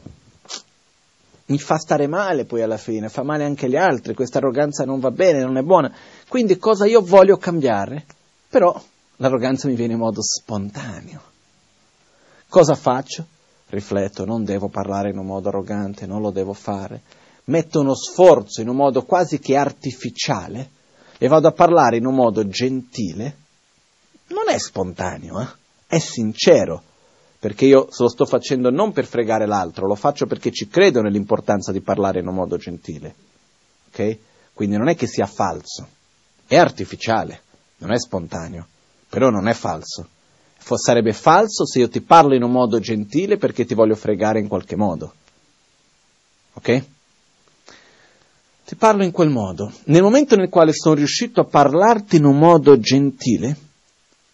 mi 1.45 1.59
fa 1.59 1.77
stare 1.77 2.07
male 2.07 2.45
poi 2.45 2.61
alla 2.61 2.77
fine, 2.77 3.07
fa 3.07 3.23
male 3.23 3.45
anche 3.45 3.67
agli 3.67 3.77
altri, 3.77 4.13
questa 4.13 4.39
arroganza 4.39 4.83
non 4.83 4.99
va 4.99 5.11
bene, 5.11 5.43
non 5.43 5.57
è 5.57 5.61
buona. 5.61 5.93
Quindi 6.27 6.57
cosa 6.57 6.85
io 6.85 7.01
voglio 7.01 7.38
cambiare? 7.38 8.05
Però 8.49 8.81
l'arroganza 9.17 9.67
mi 9.67 9.75
viene 9.75 9.93
in 9.93 9.99
modo 9.99 10.21
spontaneo. 10.21 11.21
Cosa 12.49 12.75
faccio? 12.75 13.25
Rifletto, 13.69 14.25
non 14.25 14.43
devo 14.43 14.69
parlare 14.69 15.11
in 15.11 15.17
un 15.17 15.25
modo 15.25 15.49
arrogante, 15.49 16.05
non 16.05 16.21
lo 16.21 16.31
devo 16.31 16.53
fare. 16.53 17.01
Metto 17.45 17.79
uno 17.79 17.93
sforzo 17.93 18.61
in 18.61 18.69
un 18.69 18.75
modo 18.75 19.03
quasi 19.03 19.39
che 19.39 19.55
artificiale 19.55 20.71
e 21.18 21.28
vado 21.28 21.47
a 21.47 21.51
parlare 21.51 21.97
in 21.97 22.05
un 22.05 22.15
modo 22.15 22.47
gentile. 22.47 23.36
Non 24.28 24.49
è 24.49 24.57
spontaneo, 24.57 25.39
eh? 25.39 25.47
è 25.88 25.99
sincero, 25.99 26.84
perché 27.39 27.65
io 27.65 27.88
lo 27.97 28.09
sto 28.09 28.26
facendo 28.26 28.70
non 28.70 28.91
per 28.91 29.05
fregare 29.05 29.45
l'altro, 29.45 29.88
lo 29.88 29.95
faccio 29.95 30.26
perché 30.26 30.51
ci 30.51 30.68
credo 30.68 31.01
nell'importanza 31.01 31.72
di 31.72 31.82
parlare 31.82 32.20
in 32.20 32.28
un 32.28 32.36
modo 32.36 32.57
gentile. 32.57 33.15
Ok? 33.88 34.18
Quindi 34.53 34.76
non 34.76 34.89
è 34.89 34.95
che 34.95 35.07
sia 35.07 35.28
falso, 35.28 35.88
è 36.45 36.57
artificiale, 36.57 37.41
non 37.78 37.91
è 37.91 37.99
spontaneo, 37.99 38.68
però 39.07 39.30
non 39.30 39.47
è 39.47 39.53
falso. 39.53 40.07
sarebbe 40.57 41.13
falso 41.13 41.65
se 41.65 41.80
io 41.80 41.89
ti 41.89 42.01
parlo 42.01 42.36
in 42.36 42.43
un 42.43 42.51
modo 42.51 42.80
gentile 42.80 43.38
perché 43.38 43.65
ti 43.65 43.74
voglio 43.74 43.95
fregare 43.95 44.39
in 44.39 44.47
qualche 44.47 44.76
modo. 44.76 45.13
Ok? 46.53 46.86
Ti 48.68 48.76
parlo 48.76 49.05
in 49.05 49.11
quel 49.11 49.30
modo. 49.30 49.72
Nel 49.86 50.01
momento 50.01 50.36
nel 50.36 50.49
quale 50.49 50.74
sono 50.74 50.95
riuscito 50.95 51.39
a 51.39 51.45
parlarti 51.45 52.18
in 52.18 52.26
un 52.26 52.38
modo 52.38 52.78
gentile, 52.78 53.55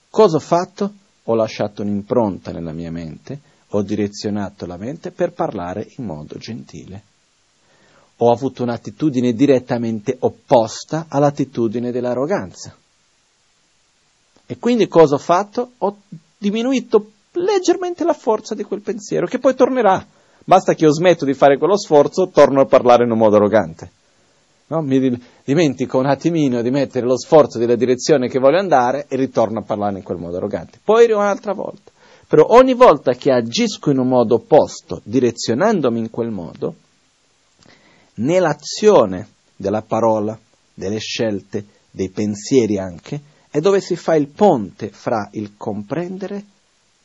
cosa 0.09 0.37
ho 0.37 0.39
fatto? 0.39 0.93
ho 1.25 1.35
lasciato 1.35 1.83
un'impronta 1.83 2.51
nella 2.51 2.71
mia 2.71 2.89
mente, 2.89 3.39
ho 3.69 3.83
direzionato 3.83 4.65
la 4.65 4.75
mente 4.75 5.11
per 5.11 5.33
parlare 5.33 5.87
in 5.97 6.05
modo 6.05 6.35
gentile. 6.39 7.03
Ho 8.17 8.31
avuto 8.31 8.63
un'attitudine 8.63 9.33
direttamente 9.33 10.17
opposta 10.21 11.05
all'attitudine 11.09 11.91
dell'arroganza. 11.91 12.75
E 14.47 14.57
quindi 14.57 14.87
cosa 14.87 15.13
ho 15.13 15.19
fatto? 15.19 15.73
Ho 15.77 15.97
diminuito 16.35 17.11
leggermente 17.33 18.03
la 18.03 18.13
forza 18.13 18.55
di 18.55 18.63
quel 18.63 18.81
pensiero, 18.81 19.27
che 19.27 19.37
poi 19.37 19.53
tornerà. 19.53 20.03
Basta 20.43 20.73
che 20.73 20.85
io 20.85 20.91
smetto 20.91 21.23
di 21.23 21.35
fare 21.35 21.59
quello 21.59 21.77
sforzo, 21.77 22.29
torno 22.29 22.61
a 22.61 22.65
parlare 22.65 23.03
in 23.03 23.11
un 23.11 23.19
modo 23.19 23.35
arrogante. 23.35 24.01
No? 24.73 24.81
Mi 24.81 25.21
dimentico 25.43 25.99
un 25.99 26.07
attimino 26.07 26.63
di 26.63 26.71
mettere 26.71 27.05
lo 27.05 27.15
sforzo 27.15 27.59
della 27.59 27.75
direzione 27.75 28.27
che 28.27 28.39
voglio 28.39 28.57
andare 28.57 29.05
e 29.07 29.15
ritorno 29.15 29.59
a 29.59 29.63
parlare 29.63 29.97
in 29.97 30.03
quel 30.03 30.17
modo 30.17 30.37
arrogante. 30.37 30.79
Poi 30.83 31.11
un'altra 31.11 31.53
volta. 31.53 31.91
Però 32.27 32.47
ogni 32.49 32.73
volta 32.73 33.13
che 33.13 33.31
agisco 33.31 33.91
in 33.91 33.99
un 33.99 34.07
modo 34.07 34.35
opposto, 34.35 35.01
direzionandomi 35.03 35.99
in 35.99 36.09
quel 36.09 36.31
modo, 36.31 36.75
nell'azione 38.15 39.27
della 39.55 39.83
parola, 39.83 40.35
delle 40.73 40.97
scelte, 40.97 41.63
dei 41.91 42.09
pensieri 42.09 42.79
anche, 42.79 43.21
è 43.51 43.59
dove 43.59 43.79
si 43.79 43.95
fa 43.95 44.15
il 44.15 44.29
ponte 44.29 44.89
fra 44.89 45.29
il 45.33 45.53
comprendere 45.55 46.43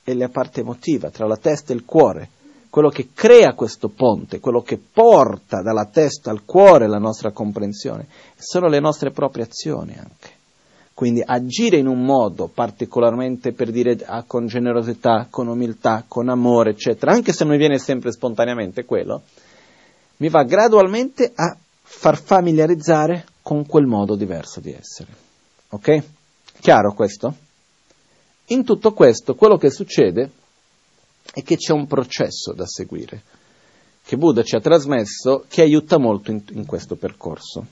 e 0.02 0.14
la 0.14 0.30
parte 0.30 0.60
emotiva, 0.60 1.10
tra 1.10 1.26
la 1.26 1.36
testa 1.36 1.74
e 1.74 1.76
il 1.76 1.84
cuore. 1.84 2.30
Quello 2.70 2.90
che 2.90 3.08
crea 3.14 3.54
questo 3.54 3.88
ponte, 3.88 4.40
quello 4.40 4.60
che 4.62 4.78
porta 4.78 5.62
dalla 5.62 5.86
testa 5.86 6.30
al 6.30 6.44
cuore 6.44 6.86
la 6.86 6.98
nostra 6.98 7.32
comprensione, 7.32 8.06
sono 8.36 8.68
le 8.68 8.80
nostre 8.80 9.10
proprie 9.10 9.44
azioni 9.44 9.96
anche. 9.96 10.36
Quindi 10.92 11.22
agire 11.24 11.76
in 11.76 11.86
un 11.86 12.04
modo 12.04 12.50
particolarmente 12.52 13.52
per 13.52 13.70
dire 13.70 13.96
ah, 14.04 14.24
con 14.26 14.46
generosità, 14.46 15.28
con 15.30 15.46
umiltà, 15.46 16.04
con 16.08 16.28
amore, 16.28 16.70
eccetera, 16.70 17.12
anche 17.12 17.32
se 17.32 17.44
non 17.44 17.52
mi 17.52 17.58
viene 17.58 17.78
sempre 17.78 18.10
spontaneamente 18.10 18.84
quello, 18.84 19.22
mi 20.16 20.28
va 20.28 20.42
gradualmente 20.42 21.30
a 21.34 21.56
far 21.82 22.20
familiarizzare 22.20 23.26
con 23.42 23.64
quel 23.64 23.86
modo 23.86 24.16
diverso 24.16 24.60
di 24.60 24.72
essere. 24.72 25.10
Ok? 25.70 26.02
Chiaro 26.60 26.92
questo? 26.92 27.34
In 28.46 28.64
tutto 28.64 28.92
questo, 28.92 29.34
quello 29.36 29.56
che 29.56 29.70
succede 29.70 30.30
è 31.32 31.42
che 31.42 31.56
c'è 31.56 31.72
un 31.72 31.86
processo 31.86 32.52
da 32.52 32.66
seguire, 32.66 33.22
che 34.04 34.16
Buddha 34.16 34.42
ci 34.42 34.56
ha 34.56 34.60
trasmesso, 34.60 35.44
che 35.48 35.62
aiuta 35.62 35.98
molto 35.98 36.30
in, 36.30 36.42
in 36.50 36.66
questo 36.66 36.96
percorso 36.96 37.66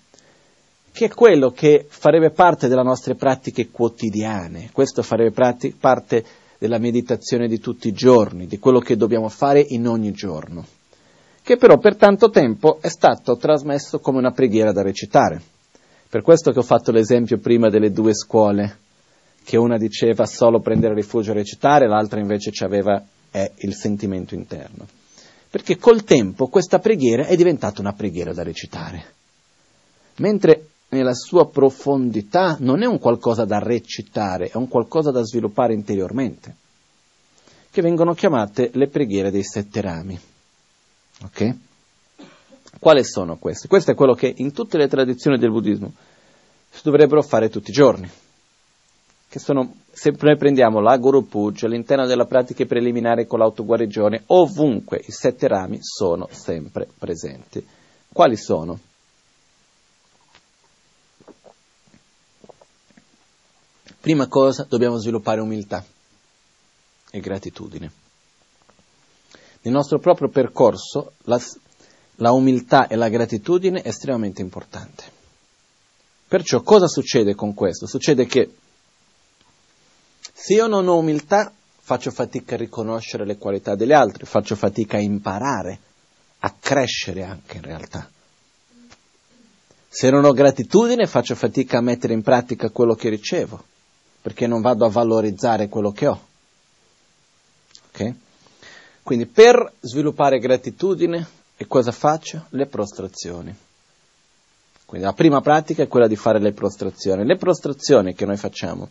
che 0.97 1.05
è 1.05 1.09
quello 1.11 1.51
che 1.51 1.85
farebbe 1.87 2.31
parte 2.31 2.69
delle 2.69 2.83
nostre 2.83 3.17
pratiche 3.17 3.69
quotidiane, 3.69 4.71
questo 4.73 5.03
farebbe 5.03 5.31
prati- 5.31 5.77
parte 5.79 6.25
della 6.57 6.79
meditazione 6.79 7.49
di 7.49 7.59
tutti 7.59 7.89
i 7.89 7.93
giorni, 7.93 8.47
di 8.47 8.59
quello 8.59 8.79
che 8.79 8.97
dobbiamo 8.97 9.29
fare 9.29 9.61
in 9.61 9.87
ogni 9.87 10.13
giorno, 10.13 10.65
che 11.43 11.59
però 11.59 11.77
per 11.77 11.97
tanto 11.97 12.31
tempo 12.31 12.79
è 12.81 12.89
stato 12.89 13.37
trasmesso 13.37 13.99
come 13.99 14.17
una 14.17 14.33
preghiera 14.33 14.73
da 14.73 14.81
recitare. 14.81 15.43
Per 16.09 16.23
questo 16.23 16.51
che 16.51 16.61
ho 16.61 16.63
fatto 16.63 16.93
l'esempio 16.93 17.37
prima 17.41 17.69
delle 17.69 17.91
due 17.91 18.15
scuole, 18.15 18.79
che 19.45 19.59
una 19.59 19.77
diceva 19.77 20.25
solo 20.25 20.61
prendere 20.61 20.95
rifugio 20.95 21.33
a 21.33 21.35
recitare, 21.35 21.87
l'altra 21.87 22.21
invece 22.21 22.53
aveva 22.65 23.05
eh, 23.37 23.53
il 23.57 23.75
sentimento 23.75 24.35
interno. 24.35 24.87
Perché 25.51 25.77
col 25.77 26.05
tempo 26.05 26.49
questa 26.49 26.79
preghiera 26.79 27.27
è 27.27 27.37
diventata 27.37 27.83
una 27.83 27.93
preghiera 27.93 28.33
da 28.33 28.43
recitare. 28.43 29.15
Mentre 30.17 30.69
nella 30.89 31.13
sua 31.13 31.49
profondità 31.49 32.57
non 32.61 32.83
è 32.83 32.87
un 32.87 32.99
qualcosa 32.99 33.45
da 33.45 33.59
recitare, 33.59 34.49
è 34.49 34.57
un 34.57 34.69
qualcosa 34.69 35.11
da 35.11 35.23
sviluppare 35.23 35.75
interiormente, 35.75 36.55
che 37.71 37.83
vengono 37.83 38.15
chiamate 38.15 38.71
le 38.73 38.89
preghiere 38.89 39.31
dei 39.31 39.45
sette 39.45 39.81
rami. 39.83 40.19
Ok? 41.23 41.55
Quali 42.79 43.05
sono 43.05 43.37
queste? 43.37 43.69
Questo 43.69 43.91
è 43.91 43.95
quello 43.95 44.15
che 44.15 44.33
in 44.35 44.53
tutte 44.53 44.79
le 44.79 44.89
tradizioni 44.89 45.39
del 45.39 45.51
buddismo 45.51 45.93
si 46.71 46.81
dovrebbero 46.83 47.23
fare 47.23 47.51
tutti 47.51 47.71
i 47.71 47.75
giorni. 47.75 48.09
Che 49.29 49.39
sono, 49.39 49.75
se 49.91 50.15
noi 50.19 50.37
prendiamo 50.37 50.81
la 50.81 50.97
Guru 50.97 51.27
Puja 51.27 51.67
all'interno 51.67 52.07
della 52.07 52.27
pratica 52.27 52.65
preliminare 52.65 53.27
con 53.27 53.41
l'autoguarigione, 53.41 54.23
ovunque 54.27 55.03
i 55.05 55.11
sette 55.11 55.49
rami 55.49 55.79
sono 55.81 56.29
sempre 56.31 56.89
presenti. 56.99 57.67
Quali 58.13 58.37
sono? 58.37 58.79
Prima 64.01 64.29
cosa 64.29 64.65
dobbiamo 64.69 64.99
sviluppare 64.99 65.41
umiltà 65.41 65.85
e 67.11 67.21
gratitudine. 67.21 67.91
Nel 69.63 69.75
nostro 69.75 69.99
proprio 69.99 70.29
percorso 70.29 71.15
la, 71.25 71.43
la 72.17 72.31
umiltà 72.31 72.87
e 72.87 72.95
la 72.95 73.09
gratitudine 73.09 73.83
è 73.83 73.89
estremamente 73.89 74.41
importante. 74.41 75.03
Perciò 76.29 76.63
cosa 76.63 76.87
succede 76.87 77.35
con 77.35 77.53
questo? 77.53 77.87
Succede 77.87 78.27
che 78.27 78.49
se 80.39 80.53
io 80.53 80.67
non 80.67 80.87
ho 80.87 80.99
umiltà 80.99 81.51
faccio 81.81 82.11
fatica 82.11 82.57
a 82.57 82.59
riconoscere 82.59 83.25
le 83.25 83.39
qualità 83.39 83.75
degli 83.75 83.93
altri, 83.93 84.27
faccio 84.27 84.55
fatica 84.55 84.99
a 84.99 85.01
imparare, 85.01 85.79
a 86.41 86.55
crescere 86.61 87.25
anche 87.25 87.57
in 87.57 87.63
realtà. 87.63 88.07
Se 89.89 90.11
non 90.11 90.27
ho 90.27 90.33
gratitudine 90.33 91.07
faccio 91.07 91.35
fatica 91.35 91.79
a 91.79 91.81
mettere 91.81 92.13
in 92.13 92.21
pratica 92.21 92.69
quello 92.69 92.95
che 92.95 93.09
ricevo 93.09 93.65
perché 94.21 94.47
non 94.47 94.61
vado 94.61 94.85
a 94.85 94.91
valorizzare 94.91 95.69
quello 95.69 95.91
che 95.91 96.07
ho. 96.07 96.21
Okay? 97.89 98.15
Quindi 99.03 99.25
per 99.25 99.73
sviluppare 99.81 100.39
gratitudine, 100.39 101.27
e 101.57 101.67
cosa 101.67 101.93
faccio? 101.93 102.45
Le 102.51 102.67
prostrazioni. 102.67 103.57
Quindi 104.85 105.07
la 105.07 105.15
prima 105.15 105.41
pratica 105.41 105.83
è 105.83 105.89
quella 105.89 106.09
di 106.09 106.17
fare 106.17 106.41
le 106.41 106.53
prostrazioni. 106.53 107.25
Le 107.25 107.37
prostrazioni 107.37 108.15
che 108.15 108.27
noi 108.27 108.37
facciamo 108.37 108.91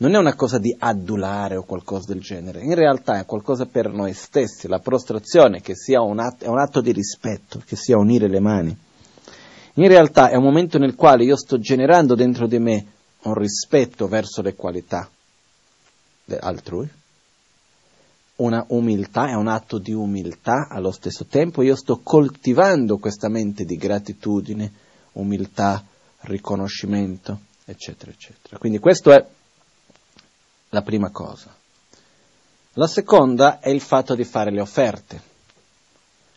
non 0.00 0.14
è 0.14 0.18
una 0.18 0.34
cosa 0.34 0.58
di 0.58 0.74
adulare 0.78 1.56
o 1.56 1.64
qualcosa 1.64 2.12
del 2.12 2.20
genere, 2.20 2.62
in 2.62 2.74
realtà 2.74 3.18
è 3.18 3.24
qualcosa 3.26 3.66
per 3.66 3.90
noi 3.90 4.12
stessi. 4.12 4.68
La 4.68 4.78
prostrazione 4.78 5.60
che 5.60 5.74
sia 5.74 6.00
un 6.00 6.20
atto, 6.20 6.44
è 6.44 6.48
un 6.48 6.58
atto 6.58 6.80
di 6.80 6.92
rispetto, 6.92 7.60
che 7.64 7.74
sia 7.74 7.98
unire 7.98 8.28
le 8.28 8.40
mani. 8.40 8.76
In 9.74 9.88
realtà 9.88 10.28
è 10.28 10.36
un 10.36 10.44
momento 10.44 10.78
nel 10.78 10.94
quale 10.94 11.24
io 11.24 11.36
sto 11.36 11.58
generando 11.58 12.14
dentro 12.14 12.46
di 12.46 12.58
me 12.58 12.86
un 13.22 13.34
rispetto 13.34 14.06
verso 14.06 14.40
le 14.42 14.54
qualità 14.54 15.08
altrui, 16.40 16.88
una 18.36 18.64
umiltà, 18.68 19.28
è 19.28 19.34
un 19.34 19.48
atto 19.48 19.78
di 19.78 19.92
umiltà 19.92 20.68
allo 20.70 20.92
stesso 20.92 21.24
tempo, 21.24 21.62
io 21.62 21.74
sto 21.74 22.00
coltivando 22.02 22.98
questa 22.98 23.28
mente 23.28 23.64
di 23.64 23.76
gratitudine, 23.76 24.70
umiltà, 25.12 25.84
riconoscimento, 26.20 27.40
eccetera, 27.64 28.12
eccetera. 28.12 28.58
Quindi 28.58 28.78
questa 28.78 29.14
è 29.14 29.26
la 30.70 30.82
prima 30.82 31.10
cosa. 31.10 31.54
La 32.74 32.86
seconda 32.86 33.58
è 33.60 33.70
il 33.70 33.80
fatto 33.80 34.14
di 34.14 34.24
fare 34.24 34.50
le 34.50 34.60
offerte. 34.60 35.20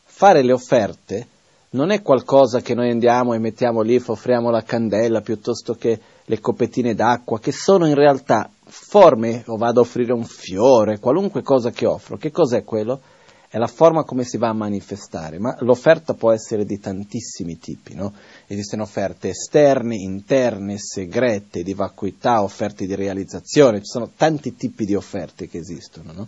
Fare 0.04 0.42
le 0.42 0.52
offerte 0.52 1.28
non 1.72 1.92
è 1.92 2.02
qualcosa 2.02 2.62
che 2.62 2.74
noi 2.74 2.90
andiamo 2.90 3.34
e 3.34 3.40
mettiamo 3.40 3.82
lì, 3.82 4.02
offriamo 4.04 4.50
la 4.50 4.64
candela 4.64 5.22
piuttosto 5.22 5.76
che 5.76 6.00
le 6.26 6.40
copettine 6.40 6.94
d'acqua, 6.96 7.40
che 7.40 7.52
sono 7.52 7.88
in 7.88 7.96
realtà 7.96 8.50
forme, 8.66 9.44
o 9.48 9.58
vado 9.58 9.80
a 9.80 9.84
offrire 9.84 10.14
un 10.14 10.26
fiore, 10.26 11.00
qualunque 11.00 11.42
cosa 11.44 11.72
che 11.72 11.86
offro. 11.86 12.18
Che 12.18 12.32
cos'è 12.32 12.64
quello? 12.64 13.02
È 13.48 13.58
la 13.58 13.68
forma 13.68 14.04
come 14.04 14.24
si 14.24 14.38
va 14.38 14.50
a 14.50 14.54
manifestare, 14.54 15.38
ma 15.38 15.56
l'offerta 15.60 16.14
può 16.14 16.32
essere 16.32 16.66
di 16.66 16.80
tantissimi 16.80 17.58
tipi, 17.58 17.96
no? 17.96 18.14
Esistono 18.52 18.84
offerte 18.84 19.30
esterne, 19.30 19.95
interne, 19.95 20.78
segrete, 20.78 21.64
di 21.64 21.74
vacuità, 21.74 22.43
offerte 22.43 22.86
di 22.86 22.95
realizzazione, 22.95 23.78
ci 23.78 23.86
sono 23.86 24.12
tanti 24.14 24.56
tipi 24.56 24.84
di 24.84 24.93
offerte 24.93 25.47
che 25.47 25.58
esistono, 25.58 26.12
no? 26.12 26.28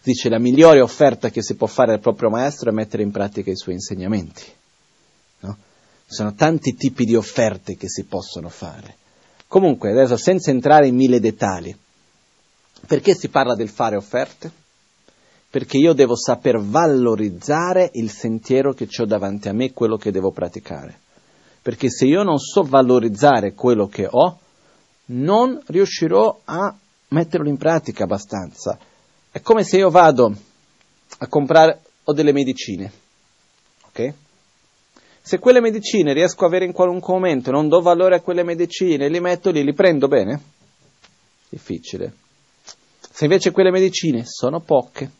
Dice 0.00 0.28
la 0.28 0.38
migliore 0.38 0.80
offerta 0.80 1.28
che 1.28 1.42
si 1.42 1.56
può 1.56 1.66
fare 1.66 1.94
al 1.94 1.98
proprio 1.98 2.30
maestro 2.30 2.70
è 2.70 2.72
mettere 2.72 3.02
in 3.02 3.10
pratica 3.10 3.50
i 3.50 3.56
suoi 3.56 3.74
insegnamenti. 3.74 4.44
No? 5.40 5.56
Ci 6.06 6.14
sono 6.14 6.34
tanti 6.34 6.76
tipi 6.76 7.04
di 7.04 7.16
offerte 7.16 7.76
che 7.76 7.88
si 7.88 8.04
possono 8.04 8.48
fare. 8.48 8.94
Comunque, 9.48 9.90
adesso 9.90 10.16
senza 10.16 10.52
entrare 10.52 10.86
in 10.86 10.94
mille 10.94 11.18
dettagli, 11.18 11.76
perché 12.86 13.16
si 13.16 13.28
parla 13.28 13.56
del 13.56 13.70
fare 13.70 13.96
offerte? 13.96 14.52
Perché 15.50 15.78
io 15.78 15.94
devo 15.94 16.14
saper 16.14 16.60
valorizzare 16.60 17.90
il 17.94 18.08
sentiero 18.12 18.72
che 18.72 18.86
ho 18.96 19.04
davanti 19.04 19.48
a 19.48 19.52
me, 19.52 19.72
quello 19.72 19.96
che 19.96 20.12
devo 20.12 20.30
praticare. 20.30 21.00
Perché 21.66 21.90
se 21.90 22.04
io 22.04 22.22
non 22.22 22.38
so 22.38 22.62
valorizzare 22.62 23.52
quello 23.52 23.88
che 23.88 24.06
ho, 24.08 24.38
non 25.06 25.60
riuscirò 25.66 26.42
a 26.44 26.72
metterlo 27.08 27.48
in 27.48 27.56
pratica 27.56 28.04
abbastanza. 28.04 28.78
È 29.32 29.40
come 29.40 29.64
se 29.64 29.78
io 29.78 29.90
vado 29.90 30.32
a 31.18 31.26
comprare 31.26 31.80
ho 32.04 32.12
delle 32.12 32.30
medicine, 32.30 32.92
ok? 33.88 34.14
Se 35.20 35.40
quelle 35.40 35.58
medicine 35.58 36.12
riesco 36.12 36.44
a 36.44 36.46
avere 36.46 36.66
in 36.66 36.72
qualunque 36.72 37.12
momento, 37.12 37.50
non 37.50 37.66
do 37.66 37.80
valore 37.80 38.14
a 38.14 38.20
quelle 38.20 38.44
medicine, 38.44 39.08
li 39.08 39.18
metto 39.18 39.50
lì, 39.50 39.64
li 39.64 39.74
prendo 39.74 40.06
bene? 40.06 40.40
Difficile. 41.48 42.12
Se 43.10 43.24
invece 43.24 43.50
quelle 43.50 43.72
medicine 43.72 44.22
sono 44.24 44.60
poche, 44.60 45.10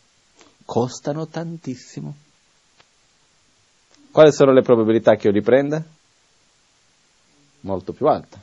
costano 0.64 1.26
tantissimo, 1.26 2.14
quali 4.12 4.30
sono 4.30 4.52
le 4.52 4.62
probabilità 4.62 5.16
che 5.16 5.26
io 5.26 5.32
li 5.32 5.42
prenda? 5.42 5.84
Molto 7.66 7.92
più 7.92 8.06
alta 8.06 8.40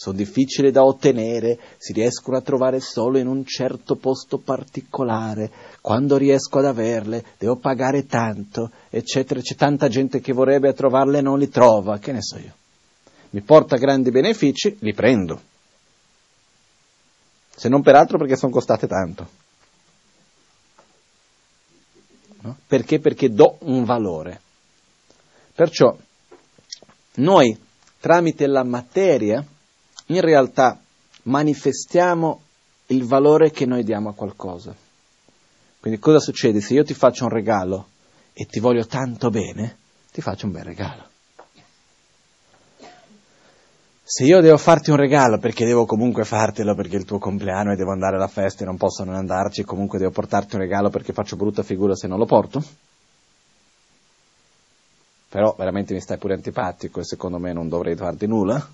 sono 0.00 0.16
difficili 0.16 0.70
da 0.70 0.82
ottenere, 0.82 1.58
si 1.76 1.92
riescono 1.92 2.38
a 2.38 2.40
trovare 2.40 2.80
solo 2.80 3.18
in 3.18 3.26
un 3.26 3.44
certo 3.44 3.96
posto 3.96 4.38
particolare, 4.38 5.50
quando 5.82 6.16
riesco 6.16 6.58
ad 6.58 6.64
averle 6.64 7.22
devo 7.36 7.56
pagare 7.56 8.06
tanto, 8.06 8.70
eccetera, 8.88 9.42
c'è 9.42 9.54
tanta 9.56 9.88
gente 9.88 10.22
che 10.22 10.32
vorrebbe 10.32 10.72
trovarle 10.72 11.18
e 11.18 11.20
non 11.20 11.38
li 11.38 11.50
trova, 11.50 11.98
che 11.98 12.12
ne 12.12 12.22
so 12.22 12.38
io. 12.38 12.54
Mi 13.32 13.42
porta 13.42 13.76
grandi 13.76 14.10
benefici, 14.10 14.74
li 14.80 14.94
prendo. 14.94 15.38
Se 17.54 17.68
non 17.68 17.82
peraltro 17.82 18.16
perché 18.16 18.36
sono 18.36 18.52
costate 18.52 18.86
tanto. 18.86 19.28
No? 22.40 22.56
Perché? 22.66 23.00
Perché 23.00 23.28
do 23.28 23.58
un 23.64 23.84
valore. 23.84 24.40
Perciò 25.52 25.94
noi 27.16 27.68
tramite 28.00 28.46
la 28.46 28.64
materia, 28.64 29.44
in 30.06 30.20
realtà 30.20 30.80
manifestiamo 31.24 32.40
il 32.86 33.04
valore 33.04 33.50
che 33.50 33.66
noi 33.66 33.84
diamo 33.84 34.08
a 34.08 34.14
qualcosa. 34.14 34.74
Quindi 35.78 36.00
cosa 36.00 36.18
succede? 36.18 36.60
Se 36.60 36.74
io 36.74 36.82
ti 36.82 36.94
faccio 36.94 37.24
un 37.24 37.30
regalo 37.30 37.88
e 38.32 38.46
ti 38.46 38.58
voglio 38.58 38.86
tanto 38.86 39.30
bene, 39.30 39.76
ti 40.10 40.20
faccio 40.20 40.46
un 40.46 40.52
bel 40.52 40.64
regalo. 40.64 41.08
Se 44.02 44.24
io 44.24 44.40
devo 44.40 44.56
farti 44.56 44.90
un 44.90 44.96
regalo 44.96 45.38
perché 45.38 45.64
devo 45.64 45.86
comunque 45.86 46.24
fartelo 46.24 46.74
perché 46.74 46.96
è 46.96 46.98
il 46.98 47.04
tuo 47.04 47.18
compleanno 47.18 47.72
e 47.72 47.76
devo 47.76 47.92
andare 47.92 48.16
alla 48.16 48.26
festa 48.26 48.64
e 48.64 48.66
non 48.66 48.76
posso 48.76 49.04
non 49.04 49.14
andarci, 49.14 49.62
comunque 49.62 49.98
devo 49.98 50.10
portarti 50.10 50.56
un 50.56 50.62
regalo 50.62 50.90
perché 50.90 51.12
faccio 51.12 51.36
brutta 51.36 51.62
figura 51.62 51.94
se 51.94 52.08
non 52.08 52.18
lo 52.18 52.26
porto, 52.26 52.60
però 55.30 55.54
veramente 55.56 55.94
mi 55.94 56.00
stai 56.00 56.18
pure 56.18 56.34
antipatico 56.34 56.98
e 56.98 57.04
secondo 57.04 57.38
me 57.38 57.52
non 57.52 57.68
dovrei 57.68 57.94
farti 57.94 58.26
nulla, 58.26 58.68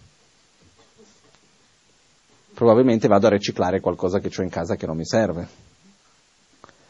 probabilmente 2.55 3.09
vado 3.09 3.27
a 3.27 3.31
riciclare 3.31 3.81
qualcosa 3.81 4.21
che 4.21 4.31
ho 4.35 4.43
in 4.43 4.49
casa 4.49 4.75
che 4.75 4.87
non 4.87 4.97
mi 4.97 5.05
serve, 5.05 5.47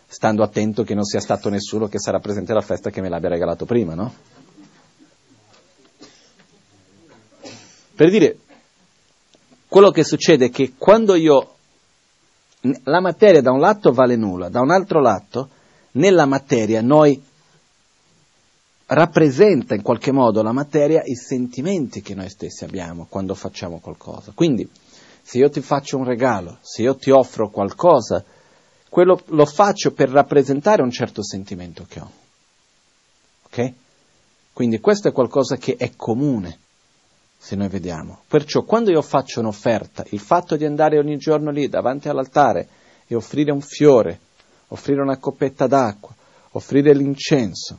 stando 0.06 0.44
attento 0.44 0.84
che 0.84 0.94
non 0.94 1.02
sia 1.02 1.18
stato 1.18 1.48
nessuno 1.48 1.88
che 1.88 1.98
sarà 1.98 2.20
presente 2.20 2.52
alla 2.52 2.60
festa 2.60 2.90
che 2.90 3.00
me 3.00 3.08
l'abbia 3.08 3.28
regalato 3.28 3.66
prima, 3.66 3.94
no? 3.94 4.14
Per 7.96 8.08
dire, 8.08 8.38
quello 9.66 9.90
che 9.90 10.04
succede 10.04 10.44
è 10.44 10.50
che 10.50 10.74
quando 10.78 11.16
io, 11.16 11.54
la 12.84 13.00
materia 13.00 13.42
da 13.42 13.50
un 13.50 13.58
lato 13.58 13.90
vale 13.90 14.14
nulla, 14.14 14.48
da 14.48 14.60
un 14.60 14.70
altro 14.70 15.00
lato, 15.00 15.48
nella 15.92 16.26
materia 16.26 16.80
noi 16.82 17.20
rappresenta 18.86 19.74
in 19.74 19.82
qualche 19.82 20.12
modo 20.12 20.42
la 20.42 20.52
materia 20.52 21.02
i 21.04 21.16
sentimenti 21.16 22.02
che 22.02 22.14
noi 22.14 22.28
stessi 22.28 22.64
abbiamo 22.64 23.06
quando 23.08 23.34
facciamo 23.34 23.78
qualcosa. 23.80 24.32
Quindi, 24.34 24.68
se 25.22 25.38
io 25.38 25.50
ti 25.50 25.60
faccio 25.60 25.96
un 25.96 26.04
regalo, 26.04 26.58
se 26.60 26.82
io 26.82 26.96
ti 26.96 27.10
offro 27.10 27.50
qualcosa, 27.50 28.24
quello 28.88 29.20
lo 29.26 29.44
faccio 29.44 29.92
per 29.92 30.08
rappresentare 30.10 30.82
un 30.82 30.90
certo 30.90 31.22
sentimento 31.22 31.84
che 31.88 32.00
ho. 32.00 32.10
Ok? 33.46 33.72
Quindi 34.52 34.78
questo 34.78 35.08
è 35.08 35.12
qualcosa 35.12 35.56
che 35.56 35.76
è 35.76 35.92
comune, 35.96 36.58
se 37.36 37.56
noi 37.56 37.68
vediamo. 37.68 38.20
Perciò 38.28 38.62
quando 38.62 38.90
io 38.90 39.02
faccio 39.02 39.40
un'offerta, 39.40 40.04
il 40.10 40.20
fatto 40.20 40.56
di 40.56 40.64
andare 40.64 40.98
ogni 40.98 41.18
giorno 41.18 41.50
lì 41.50 41.68
davanti 41.68 42.08
all'altare 42.08 42.68
e 43.06 43.14
offrire 43.14 43.50
un 43.50 43.60
fiore, 43.60 44.18
offrire 44.68 45.02
una 45.02 45.18
coppetta 45.18 45.66
d'acqua, 45.66 46.14
offrire 46.52 46.94
l'incenso, 46.94 47.78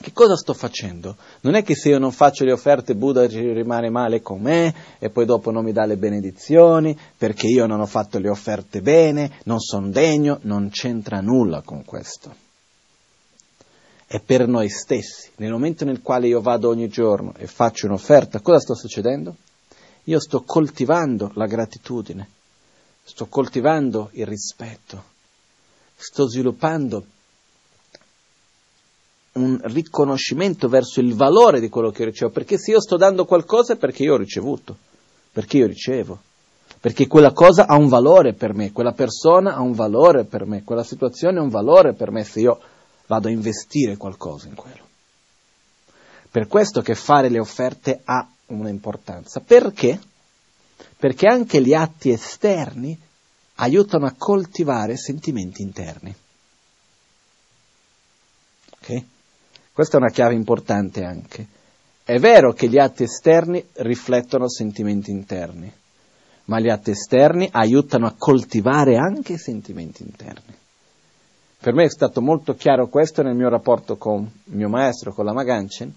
che 0.00 0.12
cosa 0.12 0.36
sto 0.36 0.52
facendo? 0.52 1.16
Non 1.40 1.54
è 1.54 1.62
che 1.62 1.74
se 1.74 1.88
io 1.88 1.98
non 1.98 2.12
faccio 2.12 2.44
le 2.44 2.52
offerte 2.52 2.94
Buddha 2.94 3.26
rimane 3.26 3.88
male 3.88 4.20
con 4.20 4.40
me 4.40 4.74
e 4.98 5.08
poi 5.08 5.24
dopo 5.24 5.50
non 5.50 5.64
mi 5.64 5.72
dà 5.72 5.86
le 5.86 5.96
benedizioni 5.96 6.96
perché 7.16 7.46
io 7.46 7.66
non 7.66 7.80
ho 7.80 7.86
fatto 7.86 8.18
le 8.18 8.28
offerte 8.28 8.82
bene, 8.82 9.38
non 9.44 9.58
sono 9.60 9.88
degno, 9.88 10.40
non 10.42 10.68
c'entra 10.70 11.20
nulla 11.20 11.62
con 11.62 11.84
questo. 11.84 12.46
È 14.06 14.20
per 14.20 14.46
noi 14.46 14.68
stessi. 14.68 15.30
Nel 15.36 15.52
momento 15.52 15.84
nel 15.84 16.02
quale 16.02 16.28
io 16.28 16.40
vado 16.40 16.68
ogni 16.68 16.88
giorno 16.88 17.32
e 17.36 17.46
faccio 17.46 17.86
un'offerta, 17.86 18.40
cosa 18.40 18.60
sta 18.60 18.74
succedendo? 18.74 19.36
Io 20.04 20.20
sto 20.20 20.42
coltivando 20.42 21.32
la 21.34 21.46
gratitudine, 21.46 22.28
sto 23.02 23.26
coltivando 23.26 24.10
il 24.12 24.26
rispetto, 24.26 25.02
sto 25.96 26.28
sviluppando 26.28 27.04
un 29.38 29.60
riconoscimento 29.62 30.68
verso 30.68 31.00
il 31.00 31.14
valore 31.14 31.60
di 31.60 31.68
quello 31.68 31.90
che 31.90 32.04
ricevo, 32.04 32.30
perché 32.30 32.58
se 32.58 32.72
io 32.72 32.80
sto 32.80 32.96
dando 32.96 33.24
qualcosa 33.24 33.74
è 33.74 33.76
perché 33.76 34.02
io 34.02 34.14
ho 34.14 34.18
ricevuto, 34.18 34.76
perché 35.32 35.58
io 35.58 35.66
ricevo, 35.66 36.18
perché 36.80 37.06
quella 37.06 37.32
cosa 37.32 37.66
ha 37.66 37.76
un 37.76 37.88
valore 37.88 38.34
per 38.34 38.54
me, 38.54 38.72
quella 38.72 38.92
persona 38.92 39.54
ha 39.54 39.60
un 39.60 39.72
valore 39.72 40.24
per 40.24 40.46
me, 40.46 40.64
quella 40.64 40.84
situazione 40.84 41.38
ha 41.38 41.42
un 41.42 41.48
valore 41.48 41.94
per 41.94 42.10
me 42.10 42.24
se 42.24 42.40
io 42.40 42.60
vado 43.06 43.28
a 43.28 43.30
investire 43.30 43.96
qualcosa 43.96 44.48
in 44.48 44.54
quello. 44.54 44.86
Per 46.30 46.46
questo 46.46 46.82
che 46.82 46.94
fare 46.94 47.30
le 47.30 47.38
offerte 47.38 48.00
ha 48.04 48.28
un'importanza. 48.46 49.40
Perché? 49.40 49.98
Perché 50.96 51.26
anche 51.26 51.62
gli 51.62 51.72
atti 51.72 52.10
esterni 52.10 52.96
aiutano 53.56 54.06
a 54.06 54.14
coltivare 54.16 54.96
sentimenti 54.96 55.62
interni. 55.62 56.14
Questa 59.78 59.96
è 59.96 60.00
una 60.00 60.10
chiave 60.10 60.34
importante 60.34 61.04
anche. 61.04 61.46
È 62.02 62.18
vero 62.18 62.52
che 62.52 62.68
gli 62.68 62.78
atti 62.78 63.04
esterni 63.04 63.64
riflettono 63.74 64.48
sentimenti 64.48 65.12
interni, 65.12 65.72
ma 66.46 66.58
gli 66.58 66.68
atti 66.68 66.90
esterni 66.90 67.48
aiutano 67.52 68.08
a 68.08 68.14
coltivare 68.18 68.96
anche 68.96 69.34
i 69.34 69.38
sentimenti 69.38 70.02
interni. 70.02 70.52
Per 71.60 71.72
me 71.74 71.84
è 71.84 71.90
stato 71.90 72.20
molto 72.20 72.56
chiaro 72.56 72.88
questo 72.88 73.22
nel 73.22 73.36
mio 73.36 73.48
rapporto 73.48 73.96
con 73.96 74.28
il 74.46 74.56
mio 74.56 74.68
maestro, 74.68 75.14
con 75.14 75.24
la 75.24 75.32
Maganchen, 75.32 75.94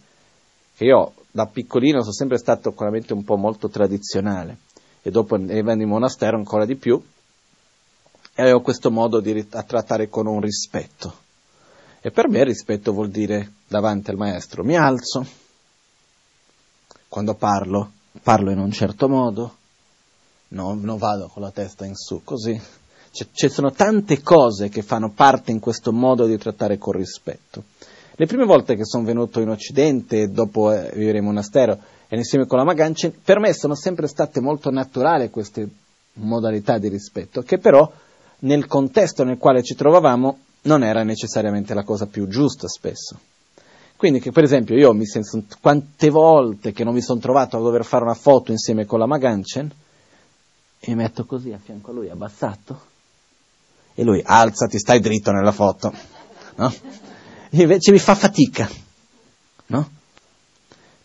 che 0.75 0.83
io 0.85 1.13
da 1.31 1.47
piccolino 1.47 2.01
sono 2.01 2.13
sempre 2.13 2.37
stato 2.37 2.75
veramente 2.77 3.13
un 3.13 3.23
po' 3.23 3.35
molto 3.35 3.67
tradizionale 3.67 4.57
e 5.01 5.09
dopo 5.09 5.39
venne 5.39 5.81
in 5.81 5.89
monastero 5.89 6.37
ancora 6.37 6.65
di 6.65 6.75
più 6.75 7.03
e 8.35 8.41
avevo 8.43 8.61
questo 8.61 8.91
modo 8.91 9.19
di 9.19 9.47
trattare 9.47 10.07
con 10.07 10.27
un 10.27 10.39
rispetto. 10.39 11.29
E 12.03 12.09
per 12.09 12.27
me 12.27 12.43
rispetto 12.43 12.93
vuol 12.93 13.09
dire 13.09 13.51
davanti 13.67 14.09
al 14.09 14.17
maestro 14.17 14.63
mi 14.63 14.75
alzo, 14.75 15.23
quando 17.07 17.35
parlo, 17.35 17.91
parlo 18.23 18.49
in 18.49 18.57
un 18.57 18.71
certo 18.71 19.07
modo, 19.07 19.55
no, 20.49 20.73
non 20.73 20.97
vado 20.97 21.27
con 21.27 21.43
la 21.43 21.51
testa 21.51 21.85
in 21.85 21.95
su, 21.95 22.21
così. 22.23 22.59
Ci, 23.11 23.49
sono 23.49 23.71
tante 23.71 24.23
cose 24.23 24.69
che 24.69 24.81
fanno 24.81 25.11
parte 25.11 25.51
in 25.51 25.59
questo 25.59 25.91
modo 25.91 26.25
di 26.25 26.37
trattare 26.37 26.79
con 26.79 26.93
rispetto. 26.93 27.65
Le 28.15 28.25
prime 28.25 28.45
volte 28.45 28.75
che 28.75 28.85
sono 28.85 29.03
venuto 29.03 29.39
in 29.39 29.49
Occidente, 29.49 30.31
dopo 30.31 30.71
eh, 30.71 30.91
vivere 30.95 31.19
in 31.19 31.25
monastero 31.25 31.77
e 32.07 32.15
insieme 32.15 32.47
con 32.47 32.57
la 32.57 32.63
Maganchen, 32.63 33.13
per 33.23 33.39
me 33.39 33.53
sono 33.53 33.75
sempre 33.75 34.07
state 34.07 34.39
molto 34.39 34.71
naturali 34.71 35.29
queste 35.29 35.69
modalità 36.13 36.79
di 36.79 36.87
rispetto, 36.87 37.43
che 37.43 37.59
però 37.59 37.91
nel 38.39 38.65
contesto 38.65 39.23
nel 39.23 39.37
quale 39.37 39.61
ci 39.61 39.75
trovavamo 39.75 40.39
non 40.63 40.83
era 40.83 41.03
necessariamente 41.03 41.73
la 41.73 41.83
cosa 41.83 42.05
più 42.05 42.27
giusta 42.27 42.67
spesso. 42.67 43.19
Quindi 43.95 44.19
che 44.19 44.31
per 44.31 44.43
esempio 44.43 44.75
io 44.75 44.93
mi 44.93 45.05
sento 45.05 45.45
quante 45.59 46.09
volte 46.09 46.71
che 46.71 46.83
non 46.83 46.93
mi 46.93 47.01
sono 47.01 47.19
trovato 47.19 47.57
a 47.57 47.61
dover 47.61 47.85
fare 47.85 48.03
una 48.03 48.15
foto 48.15 48.51
insieme 48.51 48.85
con 48.85 48.99
la 48.99 49.05
Maganchen 49.05 49.71
e 50.79 50.89
mi 50.89 50.95
metto 50.95 51.25
così 51.25 51.51
a 51.51 51.59
fianco 51.63 51.91
a 51.91 51.93
lui 51.93 52.09
abbassato 52.09 52.89
e 53.93 54.03
lui 54.03 54.21
alzati, 54.25 54.79
stai 54.79 54.99
dritto 54.99 55.31
nella 55.31 55.51
foto, 55.51 55.93
no? 56.55 56.73
invece 57.51 57.91
mi 57.91 57.99
fa 57.99 58.15
fatica, 58.15 58.67
no? 59.67 59.89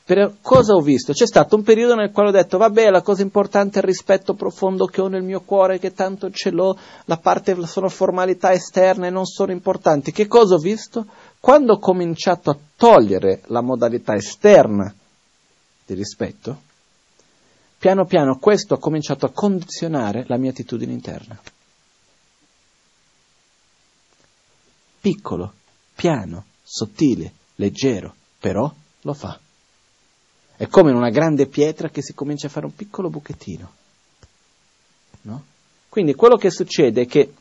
Per 0.07 0.36
cosa 0.40 0.74
ho 0.74 0.80
visto? 0.80 1.12
C'è 1.12 1.26
stato 1.26 1.57
un 1.57 1.64
periodo 1.64 1.96
nel 1.96 2.12
quale 2.12 2.28
ho 2.28 2.32
detto, 2.32 2.59
vabbè, 2.59 2.90
la 2.90 3.02
cosa 3.02 3.22
importante 3.22 3.80
è 3.80 3.82
il 3.82 3.88
rispetto 3.88 4.34
profondo 4.34 4.86
che 4.86 5.00
ho 5.00 5.09
nel 5.09 5.24
mio 5.24 5.40
cuore, 5.40 5.80
che 5.80 5.94
tanto 5.94 6.30
ce 6.30 6.50
l'ho, 6.50 6.78
la 7.07 7.16
parte 7.16 7.57
sono 7.66 7.88
formalità 7.88 8.52
esterne, 8.52 9.11
non 9.11 9.26
sono 9.26 9.50
importanti. 9.50 10.12
Che 10.12 10.28
cosa 10.28 10.54
ho 10.54 10.59
visto? 10.59 11.07
Quando 11.40 11.72
ho 11.72 11.78
cominciato 11.80 12.50
a 12.50 12.59
togliere 12.76 13.42
la 13.46 13.61
modalità 13.62 14.14
esterna 14.14 14.94
di 15.84 15.94
rispetto, 15.94 16.61
piano 17.76 18.04
piano 18.04 18.38
questo 18.38 18.74
ha 18.74 18.78
cominciato 18.78 19.26
a 19.26 19.32
condizionare 19.32 20.24
la 20.28 20.36
mia 20.36 20.50
attitudine 20.50 20.92
interna. 20.92 21.36
Piccolo, 25.00 25.52
piano, 25.96 26.44
sottile, 26.62 27.32
leggero, 27.57 28.14
però 28.38 28.72
lo 29.00 29.12
fa. 29.12 29.40
È 30.57 30.66
come 30.68 30.90
in 30.90 30.96
una 30.96 31.11
grande 31.11 31.46
pietra 31.46 31.90
che 31.90 32.02
si 32.02 32.14
comincia 32.14 32.46
a 32.46 32.50
fare 32.50 32.66
un 32.66 32.74
piccolo 32.74 33.11
buchettino. 33.11 33.72
No? 35.22 35.44
Quindi 35.88 36.14
quello 36.14 36.36
che 36.36 36.50
succede 36.50 37.02
è 37.02 37.07
che 37.07 37.32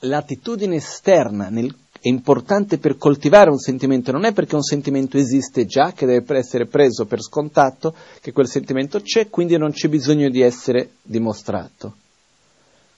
l'attitudine 0.00 0.76
esterna 0.76 1.48
nel, 1.48 1.74
è 2.04 2.08
importante 2.08 2.76
per 2.76 2.98
coltivare 2.98 3.48
un 3.48 3.58
sentimento, 3.58 4.12
non 4.12 4.26
è 4.26 4.32
perché 4.34 4.54
un 4.54 4.62
sentimento 4.62 5.16
esiste 5.16 5.64
già, 5.64 5.92
che 5.92 6.04
deve 6.04 6.36
essere 6.36 6.66
preso 6.66 7.06
per 7.06 7.22
scontato, 7.22 7.94
che 8.20 8.30
quel 8.30 8.46
sentimento 8.46 9.00
c'è, 9.00 9.30
quindi 9.30 9.56
non 9.56 9.72
c'è 9.72 9.88
bisogno 9.88 10.28
di 10.28 10.42
essere 10.42 10.96
dimostrato. 11.00 11.96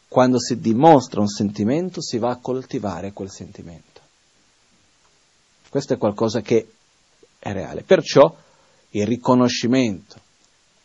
Quando 0.09 0.41
si 0.41 0.59
dimostra 0.59 1.21
un 1.21 1.29
sentimento 1.29 2.01
si 2.01 2.19
va 2.19 2.31
a 2.31 2.39
coltivare 2.41 3.13
quel 3.13 3.31
sentimento. 3.31 3.96
Questo 5.77 5.93
è 5.93 5.99
qualcosa 5.99 6.41
che 6.41 6.71
è 7.39 7.53
reale. 7.53 7.83
Perciò 7.83 8.35
il 8.93 9.07
riconoscimento, 9.07 10.19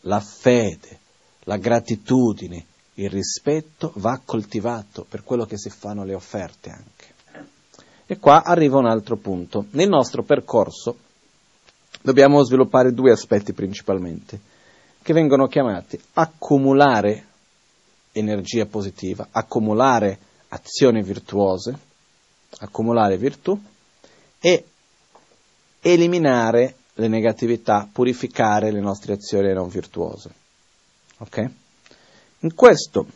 la 0.02 0.20
fede, 0.20 1.00
la 1.44 1.56
gratitudine, 1.56 2.66
il 2.96 3.10
rispetto 3.10 3.94
va 3.96 4.20
coltivato 4.22 5.06
per 5.08 5.24
quello 5.24 5.46
che 5.46 5.58
si 5.58 5.70
fanno 5.70 6.04
le 6.04 6.14
offerte 6.14 6.70
anche. 6.72 7.46
E 8.06 8.18
qua 8.18 8.44
arriva 8.44 8.80
un 8.80 8.86
altro 8.86 9.16
punto. 9.16 9.68
Nel 9.70 9.88
nostro 9.88 10.24
percorso 10.24 10.98
dobbiamo 12.02 12.44
sviluppare 12.44 12.94
due 12.94 13.12
aspetti 13.12 13.54
principalmente, 13.54 14.42
che 15.02 15.14
vengono 15.14 15.48
chiamati 15.48 15.98
accumulare 16.16 17.28
energia 18.12 18.66
positiva, 18.66 19.30
accumulare 19.32 20.20
azioni 20.50 21.02
virtuose, 21.02 21.80
accumulare 22.60 23.16
virtù 23.16 23.58
e 24.38 24.66
eliminare 25.82 26.76
le 26.94 27.08
negatività, 27.08 27.90
purificare 27.92 28.72
le 28.72 28.80
nostre 28.80 29.14
azioni 29.14 29.52
non 29.54 29.68
virtuose. 29.68 30.30
Ok? 31.18 31.50
In 32.40 32.54
questo, 32.54 33.08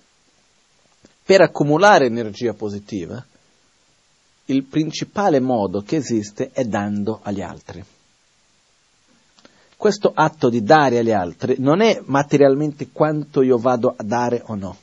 per 1.24 1.41
accumulare 1.41 2.05
energia 2.05 2.53
positiva, 2.53 3.24
il 4.45 4.63
principale 4.63 5.39
modo 5.39 5.82
che 5.82 5.95
esiste 5.95 6.51
è 6.51 6.66
dando 6.66 7.20
agli 7.24 7.41
altri. 7.41 7.84
Questo 9.78 10.11
atto 10.13 10.49
di 10.49 10.63
dare 10.63 10.99
agli 10.99 11.11
altri 11.11 11.55
non 11.59 11.82
è 11.82 12.01
materialmente 12.05 12.89
quanto 12.91 13.41
io 13.41 13.57
vado 13.57 13.93
a 13.95 14.03
dare 14.03 14.41
o 14.45 14.55
no. 14.55 14.78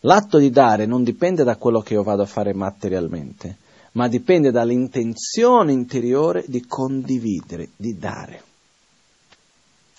L'atto 0.00 0.38
di 0.38 0.50
dare 0.50 0.86
non 0.86 1.04
dipende 1.04 1.44
da 1.44 1.56
quello 1.56 1.80
che 1.80 1.94
io 1.94 2.02
vado 2.02 2.22
a 2.22 2.26
fare 2.26 2.52
materialmente, 2.54 3.56
ma 3.96 4.08
dipende 4.08 4.50
dall'intenzione 4.50 5.72
interiore 5.72 6.44
di 6.46 6.66
condividere, 6.66 7.70
di 7.76 7.98
dare. 7.98 8.42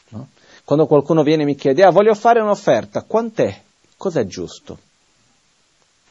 No? 0.10 0.30
Quando 0.64 0.86
qualcuno 0.86 1.24
viene 1.24 1.42
e 1.42 1.46
mi 1.46 1.56
chiede, 1.56 1.84
ah, 1.84 1.90
voglio 1.90 2.14
fare 2.14 2.40
un'offerta, 2.40 3.02
quant'è? 3.02 3.62
Cos'è 3.98 4.26
giusto? 4.26 4.78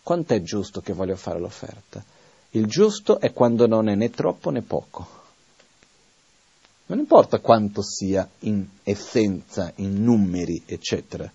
Quant'è 0.03 0.43
giusto 0.43 0.80
che 0.80 0.93
voglio 0.93 1.14
fare 1.14 1.39
l'offerta? 1.39 2.03
Il 2.51 2.66
giusto 2.66 3.20
è 3.20 3.32
quando 3.32 3.68
non 3.68 3.89
è 3.89 3.95
né 3.95 4.11
troppo 4.11 4.51
né 4.51 4.62
poco. 4.62 5.14
Non 6.87 6.99
importa 6.99 7.39
quanto 7.39 7.82
sia 7.82 8.28
in 8.41 8.66
essenza, 8.82 9.72
in 9.76 10.03
numeri, 10.03 10.62
eccetera. 10.66 11.30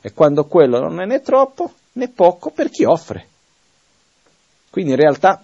È 0.00 0.12
quando 0.12 0.46
quello 0.46 0.80
non 0.80 1.00
è 1.00 1.06
né 1.06 1.20
troppo 1.20 1.72
né 1.92 2.08
poco 2.08 2.50
per 2.50 2.70
chi 2.70 2.84
offre. 2.84 3.28
Quindi 4.70 4.92
in 4.92 4.98
realtà 4.98 5.42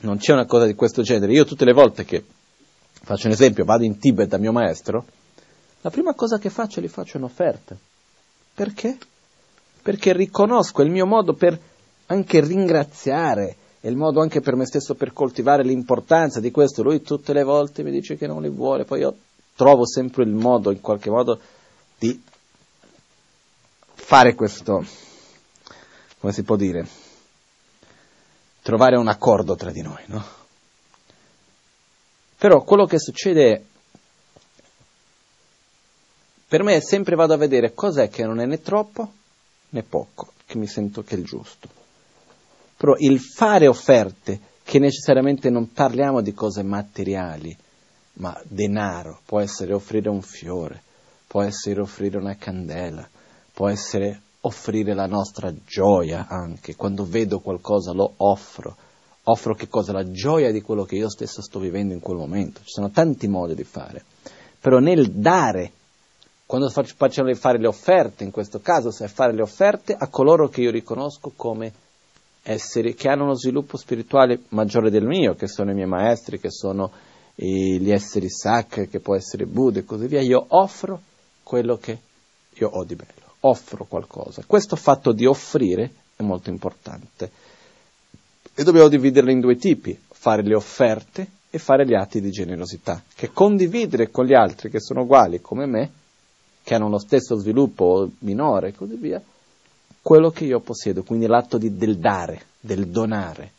non 0.00 0.18
c'è 0.18 0.32
una 0.32 0.46
cosa 0.46 0.66
di 0.66 0.74
questo 0.74 1.02
genere. 1.02 1.32
Io 1.32 1.44
tutte 1.44 1.64
le 1.64 1.72
volte 1.72 2.04
che, 2.04 2.24
faccio 2.92 3.26
un 3.26 3.32
esempio, 3.32 3.64
vado 3.64 3.84
in 3.84 3.98
Tibet 3.98 4.28
da 4.28 4.38
mio 4.38 4.52
maestro, 4.52 5.04
la 5.82 5.90
prima 5.90 6.14
cosa 6.14 6.38
che 6.38 6.50
faccio 6.50 6.80
è 6.80 6.82
gli 6.82 6.88
faccio 6.88 7.16
un'offerta. 7.18 7.76
Perché? 8.54 8.98
Perché 9.82 10.12
riconosco 10.12 10.82
il 10.82 10.90
mio 10.90 11.06
modo 11.06 11.32
per 11.34 11.58
anche 12.06 12.40
ringraziare, 12.40 13.56
è 13.80 13.88
il 13.88 13.96
modo 13.96 14.20
anche 14.20 14.40
per 14.40 14.56
me 14.56 14.66
stesso 14.66 14.94
per 14.94 15.12
coltivare 15.12 15.62
l'importanza 15.62 16.40
di 16.40 16.50
questo. 16.50 16.82
Lui 16.82 17.00
tutte 17.00 17.32
le 17.32 17.44
volte 17.44 17.82
mi 17.82 17.90
dice 17.90 18.16
che 18.16 18.26
non 18.26 18.42
li 18.42 18.50
vuole, 18.50 18.84
poi 18.84 19.00
io 19.00 19.16
trovo 19.54 19.86
sempre 19.86 20.24
il 20.24 20.32
modo, 20.32 20.70
in 20.70 20.80
qualche 20.80 21.10
modo, 21.10 21.40
di 21.98 22.20
fare 23.94 24.34
questo, 24.34 24.84
come 26.18 26.32
si 26.32 26.42
può 26.42 26.56
dire, 26.56 26.86
trovare 28.70 28.96
un 28.96 29.08
accordo 29.08 29.56
tra 29.56 29.72
di 29.72 29.82
noi, 29.82 30.00
no? 30.06 30.24
Però 32.38 32.62
quello 32.62 32.86
che 32.86 33.00
succede 33.00 33.64
per 36.46 36.62
me 36.62 36.80
sempre 36.80 37.16
vado 37.16 37.34
a 37.34 37.36
vedere 37.36 37.74
cos'è 37.74 38.08
che 38.08 38.24
non 38.24 38.38
è 38.38 38.46
né 38.46 38.60
troppo 38.60 39.12
né 39.70 39.82
poco, 39.82 40.34
che 40.46 40.56
mi 40.56 40.68
sento 40.68 41.02
che 41.02 41.16
è 41.16 41.18
il 41.18 41.24
giusto. 41.24 41.68
Però 42.76 42.94
il 42.98 43.18
fare 43.18 43.66
offerte, 43.66 44.38
che 44.62 44.78
necessariamente 44.78 45.50
non 45.50 45.72
parliamo 45.72 46.20
di 46.20 46.32
cose 46.32 46.62
materiali, 46.62 47.56
ma 48.14 48.40
denaro, 48.44 49.20
può 49.26 49.40
essere 49.40 49.74
offrire 49.74 50.08
un 50.10 50.22
fiore, 50.22 50.80
può 51.26 51.42
essere 51.42 51.80
offrire 51.80 52.18
una 52.18 52.36
candela, 52.36 53.08
può 53.52 53.68
essere 53.68 54.20
offrire 54.42 54.94
la 54.94 55.06
nostra 55.06 55.52
gioia 55.66 56.26
anche, 56.28 56.76
quando 56.76 57.04
vedo 57.04 57.40
qualcosa 57.40 57.92
lo 57.92 58.12
offro, 58.18 58.76
offro 59.24 59.54
che 59.54 59.68
cosa? 59.68 59.92
La 59.92 60.10
gioia 60.10 60.50
di 60.50 60.62
quello 60.62 60.84
che 60.84 60.96
io 60.96 61.10
stesso 61.10 61.42
sto 61.42 61.58
vivendo 61.58 61.92
in 61.92 62.00
quel 62.00 62.16
momento, 62.16 62.60
ci 62.60 62.70
sono 62.70 62.90
tanti 62.90 63.28
modi 63.28 63.54
di 63.54 63.64
fare, 63.64 64.04
però 64.58 64.78
nel 64.78 65.10
dare, 65.10 65.72
quando 66.46 66.70
facciamo 66.70 67.34
fare 67.34 67.58
le 67.58 67.66
offerte, 67.66 68.24
in 68.24 68.30
questo 68.30 68.60
caso 68.60 68.90
se 68.90 69.08
fare 69.08 69.34
le 69.34 69.42
offerte 69.42 69.94
a 69.94 70.08
coloro 70.08 70.48
che 70.48 70.62
io 70.62 70.70
riconosco 70.70 71.32
come 71.36 71.72
esseri 72.42 72.94
che 72.94 73.08
hanno 73.08 73.24
uno 73.24 73.34
sviluppo 73.34 73.76
spirituale 73.76 74.40
maggiore 74.48 74.90
del 74.90 75.04
mio, 75.04 75.34
che 75.34 75.46
sono 75.46 75.70
i 75.70 75.74
miei 75.74 75.86
maestri, 75.86 76.40
che 76.40 76.50
sono 76.50 76.90
gli 77.34 77.90
esseri 77.90 78.28
sacri, 78.28 78.88
che 78.88 79.00
può 79.00 79.14
essere 79.14 79.46
Buddha 79.46 79.78
e 79.78 79.84
così 79.84 80.06
via, 80.06 80.20
io 80.20 80.44
offro 80.48 81.00
quello 81.42 81.76
che 81.76 81.98
io 82.54 82.68
ho 82.68 82.84
di 82.84 82.96
bello 82.96 83.19
offro 83.40 83.84
qualcosa. 83.84 84.42
Questo 84.46 84.76
fatto 84.76 85.12
di 85.12 85.26
offrire 85.26 85.92
è 86.16 86.22
molto 86.22 86.50
importante. 86.50 87.30
E 88.54 88.62
dobbiamo 88.62 88.88
dividerlo 88.88 89.30
in 89.30 89.40
due 89.40 89.56
tipi, 89.56 89.98
fare 90.08 90.42
le 90.42 90.54
offerte 90.54 91.28
e 91.50 91.58
fare 91.58 91.86
gli 91.86 91.94
atti 91.94 92.20
di 92.20 92.30
generosità, 92.30 93.02
che 93.14 93.32
condividere 93.32 94.10
con 94.10 94.24
gli 94.24 94.34
altri 94.34 94.70
che 94.70 94.80
sono 94.80 95.02
uguali 95.02 95.40
come 95.40 95.66
me, 95.66 95.92
che 96.62 96.74
hanno 96.74 96.88
lo 96.88 96.98
stesso 96.98 97.36
sviluppo 97.36 98.10
minore 98.20 98.68
e 98.68 98.74
così 98.74 98.94
via, 98.94 99.22
quello 100.02 100.30
che 100.30 100.44
io 100.44 100.60
possiedo, 100.60 101.02
quindi 101.02 101.26
l'atto 101.26 101.58
di, 101.58 101.76
del 101.76 101.98
dare, 101.98 102.46
del 102.60 102.88
donare. 102.88 103.52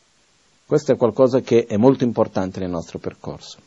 Questo 0.66 0.94
è 0.94 0.98
qualcosa 0.98 1.42
che 1.42 1.66
è 1.66 1.76
molto 1.78 2.04
importante 2.04 2.60
nel 2.60 2.70
nostro 2.70 2.98
percorso. 2.98 3.58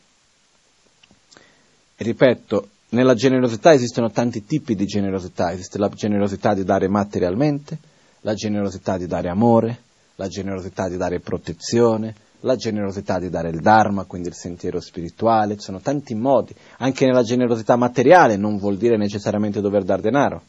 E 1.97 2.03
ripeto, 2.03 2.69
nella 2.95 3.13
generosità 3.13 3.73
esistono 3.73 4.09
tanti 4.09 4.45
tipi 4.45 4.73
di 4.73 4.85
generosità, 4.85 5.51
esiste 5.51 5.77
la 5.77 5.89
generosità 5.89 6.53
di 6.53 6.63
dare 6.63 6.87
materialmente, 6.87 7.77
la 8.21 8.33
generosità 8.33 8.97
di 8.97 9.05
dare 9.05 9.29
amore, 9.29 9.81
la 10.15 10.27
generosità 10.27 10.87
di 10.87 10.97
dare 10.97 11.19
protezione, 11.19 12.15
la 12.39 12.55
generosità 12.55 13.19
di 13.19 13.29
dare 13.29 13.49
il 13.49 13.59
Dharma, 13.59 14.05
quindi 14.05 14.29
il 14.29 14.33
sentiero 14.33 14.79
spirituale, 14.79 15.55
ci 15.55 15.63
sono 15.63 15.79
tanti 15.79 16.15
modi. 16.15 16.55
Anche 16.77 17.05
nella 17.05 17.23
generosità 17.23 17.75
materiale 17.75 18.37
non 18.37 18.57
vuol 18.57 18.77
dire 18.77 18.97
necessariamente 18.97 19.61
dover 19.61 19.83
dare 19.83 20.01
denaro. 20.01 20.41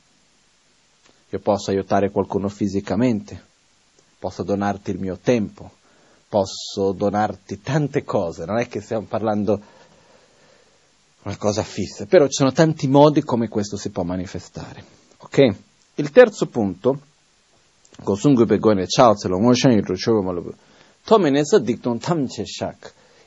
Io 1.30 1.38
posso 1.40 1.70
aiutare 1.70 2.10
qualcuno 2.10 2.48
fisicamente, 2.48 3.42
posso 4.18 4.42
donarti 4.42 4.90
il 4.92 4.98
mio 4.98 5.18
tempo, 5.20 5.70
posso 6.28 6.92
donarti 6.92 7.60
tante 7.60 8.04
cose, 8.04 8.44
non 8.44 8.58
è 8.58 8.68
che 8.68 8.80
stiamo 8.80 9.06
parlando 9.08 9.60
una 11.26 11.36
cosa 11.36 11.64
fissa, 11.64 12.06
però 12.06 12.26
ci 12.26 12.34
sono 12.34 12.52
tanti 12.52 12.86
modi 12.86 13.22
come 13.22 13.48
questo 13.48 13.76
si 13.76 13.90
può 13.90 14.04
manifestare. 14.04 14.82
Ok? 15.18 15.54
Il 15.96 16.10
terzo 16.12 16.46
punto, 16.46 17.00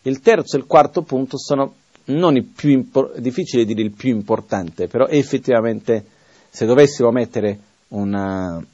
il 0.04 0.20
terzo 0.22 0.56
e 0.56 0.60
il 0.60 0.66
quarto 0.66 1.02
punto 1.02 1.38
sono 1.38 1.76
non 2.06 2.38
i 2.38 2.44
più 2.44 2.70
impor- 2.70 3.20
difficili 3.20 3.66
dire 3.66 3.82
il 3.82 3.92
più 3.92 4.12
importante, 4.12 4.88
però 4.88 5.06
effettivamente 5.08 6.06
se 6.50 6.66
dovessimo 6.66 7.12
mettere 7.12 7.60
una, 7.90 8.66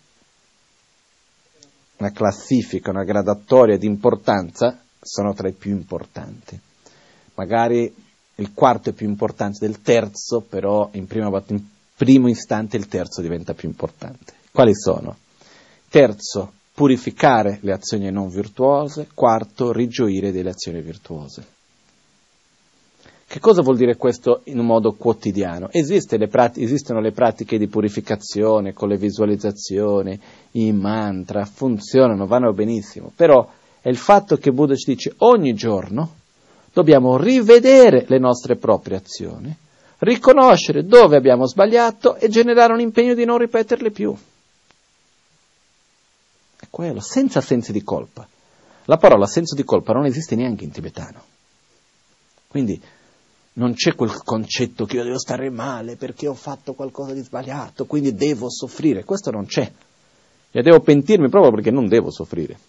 una 1.97 2.11
classifica, 2.11 2.91
una 2.91 3.03
gradatoria 3.03 3.77
di 3.77 3.87
importanza, 3.87 4.79
sono 5.01 5.33
tra 5.33 5.47
i 5.47 5.53
più 5.53 5.71
importanti. 5.71 6.59
Magari 7.33 8.03
il 8.35 8.51
quarto 8.53 8.89
è 8.89 8.93
più 8.93 9.07
importante 9.07 9.65
del 9.65 9.81
terzo, 9.81 10.41
però 10.41 10.89
in, 10.93 11.07
prima, 11.07 11.43
in 11.47 11.63
primo 11.95 12.27
istante 12.27 12.77
il 12.77 12.87
terzo 12.87 13.21
diventa 13.21 13.53
più 13.53 13.69
importante. 13.69 14.33
Quali 14.51 14.75
sono? 14.75 15.15
Terzo, 15.89 16.51
purificare 16.73 17.59
le 17.61 17.71
azioni 17.71 18.11
non 18.11 18.27
virtuose. 18.27 19.07
Quarto, 19.13 19.71
rigioire 19.71 20.31
delle 20.31 20.49
azioni 20.49 20.81
virtuose. 20.81 21.53
Che 23.27 23.39
cosa 23.39 23.61
vuol 23.61 23.77
dire 23.77 23.95
questo 23.95 24.41
in 24.45 24.59
un 24.59 24.65
modo 24.65 24.93
quotidiano? 24.93 25.69
Esiste 25.71 26.17
le 26.17 26.27
prat- 26.27 26.57
esistono 26.57 26.99
le 26.99 27.11
pratiche 27.11 27.57
di 27.57 27.67
purificazione 27.67 28.73
con 28.73 28.87
le 28.87 28.97
visualizzazioni, 28.97 30.19
i 30.51 30.71
mantra, 30.71 31.43
funzionano, 31.45 32.27
vanno 32.27 32.53
benissimo, 32.53 33.11
però 33.15 33.49
è 33.81 33.89
il 33.89 33.97
fatto 33.97 34.37
che 34.37 34.51
Buddha 34.51 34.75
ci 34.75 34.93
dice 34.93 35.13
ogni 35.17 35.53
giorno 35.53 36.23
dobbiamo 36.75 37.15
rivedere 37.15 38.03
le 38.05 38.19
nostre 38.19 38.57
proprie 38.57 38.97
azioni, 38.97 39.55
riconoscere 39.99 40.83
dove 40.83 41.15
abbiamo 41.15 41.47
sbagliato 41.47 42.17
e 42.17 42.27
generare 42.27 42.73
un 42.73 42.81
impegno 42.81 43.13
di 43.13 43.23
non 43.23 43.37
ripeterle 43.37 43.91
più. 43.91 44.13
È 46.59 46.65
quello, 46.69 46.99
senza 46.99 47.39
sensi 47.39 47.71
di 47.71 47.81
colpa. 47.81 48.27
La 48.87 48.97
parola 48.97 49.25
senso 49.25 49.55
di 49.55 49.63
colpa 49.63 49.93
non 49.93 50.03
esiste 50.03 50.35
neanche 50.35 50.65
in 50.65 50.71
tibetano. 50.71 51.23
Quindi 52.49 52.79
non 53.53 53.73
c'è 53.73 53.95
quel 53.95 54.21
concetto 54.21 54.83
che 54.83 54.97
io 54.97 55.03
devo 55.03 55.17
stare 55.17 55.49
male 55.49 55.95
perché 55.95 56.27
ho 56.27 56.33
fatto 56.33 56.73
qualcosa 56.73 57.13
di 57.13 57.21
sbagliato, 57.21 57.85
quindi 57.85 58.13
devo 58.13 58.49
soffrire. 58.49 59.05
Questo 59.05 59.31
non 59.31 59.45
c'è. 59.45 59.71
E 60.51 60.61
devo 60.61 60.81
pentirmi 60.81 61.29
proprio 61.29 61.51
perché 61.51 61.71
non 61.71 61.87
devo 61.87 62.11
soffrire. 62.11 62.59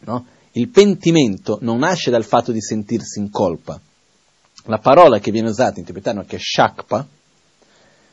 No? 0.00 0.38
Il 0.52 0.68
pentimento 0.68 1.58
non 1.60 1.78
nasce 1.78 2.10
dal 2.10 2.24
fatto 2.24 2.50
di 2.50 2.60
sentirsi 2.60 3.20
in 3.20 3.30
colpa. 3.30 3.80
La 4.64 4.78
parola 4.78 5.18
che 5.18 5.30
viene 5.30 5.48
usata 5.48 5.78
in 5.78 5.84
tibetano, 5.84 6.24
che 6.24 6.36
è 6.36 6.40
shakpa, 6.40 7.06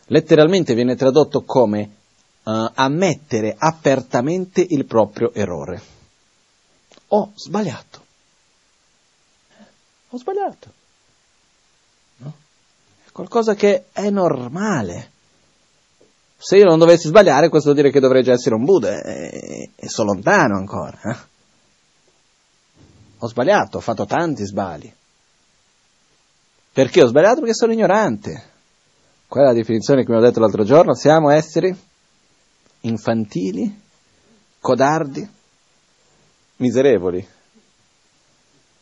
letteralmente 0.05 0.75
viene 0.75 0.95
tradotto 0.95 1.41
come 1.41 1.89
uh, 2.43 2.71
ammettere 2.73 3.55
apertamente 3.57 4.65
il 4.67 4.85
proprio 4.85 5.33
errore. 5.33 5.81
Ho 7.09 7.31
sbagliato. 7.35 8.05
Ho 10.09 10.17
sbagliato. 10.17 10.71
No? 12.17 12.33
È 13.05 13.11
qualcosa 13.11 13.55
che 13.55 13.85
è 13.91 14.09
normale. 14.09 15.11
Se 16.37 16.57
io 16.57 16.65
non 16.65 16.77
dovessi 16.77 17.07
sbagliare, 17.07 17.49
questo 17.49 17.71
vuol 17.71 17.81
dire 17.81 17.91
che 17.91 17.99
dovrei 17.99 18.21
già 18.23 18.33
essere 18.33 18.55
un 18.55 18.63
Buddha, 18.63 19.01
e, 19.01 19.71
e 19.75 19.89
sono 19.89 20.13
lontano 20.13 20.55
ancora. 20.55 20.99
Eh? 21.01 21.35
Ho 23.19 23.27
sbagliato, 23.27 23.77
ho 23.77 23.81
fatto 23.81 24.05
tanti 24.05 24.45
sbagli. 24.45 24.91
Perché 26.71 27.01
ho 27.01 27.07
sbagliato? 27.07 27.39
Perché 27.39 27.55
sono 27.55 27.73
ignorante. 27.73 28.43
Qual 29.27 29.43
è 29.43 29.47
la 29.47 29.53
definizione 29.53 30.03
che 30.03 30.11
mi 30.11 30.17
ho 30.17 30.21
detto 30.21 30.39
l'altro 30.39 30.63
giorno? 30.63 30.93
Siamo 30.93 31.29
esseri 31.29 31.75
infantili, 32.81 33.81
codardi, 34.59 35.27
miserevoli. 36.57 37.27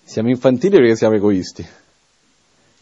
Siamo 0.04 0.30
infantili 0.30 0.78
perché 0.78 0.96
siamo 0.96 1.16
egoisti. 1.16 1.66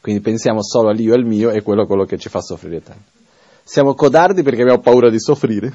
Quindi 0.02 0.22
pensiamo 0.22 0.62
solo 0.62 0.90
all'io 0.90 1.14
e 1.14 1.18
al 1.18 1.26
mio 1.26 1.52
e 1.52 1.62
quello 1.62 1.84
è 1.84 1.88
quello 1.88 2.06
che 2.06 2.18
ci 2.18 2.28
fa 2.28 2.42
soffrire 2.42 2.84
tanto. 2.84 3.12
Siamo 3.64 3.94
codardi 3.94 4.44
perché 4.44 4.62
abbiamo 4.62 4.82
paura 4.82 5.10
di 5.10 5.20
soffrire 5.20 5.74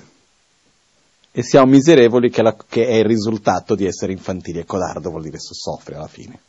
e 1.39 1.45
siamo 1.45 1.71
miserevoli 1.71 2.31
che, 2.31 2.43
la, 2.43 2.57
che, 2.69 2.85
è 2.85 2.95
il 2.95 3.05
risultato 3.05 3.77
di 3.77 3.85
essere 3.85 4.11
infantili 4.11 4.59
e 4.59 4.65
codardo 4.65 5.11
vuol 5.11 5.23
dire 5.23 5.39
soffre 5.39 5.95
alla 5.95 6.09
fine. 6.09 6.41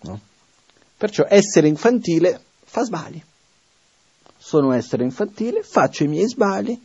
No? 0.00 0.20
Perciò 0.98 1.24
essere 1.26 1.66
infantile 1.66 2.42
fa 2.62 2.84
sbagli. 2.84 3.22
Sono 4.36 4.72
essere 4.72 5.02
infantile, 5.02 5.62
faccio 5.62 6.04
i 6.04 6.08
miei 6.08 6.28
sbagli, 6.28 6.78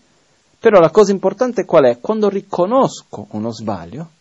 però 0.57 0.79
la 0.79 0.89
cosa 0.89 1.11
importante 1.11 1.65
qual 1.65 1.83
è? 1.83 1.99
Quando 1.99 2.29
riconosco 2.29 3.27
uno 3.31 3.51
sbaglio, 3.51 4.11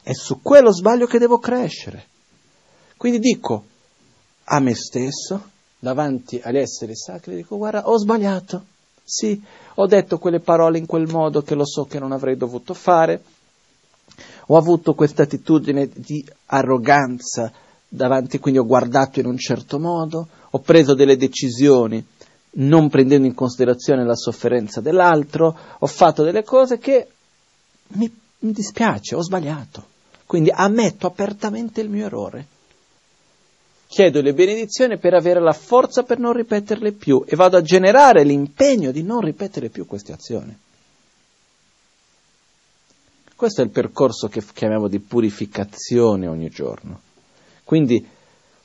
è 0.00 0.12
su 0.12 0.40
quello 0.40 0.72
sbaglio 0.72 1.06
che 1.06 1.18
devo 1.18 1.40
crescere. 1.40 2.06
Quindi 2.96 3.18
dico 3.18 3.64
a 4.44 4.60
me 4.60 4.76
stesso, 4.76 5.50
davanti 5.76 6.40
agli 6.40 6.58
esseri 6.58 6.94
sacri, 6.94 7.34
dico 7.34 7.56
guarda, 7.56 7.88
ho 7.88 7.98
sbagliato 7.98 8.64
sì, 9.08 9.40
ho 9.74 9.86
detto 9.86 10.18
quelle 10.18 10.40
parole 10.40 10.78
in 10.78 10.86
quel 10.86 11.06
modo 11.06 11.40
che 11.42 11.54
lo 11.54 11.64
so 11.64 11.84
che 11.84 12.00
non 12.00 12.10
avrei 12.10 12.36
dovuto 12.36 12.74
fare, 12.74 13.22
ho 14.46 14.56
avuto 14.56 14.94
questa 14.94 15.22
attitudine 15.22 15.88
di 15.94 16.26
arroganza 16.46 17.52
davanti, 17.88 18.40
quindi 18.40 18.58
ho 18.58 18.66
guardato 18.66 19.20
in 19.20 19.26
un 19.26 19.38
certo 19.38 19.78
modo, 19.78 20.26
ho 20.50 20.58
preso 20.58 20.94
delle 20.94 21.16
decisioni 21.16 22.04
non 22.58 22.88
prendendo 22.88 23.28
in 23.28 23.34
considerazione 23.34 24.04
la 24.04 24.16
sofferenza 24.16 24.80
dell'altro, 24.80 25.56
ho 25.78 25.86
fatto 25.86 26.24
delle 26.24 26.42
cose 26.42 26.78
che 26.78 27.06
mi, 27.88 28.12
mi 28.40 28.52
dispiace, 28.52 29.14
ho 29.14 29.22
sbagliato. 29.22 29.84
Quindi 30.26 30.50
ammetto 30.50 31.06
apertamente 31.06 31.80
il 31.80 31.90
mio 31.90 32.06
errore 32.06 32.46
chiedo 33.86 34.20
le 34.20 34.34
benedizioni 34.34 34.98
per 34.98 35.14
avere 35.14 35.40
la 35.40 35.52
forza 35.52 36.02
per 36.02 36.18
non 36.18 36.32
ripeterle 36.32 36.92
più 36.92 37.24
e 37.26 37.36
vado 37.36 37.56
a 37.56 37.62
generare 37.62 38.24
l'impegno 38.24 38.90
di 38.90 39.02
non 39.02 39.20
ripetere 39.20 39.68
più 39.68 39.86
queste 39.86 40.12
azioni. 40.12 40.56
Questo 43.36 43.60
è 43.60 43.64
il 43.64 43.70
percorso 43.70 44.28
che 44.28 44.42
chiamiamo 44.42 44.88
di 44.88 44.98
purificazione 44.98 46.26
ogni 46.26 46.48
giorno. 46.48 47.00
Quindi, 47.64 48.04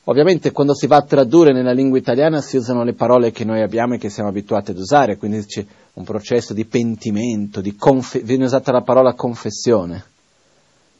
ovviamente, 0.05 0.51
quando 0.51 0.73
si 0.73 0.87
va 0.87 0.95
a 0.95 1.03
tradurre 1.03 1.51
nella 1.51 1.73
lingua 1.73 1.97
italiana 1.97 2.39
si 2.39 2.55
usano 2.55 2.83
le 2.83 2.93
parole 2.93 3.31
che 3.31 3.43
noi 3.43 3.61
abbiamo 3.61 3.95
e 3.95 3.97
che 3.97 4.09
siamo 4.09 4.29
abituati 4.29 4.71
ad 4.71 4.77
usare, 4.77 5.17
quindi 5.17 5.43
c'è 5.43 5.65
un 5.93 6.05
processo 6.05 6.53
di 6.53 6.63
pentimento, 6.63 7.59
di 7.59 7.75
confe- 7.75 8.21
viene 8.21 8.45
usata 8.45 8.71
la 8.71 8.81
parola 8.81 9.13
confessione. 9.13 10.05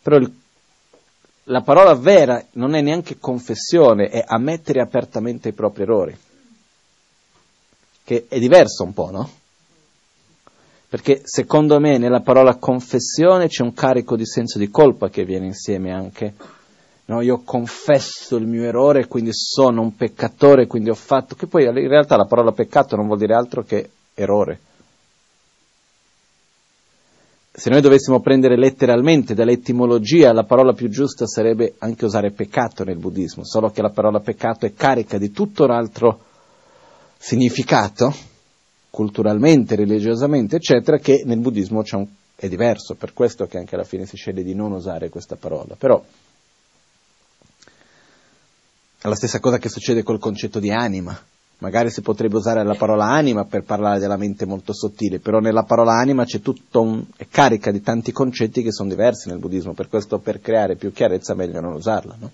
Però 0.01 0.17
il 0.17 0.33
la 1.45 1.61
parola 1.61 1.93
vera 1.95 2.43
non 2.53 2.75
è 2.75 2.81
neanche 2.81 3.17
confessione, 3.17 4.09
è 4.09 4.23
ammettere 4.25 4.81
apertamente 4.81 5.49
i 5.49 5.53
propri 5.53 5.83
errori, 5.83 6.17
che 8.03 8.25
è 8.27 8.39
diverso 8.39 8.83
un 8.83 8.93
po', 8.93 9.09
no? 9.09 9.29
Perché 10.87 11.21
secondo 11.23 11.79
me 11.79 11.97
nella 11.97 12.19
parola 12.19 12.55
confessione 12.55 13.47
c'è 13.47 13.63
un 13.63 13.73
carico 13.73 14.15
di 14.15 14.25
senso 14.25 14.59
di 14.59 14.69
colpa 14.69 15.09
che 15.09 15.23
viene 15.23 15.45
insieme 15.45 15.93
anche. 15.93 16.33
No, 17.05 17.21
io 17.21 17.41
confesso 17.45 18.35
il 18.35 18.45
mio 18.45 18.63
errore, 18.63 19.07
quindi 19.07 19.31
sono 19.33 19.81
un 19.81 19.95
peccatore, 19.95 20.67
quindi 20.67 20.89
ho 20.89 20.95
fatto, 20.95 21.35
che 21.35 21.47
poi 21.47 21.63
in 21.63 21.87
realtà 21.87 22.17
la 22.17 22.25
parola 22.25 22.51
peccato 22.51 22.95
non 22.95 23.05
vuol 23.05 23.19
dire 23.19 23.33
altro 23.33 23.63
che 23.63 23.89
errore 24.13 24.59
se 27.61 27.69
noi 27.69 27.81
dovessimo 27.81 28.21
prendere 28.21 28.57
letteralmente 28.57 29.35
dall'etimologia, 29.35 30.33
la 30.33 30.45
parola 30.45 30.73
più 30.73 30.89
giusta 30.89 31.27
sarebbe 31.27 31.75
anche 31.77 32.05
usare 32.05 32.31
peccato 32.31 32.83
nel 32.83 32.97
buddismo, 32.97 33.45
solo 33.45 33.69
che 33.69 33.83
la 33.83 33.91
parola 33.91 34.19
peccato 34.19 34.65
è 34.65 34.73
carica 34.73 35.19
di 35.19 35.29
tutto 35.29 35.65
un 35.65 35.69
altro 35.69 36.21
significato, 37.19 38.11
culturalmente, 38.89 39.75
religiosamente, 39.75 40.55
eccetera, 40.55 40.97
che 40.97 41.21
nel 41.23 41.37
buddismo 41.37 41.83
un, 41.91 42.07
è 42.35 42.47
diverso, 42.47 42.95
per 42.95 43.13
questo 43.13 43.45
che 43.45 43.59
anche 43.59 43.75
alla 43.75 43.83
fine 43.83 44.07
si 44.07 44.17
sceglie 44.17 44.41
di 44.41 44.55
non 44.55 44.71
usare 44.71 45.09
questa 45.09 45.35
parola. 45.35 45.75
Però 45.77 46.03
è 48.99 49.07
la 49.07 49.15
stessa 49.15 49.39
cosa 49.39 49.59
che 49.59 49.69
succede 49.69 50.01
col 50.01 50.17
concetto 50.17 50.59
di 50.59 50.71
anima. 50.71 51.15
Magari 51.61 51.91
si 51.91 52.01
potrebbe 52.01 52.37
usare 52.37 52.63
la 52.63 52.73
parola 52.73 53.05
anima 53.05 53.45
per 53.45 53.61
parlare 53.61 53.99
della 53.99 54.17
mente 54.17 54.47
molto 54.47 54.73
sottile, 54.73 55.19
però 55.19 55.37
nella 55.37 55.61
parola 55.61 55.93
anima 55.93 56.25
c'è 56.25 56.41
tutto 56.41 56.81
un, 56.81 57.05
è 57.15 57.27
carica 57.29 57.69
di 57.69 57.81
tanti 57.81 58.11
concetti 58.11 58.63
che 58.63 58.71
sono 58.71 58.89
diversi 58.89 59.29
nel 59.29 59.37
buddismo, 59.37 59.73
per 59.73 59.87
questo 59.87 60.17
per 60.17 60.41
creare 60.41 60.75
più 60.75 60.91
chiarezza 60.91 61.33
è 61.33 61.35
meglio 61.35 61.59
non 61.59 61.73
usarla, 61.73 62.15
no? 62.19 62.31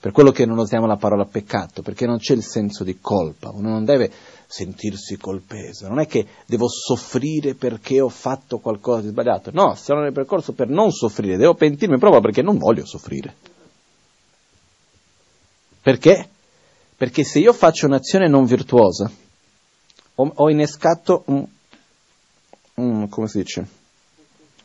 Per 0.00 0.10
quello 0.10 0.32
che 0.32 0.46
non 0.46 0.58
usiamo 0.58 0.86
la 0.86 0.96
parola 0.96 1.26
peccato, 1.26 1.82
perché 1.82 2.06
non 2.06 2.18
c'è 2.18 2.32
il 2.32 2.42
senso 2.42 2.82
di 2.82 2.98
colpa, 3.00 3.50
uno 3.50 3.68
non 3.68 3.84
deve 3.84 4.10
sentirsi 4.48 5.16
colpeso, 5.16 5.86
non 5.86 6.00
è 6.00 6.08
che 6.08 6.26
devo 6.44 6.66
soffrire 6.68 7.54
perché 7.54 8.00
ho 8.00 8.08
fatto 8.08 8.58
qualcosa 8.58 9.02
di 9.02 9.08
sbagliato, 9.08 9.50
no, 9.52 9.76
sono 9.76 10.00
nel 10.00 10.12
percorso 10.12 10.54
per 10.54 10.68
non 10.68 10.90
soffrire, 10.90 11.36
devo 11.36 11.54
pentirmi 11.54 11.98
proprio 11.98 12.20
perché 12.20 12.42
non 12.42 12.58
voglio 12.58 12.84
soffrire. 12.84 13.32
Perché? 15.80 16.28
Perché 17.00 17.24
se 17.24 17.38
io 17.38 17.54
faccio 17.54 17.86
un'azione 17.86 18.28
non 18.28 18.44
virtuosa, 18.44 19.10
ho, 20.16 20.32
ho 20.34 20.50
innescato 20.50 21.22
un, 21.28 21.46
un, 22.74 23.08
come 23.08 23.26
si 23.26 23.38
dice, 23.38 23.66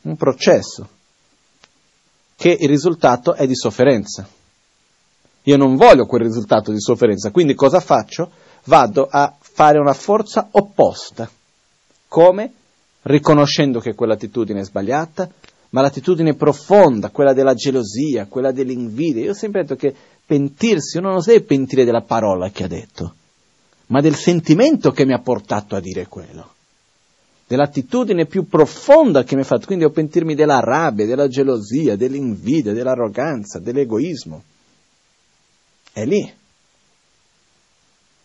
un 0.01 0.17
processo 0.17 0.85
che 2.35 2.57
il 2.59 2.67
risultato 2.67 3.35
è 3.35 3.47
di 3.47 3.55
sofferenza. 3.55 4.27
Io 5.43 5.55
non 5.55 5.77
voglio 5.77 6.05
quel 6.05 6.23
risultato 6.23 6.73
di 6.73 6.81
sofferenza, 6.81 7.31
quindi 7.31 7.53
cosa 7.53 7.79
faccio? 7.79 8.29
Vado 8.65 9.07
a 9.09 9.33
fare 9.39 9.79
una 9.79 9.93
forza 9.93 10.49
opposta. 10.51 11.31
Come? 12.09 12.53
Riconoscendo 13.03 13.79
che 13.79 13.95
quell'attitudine 13.95 14.59
è 14.59 14.65
sbagliata, 14.65 15.29
ma 15.69 15.81
l'attitudine 15.81 16.35
profonda, 16.35 17.11
quella 17.11 17.31
della 17.31 17.53
gelosia, 17.53 18.27
quella 18.27 18.51
dell'invidia. 18.51 19.23
Io 19.23 19.31
ho 19.31 19.35
sempre 19.35 19.61
detto 19.61 19.77
che 19.77 19.95
pentirsi, 20.25 20.97
uno 20.97 21.11
non 21.11 21.21
si 21.21 21.29
deve 21.29 21.45
pentire 21.45 21.85
della 21.85 22.01
parola 22.01 22.49
che 22.49 22.63
ha 22.63 22.67
detto, 22.67 23.15
ma 23.87 24.01
del 24.01 24.15
sentimento 24.15 24.91
che 24.91 25.05
mi 25.05 25.13
ha 25.13 25.19
portato 25.19 25.75
a 25.75 25.79
dire 25.79 26.07
quello, 26.07 26.53
dell'attitudine 27.45 28.25
più 28.25 28.47
profonda 28.47 29.23
che 29.23 29.35
mi 29.35 29.41
ha 29.41 29.45
fatto, 29.45 29.67
quindi 29.67 29.83
devo 29.83 29.95
pentirmi 29.95 30.33
della 30.33 30.59
rabbia, 30.59 31.05
della 31.05 31.27
gelosia, 31.27 31.95
dell'invidia, 31.95 32.73
dell'arroganza, 32.73 33.59
dell'egoismo. 33.59 34.43
È 35.91 36.03
lì. 36.03 36.33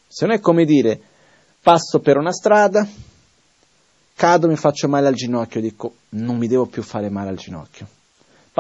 Se 0.09 0.27
non 0.27 0.35
è 0.35 0.41
come 0.41 0.65
dire, 0.65 1.01
passo 1.61 2.01
per 2.01 2.17
una 2.17 2.33
strada, 2.33 2.89
cado, 4.15 4.49
mi 4.49 4.57
faccio 4.57 4.89
male 4.89 5.07
al 5.07 5.15
ginocchio, 5.15 5.61
dico, 5.61 5.95
non 6.11 6.37
mi 6.37 6.49
devo 6.49 6.67
più 6.67 6.83
fare 6.83 7.11
male 7.11 7.29
al 7.29 7.37
ginocchio 7.37 7.99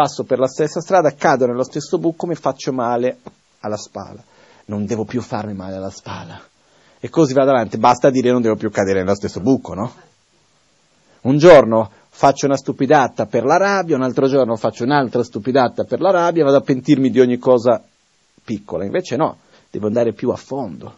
passo 0.00 0.24
per 0.24 0.38
la 0.38 0.46
stessa 0.46 0.80
strada, 0.80 1.14
cado 1.14 1.44
nello 1.46 1.62
stesso 1.62 1.98
buco, 1.98 2.26
mi 2.26 2.34
faccio 2.34 2.72
male 2.72 3.18
alla 3.60 3.76
spalla. 3.76 4.22
Non 4.66 4.86
devo 4.86 5.04
più 5.04 5.20
farmi 5.20 5.52
male 5.52 5.76
alla 5.76 5.90
spalla. 5.90 6.40
E 6.98 7.10
così 7.10 7.34
vado 7.34 7.50
avanti, 7.50 7.76
basta 7.76 8.08
dire 8.08 8.30
non 8.30 8.40
devo 8.40 8.56
più 8.56 8.70
cadere 8.70 9.00
nello 9.00 9.14
stesso 9.14 9.40
buco, 9.40 9.74
no? 9.74 9.92
Un 11.22 11.36
giorno 11.36 11.90
faccio 12.08 12.46
una 12.46 12.56
stupidata 12.56 13.26
per 13.26 13.44
la 13.44 13.58
rabbia, 13.58 13.96
un 13.96 14.02
altro 14.02 14.26
giorno 14.26 14.56
faccio 14.56 14.84
un'altra 14.84 15.22
stupidata 15.22 15.84
per 15.84 16.00
la 16.00 16.10
rabbia, 16.10 16.44
vado 16.44 16.56
a 16.56 16.62
pentirmi 16.62 17.10
di 17.10 17.20
ogni 17.20 17.36
cosa 17.36 17.82
piccola. 18.42 18.84
Invece 18.84 19.16
no, 19.16 19.36
devo 19.70 19.86
andare 19.86 20.14
più 20.14 20.30
a 20.30 20.36
fondo. 20.36 20.96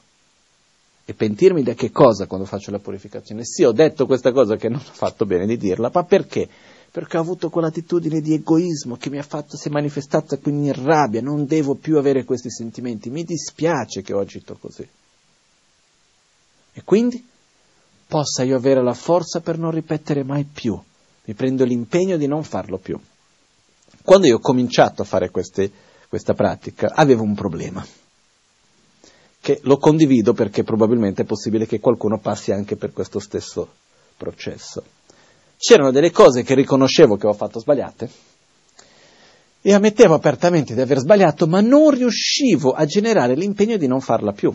E 1.04 1.12
pentirmi 1.14 1.64
da 1.64 1.74
che 1.74 1.90
cosa 1.90 2.26
quando 2.26 2.46
faccio 2.46 2.70
la 2.70 2.78
purificazione? 2.78 3.44
Sì, 3.44 3.64
ho 3.64 3.72
detto 3.72 4.06
questa 4.06 4.30
cosa 4.30 4.54
che 4.54 4.68
non 4.68 4.78
ho 4.78 4.92
fatto 4.92 5.26
bene 5.26 5.46
di 5.46 5.56
dirla, 5.56 5.90
ma 5.92 6.04
perché? 6.04 6.48
Perché 6.92 7.16
ho 7.16 7.20
avuto 7.20 7.48
quell'attitudine 7.48 8.20
di 8.20 8.34
egoismo 8.34 8.96
che 8.96 9.08
mi 9.08 9.16
ha 9.16 9.22
fatto, 9.22 9.56
si 9.56 9.68
è 9.68 9.70
manifestata 9.70 10.36
quindi 10.36 10.66
in 10.66 10.84
rabbia, 10.84 11.22
non 11.22 11.46
devo 11.46 11.74
più 11.74 11.96
avere 11.96 12.24
questi 12.24 12.50
sentimenti, 12.50 13.08
mi 13.08 13.24
dispiace 13.24 14.02
che 14.02 14.12
ho 14.12 14.20
agito 14.20 14.58
così. 14.60 14.86
E 16.74 16.82
quindi? 16.84 17.26
Possa 18.06 18.42
io 18.42 18.56
avere 18.56 18.82
la 18.82 18.92
forza 18.92 19.40
per 19.40 19.56
non 19.56 19.70
ripetere 19.70 20.22
mai 20.22 20.44
più, 20.44 20.78
mi 21.24 21.34
prendo 21.34 21.64
l'impegno 21.64 22.18
di 22.18 22.26
non 22.26 22.44
farlo 22.44 22.76
più. 22.76 23.00
Quando 24.02 24.26
io 24.26 24.36
ho 24.36 24.40
cominciato 24.40 25.00
a 25.00 25.06
fare 25.06 25.30
queste, 25.30 25.72
questa 26.10 26.34
pratica 26.34 26.92
avevo 26.94 27.22
un 27.22 27.34
problema, 27.34 27.82
che 29.40 29.60
lo 29.62 29.78
condivido 29.78 30.34
perché 30.34 30.62
probabilmente 30.62 31.22
è 31.22 31.24
possibile 31.24 31.66
che 31.66 31.80
qualcuno 31.80 32.18
passi 32.18 32.52
anche 32.52 32.76
per 32.76 32.92
questo 32.92 33.18
stesso 33.18 33.66
processo 34.18 34.84
c'erano 35.62 35.92
delle 35.92 36.10
cose 36.10 36.42
che 36.42 36.56
riconoscevo 36.56 37.16
che 37.16 37.28
ho 37.28 37.32
fatto 37.32 37.60
sbagliate 37.60 38.10
e 39.62 39.72
ammettevo 39.72 40.12
apertamente 40.12 40.74
di 40.74 40.80
aver 40.80 40.98
sbagliato, 40.98 41.46
ma 41.46 41.60
non 41.60 41.90
riuscivo 41.90 42.72
a 42.72 42.84
generare 42.84 43.36
l'impegno 43.36 43.76
di 43.76 43.86
non 43.86 44.00
farla 44.00 44.32
più. 44.32 44.52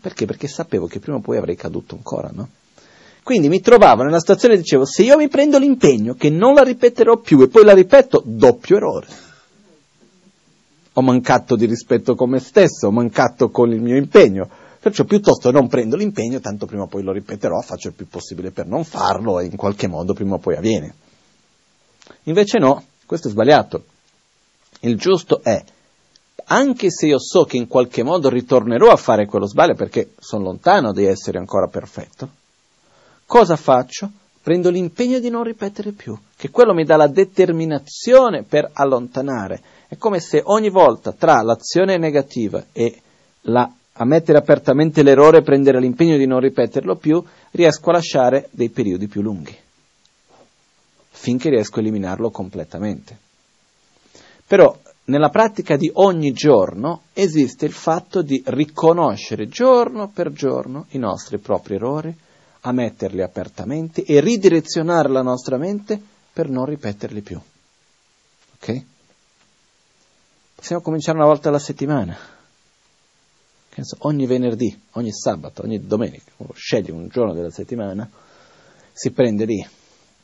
Perché? 0.00 0.26
Perché 0.26 0.48
sapevo 0.48 0.88
che 0.88 0.98
prima 0.98 1.18
o 1.18 1.20
poi 1.20 1.36
avrei 1.36 1.54
caduto 1.54 1.94
ancora, 1.94 2.30
no? 2.32 2.48
Quindi 3.22 3.48
mi 3.48 3.60
trovavo 3.60 4.02
nella 4.02 4.18
situazione 4.18 4.54
e 4.54 4.56
dicevo, 4.56 4.84
se 4.84 5.04
io 5.04 5.16
mi 5.16 5.28
prendo 5.28 5.56
l'impegno 5.56 6.14
che 6.14 6.30
non 6.30 6.54
la 6.54 6.62
ripeterò 6.62 7.18
più 7.18 7.40
e 7.42 7.48
poi 7.48 7.62
la 7.62 7.74
ripeto, 7.74 8.24
doppio 8.26 8.76
errore. 8.76 9.06
Ho 10.94 11.02
mancato 11.02 11.54
di 11.54 11.66
rispetto 11.66 12.16
con 12.16 12.30
me 12.30 12.40
stesso, 12.40 12.88
ho 12.88 12.90
mancato 12.90 13.50
con 13.50 13.70
il 13.70 13.80
mio 13.80 13.96
impegno. 13.96 14.48
Perciò 14.80 15.04
piuttosto 15.04 15.50
non 15.50 15.66
prendo 15.66 15.96
l'impegno, 15.96 16.38
tanto 16.38 16.66
prima 16.66 16.84
o 16.84 16.86
poi 16.86 17.02
lo 17.02 17.12
ripeterò, 17.12 17.60
faccio 17.60 17.88
il 17.88 17.94
più 17.94 18.06
possibile 18.08 18.52
per 18.52 18.66
non 18.66 18.84
farlo 18.84 19.40
e 19.40 19.46
in 19.46 19.56
qualche 19.56 19.88
modo 19.88 20.14
prima 20.14 20.34
o 20.34 20.38
poi 20.38 20.56
avviene. 20.56 20.94
Invece 22.24 22.58
no, 22.58 22.84
questo 23.04 23.28
è 23.28 23.30
sbagliato. 23.30 23.84
Il 24.80 24.96
giusto 24.96 25.42
è, 25.42 25.62
anche 26.44 26.90
se 26.90 27.06
io 27.06 27.18
so 27.18 27.44
che 27.44 27.56
in 27.56 27.66
qualche 27.66 28.04
modo 28.04 28.28
ritornerò 28.28 28.90
a 28.90 28.96
fare 28.96 29.26
quello 29.26 29.46
sbaglio 29.46 29.74
perché 29.74 30.12
sono 30.18 30.44
lontano 30.44 30.92
di 30.92 31.04
essere 31.04 31.38
ancora 31.38 31.66
perfetto, 31.66 32.28
cosa 33.26 33.56
faccio? 33.56 34.10
Prendo 34.40 34.70
l'impegno 34.70 35.18
di 35.18 35.28
non 35.28 35.42
ripetere 35.42 35.90
più, 35.92 36.16
che 36.36 36.50
quello 36.50 36.72
mi 36.72 36.84
dà 36.84 36.96
la 36.96 37.08
determinazione 37.08 38.44
per 38.44 38.70
allontanare. 38.72 39.60
È 39.88 39.96
come 39.96 40.20
se 40.20 40.40
ogni 40.44 40.70
volta 40.70 41.12
tra 41.12 41.42
l'azione 41.42 41.98
negativa 41.98 42.64
e 42.72 43.02
la 43.42 43.70
ammettere 43.98 44.38
apertamente 44.38 45.02
l'errore 45.02 45.38
e 45.38 45.42
prendere 45.42 45.80
l'impegno 45.80 46.16
di 46.16 46.26
non 46.26 46.40
ripeterlo 46.40 46.96
più, 46.96 47.22
riesco 47.52 47.90
a 47.90 47.94
lasciare 47.94 48.48
dei 48.50 48.70
periodi 48.70 49.08
più 49.08 49.22
lunghi, 49.22 49.56
finché 51.10 51.50
riesco 51.50 51.78
a 51.78 51.80
eliminarlo 51.82 52.30
completamente. 52.30 53.16
Però 54.46 54.76
nella 55.04 55.30
pratica 55.30 55.76
di 55.76 55.90
ogni 55.94 56.32
giorno 56.32 57.02
esiste 57.12 57.64
il 57.64 57.72
fatto 57.72 58.22
di 58.22 58.42
riconoscere 58.46 59.48
giorno 59.48 60.08
per 60.08 60.32
giorno 60.32 60.86
i 60.90 60.98
nostri 60.98 61.38
propri 61.38 61.74
errori, 61.74 62.14
ammetterli 62.60 63.22
apertamente 63.22 64.02
e 64.04 64.20
ridirezionare 64.20 65.08
la 65.08 65.22
nostra 65.22 65.56
mente 65.56 66.00
per 66.32 66.48
non 66.48 66.66
ripeterli 66.66 67.20
più. 67.20 67.40
Ok? 68.60 68.82
Possiamo 70.54 70.82
cominciare 70.82 71.18
una 71.18 71.26
volta 71.26 71.48
alla 71.48 71.58
settimana 71.58 72.37
ogni 74.00 74.26
venerdì, 74.26 74.76
ogni 74.92 75.12
sabato, 75.12 75.62
ogni 75.62 75.84
domenica, 75.86 76.30
uno 76.38 76.50
sceglie 76.54 76.92
un 76.92 77.08
giorno 77.08 77.32
della 77.32 77.50
settimana, 77.50 78.08
si 78.92 79.10
prende 79.12 79.44
lì 79.44 79.66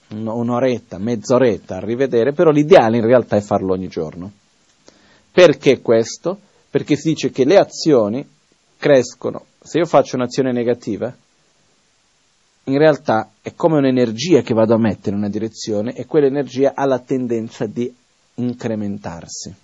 un'oretta, 0.08 0.98
mezz'oretta 0.98 1.76
a 1.76 1.80
rivedere, 1.80 2.32
però 2.32 2.50
l'ideale 2.50 2.98
in 2.98 3.06
realtà 3.06 3.36
è 3.36 3.40
farlo 3.40 3.72
ogni 3.72 3.88
giorno. 3.88 4.30
Perché 5.30 5.80
questo? 5.80 6.38
Perché 6.70 6.96
si 6.96 7.08
dice 7.08 7.30
che 7.30 7.44
le 7.44 7.56
azioni 7.56 8.28
crescono. 8.76 9.46
Se 9.62 9.78
io 9.78 9.86
faccio 9.86 10.16
un'azione 10.16 10.52
negativa, 10.52 11.14
in 12.64 12.78
realtà 12.78 13.30
è 13.40 13.54
come 13.54 13.78
un'energia 13.78 14.42
che 14.42 14.54
vado 14.54 14.74
a 14.74 14.78
mettere 14.78 15.10
in 15.10 15.22
una 15.22 15.30
direzione 15.30 15.94
e 15.94 16.06
quell'energia 16.06 16.72
ha 16.74 16.84
la 16.86 16.98
tendenza 16.98 17.66
di 17.66 17.92
incrementarsi. 18.34 19.54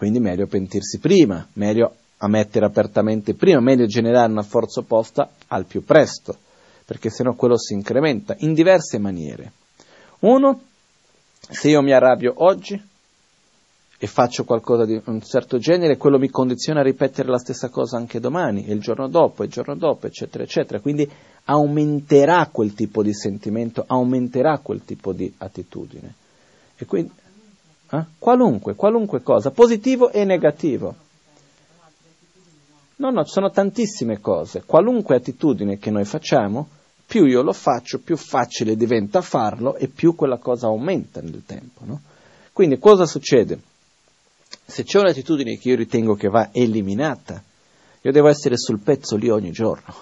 Quindi 0.00 0.18
meglio 0.18 0.46
pentirsi 0.46 0.98
prima, 0.98 1.46
meglio 1.52 1.94
ammettere 2.20 2.64
apertamente 2.64 3.34
prima, 3.34 3.60
meglio 3.60 3.84
generare 3.84 4.32
una 4.32 4.42
forza 4.42 4.80
opposta 4.80 5.32
al 5.48 5.66
più 5.66 5.84
presto, 5.84 6.38
perché 6.86 7.10
sennò 7.10 7.34
quello 7.34 7.58
si 7.58 7.74
incrementa 7.74 8.34
in 8.38 8.54
diverse 8.54 8.96
maniere. 8.96 9.52
Uno, 10.20 10.62
se 11.38 11.68
io 11.68 11.82
mi 11.82 11.92
arrabbio 11.92 12.32
oggi 12.36 12.82
e 13.98 14.06
faccio 14.06 14.44
qualcosa 14.44 14.86
di 14.86 14.98
un 15.04 15.20
certo 15.20 15.58
genere, 15.58 15.98
quello 15.98 16.18
mi 16.18 16.30
condiziona 16.30 16.80
a 16.80 16.84
ripetere 16.84 17.28
la 17.28 17.38
stessa 17.38 17.68
cosa 17.68 17.98
anche 17.98 18.20
domani, 18.20 18.64
e 18.64 18.72
il 18.72 18.80
giorno 18.80 19.06
dopo, 19.06 19.42
e 19.42 19.46
il 19.46 19.52
giorno 19.52 19.76
dopo, 19.76 20.06
eccetera, 20.06 20.42
eccetera. 20.42 20.80
Quindi 20.80 21.06
aumenterà 21.44 22.48
quel 22.50 22.72
tipo 22.72 23.02
di 23.02 23.12
sentimento, 23.12 23.84
aumenterà 23.86 24.60
quel 24.62 24.82
tipo 24.82 25.12
di 25.12 25.30
attitudine. 25.36 26.14
E 26.78 26.86
quindi, 26.86 27.10
eh? 27.90 28.04
Qualunque, 28.18 28.74
qualunque 28.74 29.22
cosa, 29.22 29.50
positivo 29.50 30.10
e 30.10 30.24
negativo. 30.24 30.94
No, 32.96 33.10
no, 33.10 33.24
ci 33.24 33.32
sono 33.32 33.50
tantissime 33.50 34.20
cose. 34.20 34.62
Qualunque 34.64 35.16
attitudine 35.16 35.78
che 35.78 35.90
noi 35.90 36.04
facciamo, 36.04 36.68
più 37.06 37.24
io 37.24 37.42
lo 37.42 37.52
faccio, 37.52 37.98
più 37.98 38.16
facile 38.16 38.76
diventa 38.76 39.22
farlo 39.22 39.74
e 39.76 39.88
più 39.88 40.14
quella 40.14 40.36
cosa 40.36 40.66
aumenta 40.66 41.20
nel 41.20 41.42
tempo. 41.44 41.80
No? 41.84 42.00
Quindi 42.52 42.78
cosa 42.78 43.06
succede? 43.06 43.58
Se 44.66 44.84
c'è 44.84 45.00
un'attitudine 45.00 45.56
che 45.56 45.70
io 45.70 45.76
ritengo 45.76 46.14
che 46.14 46.28
va 46.28 46.50
eliminata, 46.52 47.42
io 48.02 48.12
devo 48.12 48.28
essere 48.28 48.56
sul 48.56 48.80
pezzo 48.80 49.16
lì 49.16 49.28
ogni 49.30 49.50
giorno. 49.50 49.94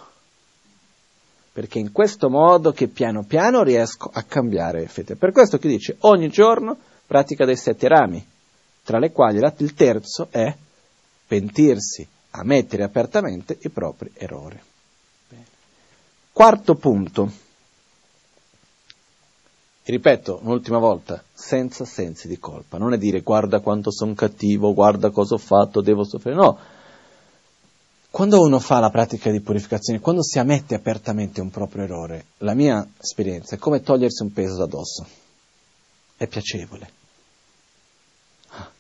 Perché 1.52 1.78
in 1.78 1.92
questo 1.92 2.28
modo 2.28 2.72
che 2.72 2.88
piano 2.88 3.24
piano 3.24 3.62
riesco 3.62 4.10
a 4.12 4.22
cambiare 4.22 4.86
fede. 4.86 5.16
Per 5.16 5.32
questo 5.32 5.58
che 5.58 5.68
dice 5.68 5.96
ogni 6.00 6.28
giorno 6.28 6.76
pratica 7.08 7.46
dei 7.46 7.56
sette 7.56 7.88
rami, 7.88 8.24
tra 8.84 8.98
le 8.98 9.12
quali 9.12 9.38
il 9.38 9.74
terzo 9.74 10.28
è 10.30 10.54
pentirsi, 11.26 12.06
ammettere 12.32 12.82
apertamente 12.82 13.56
i 13.62 13.70
propri 13.70 14.10
errori. 14.12 14.60
Quarto 16.30 16.74
punto, 16.74 17.32
ripeto 19.84 20.40
un'ultima 20.42 20.76
volta, 20.78 21.24
senza 21.32 21.86
sensi 21.86 22.28
di 22.28 22.38
colpa, 22.38 22.76
non 22.76 22.92
è 22.92 22.98
dire 22.98 23.22
guarda 23.22 23.60
quanto 23.60 23.90
sono 23.90 24.12
cattivo, 24.12 24.74
guarda 24.74 25.08
cosa 25.08 25.34
ho 25.34 25.38
fatto, 25.38 25.80
devo 25.80 26.04
soffrire, 26.04 26.36
no. 26.36 26.58
Quando 28.10 28.42
uno 28.42 28.58
fa 28.58 28.80
la 28.80 28.90
pratica 28.90 29.30
di 29.30 29.40
purificazione, 29.40 30.00
quando 30.00 30.22
si 30.22 30.38
ammette 30.38 30.74
apertamente 30.74 31.40
un 31.40 31.48
proprio 31.48 31.84
errore, 31.84 32.26
la 32.38 32.54
mia 32.54 32.86
esperienza 33.00 33.54
è 33.54 33.58
come 33.58 33.80
togliersi 33.80 34.22
un 34.22 34.32
peso 34.32 34.56
da 34.56 34.66
dosso. 34.66 35.06
È 36.18 36.26
piacevole 36.26 36.96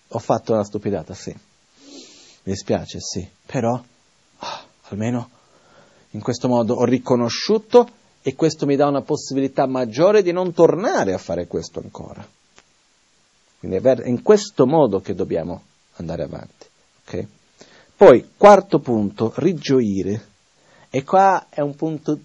ho 0.08 0.18
fatto 0.18 0.52
una 0.52 0.64
stupidata, 0.64 1.14
sì. 1.14 1.30
Mi 1.30 2.52
dispiace, 2.52 2.98
sì. 3.00 3.26
Però, 3.46 3.82
ah, 4.38 4.64
almeno 4.88 5.30
in 6.12 6.20
questo 6.20 6.48
modo 6.48 6.74
ho 6.74 6.84
riconosciuto 6.84 7.96
e 8.22 8.34
questo 8.34 8.64
mi 8.64 8.76
dà 8.76 8.86
una 8.86 9.02
possibilità 9.02 9.66
maggiore 9.66 10.22
di 10.22 10.32
non 10.32 10.52
tornare 10.52 11.12
a 11.12 11.18
fare 11.18 11.46
questo 11.46 11.80
ancora. 11.80 12.26
Quindi 13.58 13.76
è 13.76 14.06
in 14.06 14.22
questo 14.22 14.66
modo 14.66 15.00
che 15.00 15.14
dobbiamo 15.14 15.62
andare 15.96 16.22
avanti. 16.22 16.66
Okay? 17.06 17.26
Poi, 17.96 18.30
quarto 18.36 18.78
punto, 18.78 19.32
rigioire. 19.36 20.26
E 20.90 21.02
qua 21.04 21.48
è 21.50 21.60
un 21.60 21.74
punto 21.74 22.18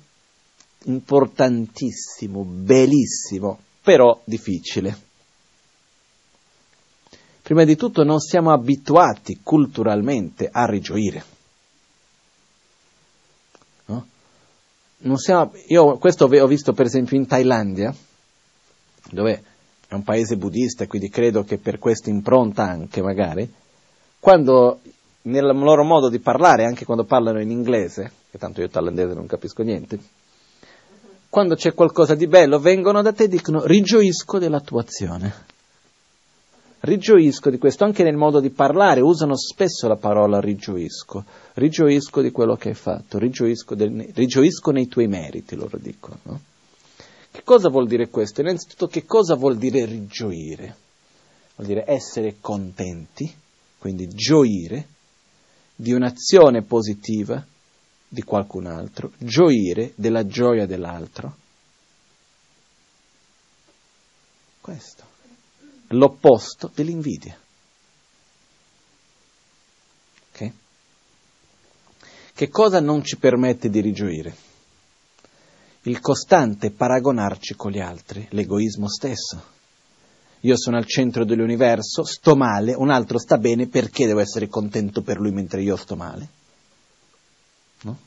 importantissimo, 0.86 2.44
bellissimo, 2.44 3.60
però 3.84 4.20
difficile. 4.24 4.98
Prima 7.42 7.66
di 7.66 7.76
tutto 7.76 8.04
non 8.04 8.20
siamo 8.20 8.52
abituati 8.52 9.42
culturalmente 9.44 10.48
a 10.50 10.66
rigioire. 10.66 11.24
No? 13.88 14.08
Siamo, 15.18 15.52
io 15.68 15.98
questo 15.98 16.26
ho 16.26 16.48
visto 16.48 16.72
per 16.72 16.86
esempio 16.86 17.18
in 17.18 17.28
Thailandia, 17.28 17.94
dove 19.12 19.44
è 19.86 19.94
un 19.94 20.04
paese 20.04 20.38
buddista, 20.38 20.88
quindi 20.88 21.10
credo 21.10 21.44
che 21.44 21.58
per 21.58 21.80
questo 21.80 22.10
impronta 22.10 22.64
anche 22.64 23.02
magari, 23.02 23.52
quando 24.20 24.80
nel 25.24 25.46
loro 25.46 25.84
modo 25.84 26.08
di 26.08 26.20
parlare, 26.20 26.66
anche 26.66 26.86
quando 26.86 27.04
parlano 27.04 27.42
in 27.42 27.52
inglese, 27.52 28.12
che 28.32 28.38
tanto 28.38 28.62
io 28.62 28.70
thailandese 28.70 29.14
non 29.14 29.28
capisco 29.28 29.64
niente, 29.64 30.00
quando 31.34 31.56
c'è 31.56 31.74
qualcosa 31.74 32.14
di 32.14 32.28
bello 32.28 32.60
vengono 32.60 33.02
da 33.02 33.12
te 33.12 33.24
e 33.24 33.28
dicono 33.28 33.66
rigioisco 33.66 34.38
della 34.38 34.60
tua 34.60 34.82
azione 34.82 35.34
rigioisco 36.82 37.50
di 37.50 37.58
questo, 37.58 37.86
anche 37.86 38.04
nel 38.04 38.18
modo 38.18 38.40
di 38.40 38.52
parlare, 38.52 39.02
usano 39.02 39.36
spesso 39.36 39.88
la 39.88 39.96
parola 39.96 40.40
rigioisco, 40.40 41.24
rigioisco 41.54 42.22
di 42.22 42.30
quello 42.30 42.56
che 42.56 42.70
hai 42.70 42.76
fatto, 42.76 43.18
rigioisco, 43.18 43.74
del, 43.74 44.12
rigioisco 44.14 44.70
nei 44.70 44.88
tuoi 44.88 45.08
meriti, 45.08 45.56
loro 45.56 45.80
dicono. 45.80 46.20
No? 46.24 46.42
Che 47.32 47.42
cosa 47.44 47.70
vuol 47.70 47.88
dire 47.88 48.10
questo? 48.10 48.42
Innanzitutto 48.42 48.88
che 48.88 49.06
cosa 49.06 49.36
vuol 49.36 49.58
dire 49.58 49.86
rigioire? 49.86 50.76
Vuol 51.56 51.68
dire 51.68 51.86
essere 51.88 52.36
contenti, 52.42 53.34
quindi 53.80 54.08
gioire 54.10 54.88
di 55.74 55.94
un'azione 55.94 56.64
positiva 56.64 57.44
di 58.14 58.22
qualcun 58.22 58.68
altro, 58.68 59.12
gioire 59.18 59.94
della 59.96 60.28
gioia 60.28 60.68
dell'altro. 60.68 61.36
Questo, 64.62 65.04
l'opposto 65.88 66.70
dell'invidia. 66.76 67.36
Okay? 70.32 70.54
Che 72.36 72.50
cosa 72.50 72.80
non 72.80 73.04
ci 73.04 73.18
permette 73.18 73.72
di 73.72 73.82
rigioire? 73.82 74.36
Il 75.86 76.00
costante 76.00 76.70
paragonarci 76.70 77.56
con 77.56 77.72
gli 77.72 77.80
altri, 77.80 78.28
l'egoismo 78.30 78.88
stesso. 78.88 79.52
Io 80.42 80.56
sono 80.56 80.78
al 80.78 80.86
centro 80.86 81.26
dell'universo, 81.26 82.04
sto 82.04 82.36
male, 82.36 82.76
un 82.76 82.92
altro 82.92 83.18
sta 83.18 83.40
bene, 83.40 83.66
perché 83.68 84.06
devo 84.06 84.20
essere 84.20 84.48
contento 84.50 85.02
per 85.02 85.18
lui 85.18 85.32
mentre 85.32 85.64
io 85.64 85.76
sto 85.76 85.96
male? 85.96 86.42
No? 87.84 87.98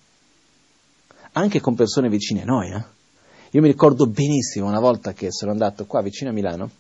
Anche 1.33 1.61
con 1.61 1.75
persone 1.75 2.09
vicine 2.09 2.43
a 2.43 2.45
noi. 2.45 2.71
Eh? 2.71 2.85
Io 3.51 3.61
mi 3.61 3.69
ricordo 3.69 4.07
benissimo 4.07 4.67
una 4.67 4.81
volta 4.81 5.13
che 5.13 5.33
sono 5.33 5.51
andato 5.51 5.87
qua 5.87 6.03
vicino 6.03 6.31
a 6.31 6.33
Milano 6.33 6.71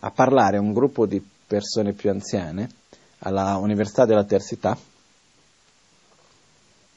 a 0.00 0.10
parlare 0.10 0.56
a 0.56 0.60
un 0.60 0.72
gruppo 0.72 1.06
di 1.06 1.22
persone 1.46 1.92
più 1.92 2.10
anziane 2.10 2.68
alla 3.18 3.56
Università 3.56 4.04
della 4.06 4.24
Terza 4.24 4.76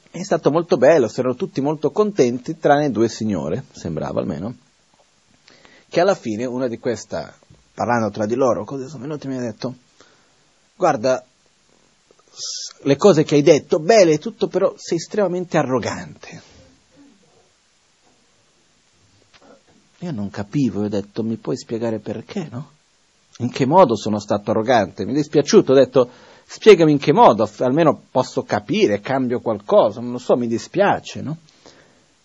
È 0.09 0.23
stato 0.23 0.51
molto 0.51 0.77
bello, 0.77 1.11
erano 1.13 1.35
tutti 1.35 1.59
molto 1.59 1.91
contenti, 1.91 2.57
tranne 2.57 2.91
due 2.91 3.09
signore, 3.09 3.65
sembrava 3.71 4.21
almeno, 4.21 4.55
che 5.89 5.99
alla 5.99 6.15
fine 6.15 6.45
una 6.45 6.67
di 6.67 6.79
queste 6.79 7.33
parlando 7.73 8.11
tra 8.11 8.25
di 8.25 8.35
loro, 8.35 8.63
così 8.63 8.87
sono 8.87 9.01
venuti 9.01 9.25
e 9.25 9.29
mi 9.29 9.37
ha 9.37 9.41
detto, 9.41 9.75
guarda, 10.75 11.25
le 12.83 12.95
cose 12.95 13.23
che 13.23 13.35
hai 13.35 13.41
detto, 13.41 13.79
belle 13.79 14.13
e 14.13 14.19
tutto, 14.19 14.47
però 14.47 14.73
sei 14.77 14.97
estremamente 14.97 15.57
arrogante. 15.57 16.41
Io 19.99 20.11
non 20.11 20.29
capivo, 20.29 20.83
ho 20.83 20.89
detto, 20.89 21.23
mi 21.23 21.37
puoi 21.37 21.57
spiegare 21.57 21.99
perché, 21.99 22.47
no? 22.51 22.71
In 23.37 23.49
che 23.49 23.65
modo 23.65 23.95
sono 23.95 24.19
stato 24.19 24.51
arrogante? 24.51 25.05
Mi 25.05 25.11
è 25.11 25.15
dispiaciuto, 25.15 25.71
ho 25.71 25.75
detto, 25.75 26.09
spiegami 26.45 26.91
in 26.91 26.97
che 26.99 27.13
modo, 27.13 27.49
almeno 27.59 28.01
posso 28.11 28.43
capire, 28.43 28.99
cambio 28.99 29.39
qualcosa, 29.39 30.01
non 30.01 30.11
lo 30.11 30.17
so, 30.17 30.35
mi 30.35 30.47
dispiace, 30.47 31.21
no? 31.21 31.37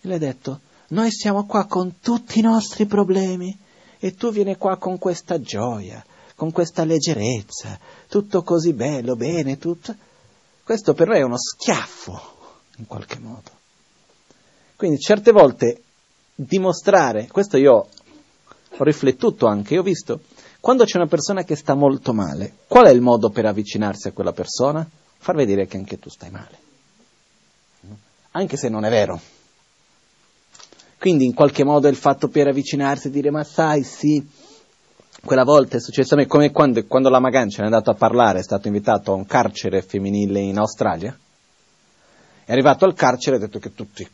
E 0.00 0.08
le 0.08 0.14
ha 0.14 0.18
detto, 0.18 0.60
noi 0.88 1.10
siamo 1.10 1.46
qua 1.46 1.66
con 1.66 2.00
tutti 2.00 2.40
i 2.40 2.42
nostri 2.42 2.86
problemi, 2.86 3.56
e 4.00 4.14
tu 4.14 4.30
vieni 4.30 4.56
qua 4.56 4.76
con 4.76 4.98
questa 4.98 5.40
gioia, 5.40 6.04
con 6.38 6.52
questa 6.52 6.84
leggerezza, 6.84 7.80
tutto 8.06 8.44
così 8.44 8.72
bello, 8.72 9.16
bene, 9.16 9.58
tutto. 9.58 9.92
Questo 10.62 10.94
per 10.94 11.08
noi 11.08 11.18
è 11.18 11.22
uno 11.22 11.36
schiaffo, 11.36 12.20
in 12.76 12.86
qualche 12.86 13.18
modo. 13.18 13.50
Quindi 14.76 15.00
certe 15.00 15.32
volte 15.32 15.82
dimostrare, 16.36 17.26
questo 17.26 17.56
io 17.56 17.88
ho 18.68 18.84
riflettuto 18.84 19.46
anche, 19.46 19.78
ho 19.78 19.82
visto, 19.82 20.20
quando 20.60 20.84
c'è 20.84 20.98
una 20.98 21.08
persona 21.08 21.42
che 21.42 21.56
sta 21.56 21.74
molto 21.74 22.14
male, 22.14 22.58
qual 22.68 22.86
è 22.86 22.90
il 22.90 23.00
modo 23.00 23.30
per 23.30 23.44
avvicinarsi 23.44 24.06
a 24.06 24.12
quella 24.12 24.32
persona? 24.32 24.88
Far 25.16 25.34
vedere 25.34 25.66
che 25.66 25.76
anche 25.76 25.98
tu 25.98 26.08
stai 26.08 26.30
male. 26.30 26.58
Anche 28.30 28.56
se 28.56 28.68
non 28.68 28.84
è 28.84 28.90
vero. 28.90 29.20
Quindi 31.00 31.24
in 31.24 31.34
qualche 31.34 31.64
modo 31.64 31.88
il 31.88 31.96
fatto 31.96 32.28
per 32.28 32.46
avvicinarsi 32.46 33.08
e 33.08 33.10
dire 33.10 33.32
ma 33.32 33.42
sai 33.42 33.82
sì, 33.82 34.24
quella 35.24 35.44
volta 35.44 35.76
è 35.76 35.80
successo 35.80 36.14
a 36.14 36.16
me, 36.16 36.26
come 36.26 36.50
quando, 36.50 36.84
quando 36.86 37.08
la 37.08 37.18
Magancia 37.18 37.62
è 37.62 37.64
andato 37.64 37.90
a 37.90 37.94
parlare, 37.94 38.38
è 38.38 38.42
stato 38.42 38.68
invitato 38.68 39.12
a 39.12 39.16
un 39.16 39.26
carcere 39.26 39.82
femminile 39.82 40.40
in 40.40 40.58
Australia, 40.58 41.16
è 42.44 42.52
arrivato 42.52 42.84
al 42.84 42.94
carcere 42.94 43.36
e 43.36 43.38
ha 43.38 43.42
detto 43.42 43.58
che 43.58 43.74
tutti, 43.74 44.08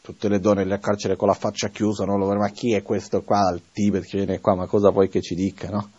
tutte 0.00 0.28
le 0.28 0.40
donne 0.40 0.64
nel 0.64 0.80
carcere 0.80 1.16
con 1.16 1.28
la 1.28 1.34
faccia 1.34 1.68
chiusa, 1.68 2.04
no? 2.04 2.16
ma 2.16 2.48
chi 2.50 2.72
è 2.72 2.82
questo 2.82 3.22
qua 3.22 3.46
al 3.46 3.62
Tibet 3.72 4.04
che 4.04 4.16
viene 4.18 4.40
qua, 4.40 4.54
ma 4.54 4.66
cosa 4.66 4.90
vuoi 4.90 5.08
che 5.08 5.22
ci 5.22 5.34
dica, 5.34 5.68
no? 5.68 5.90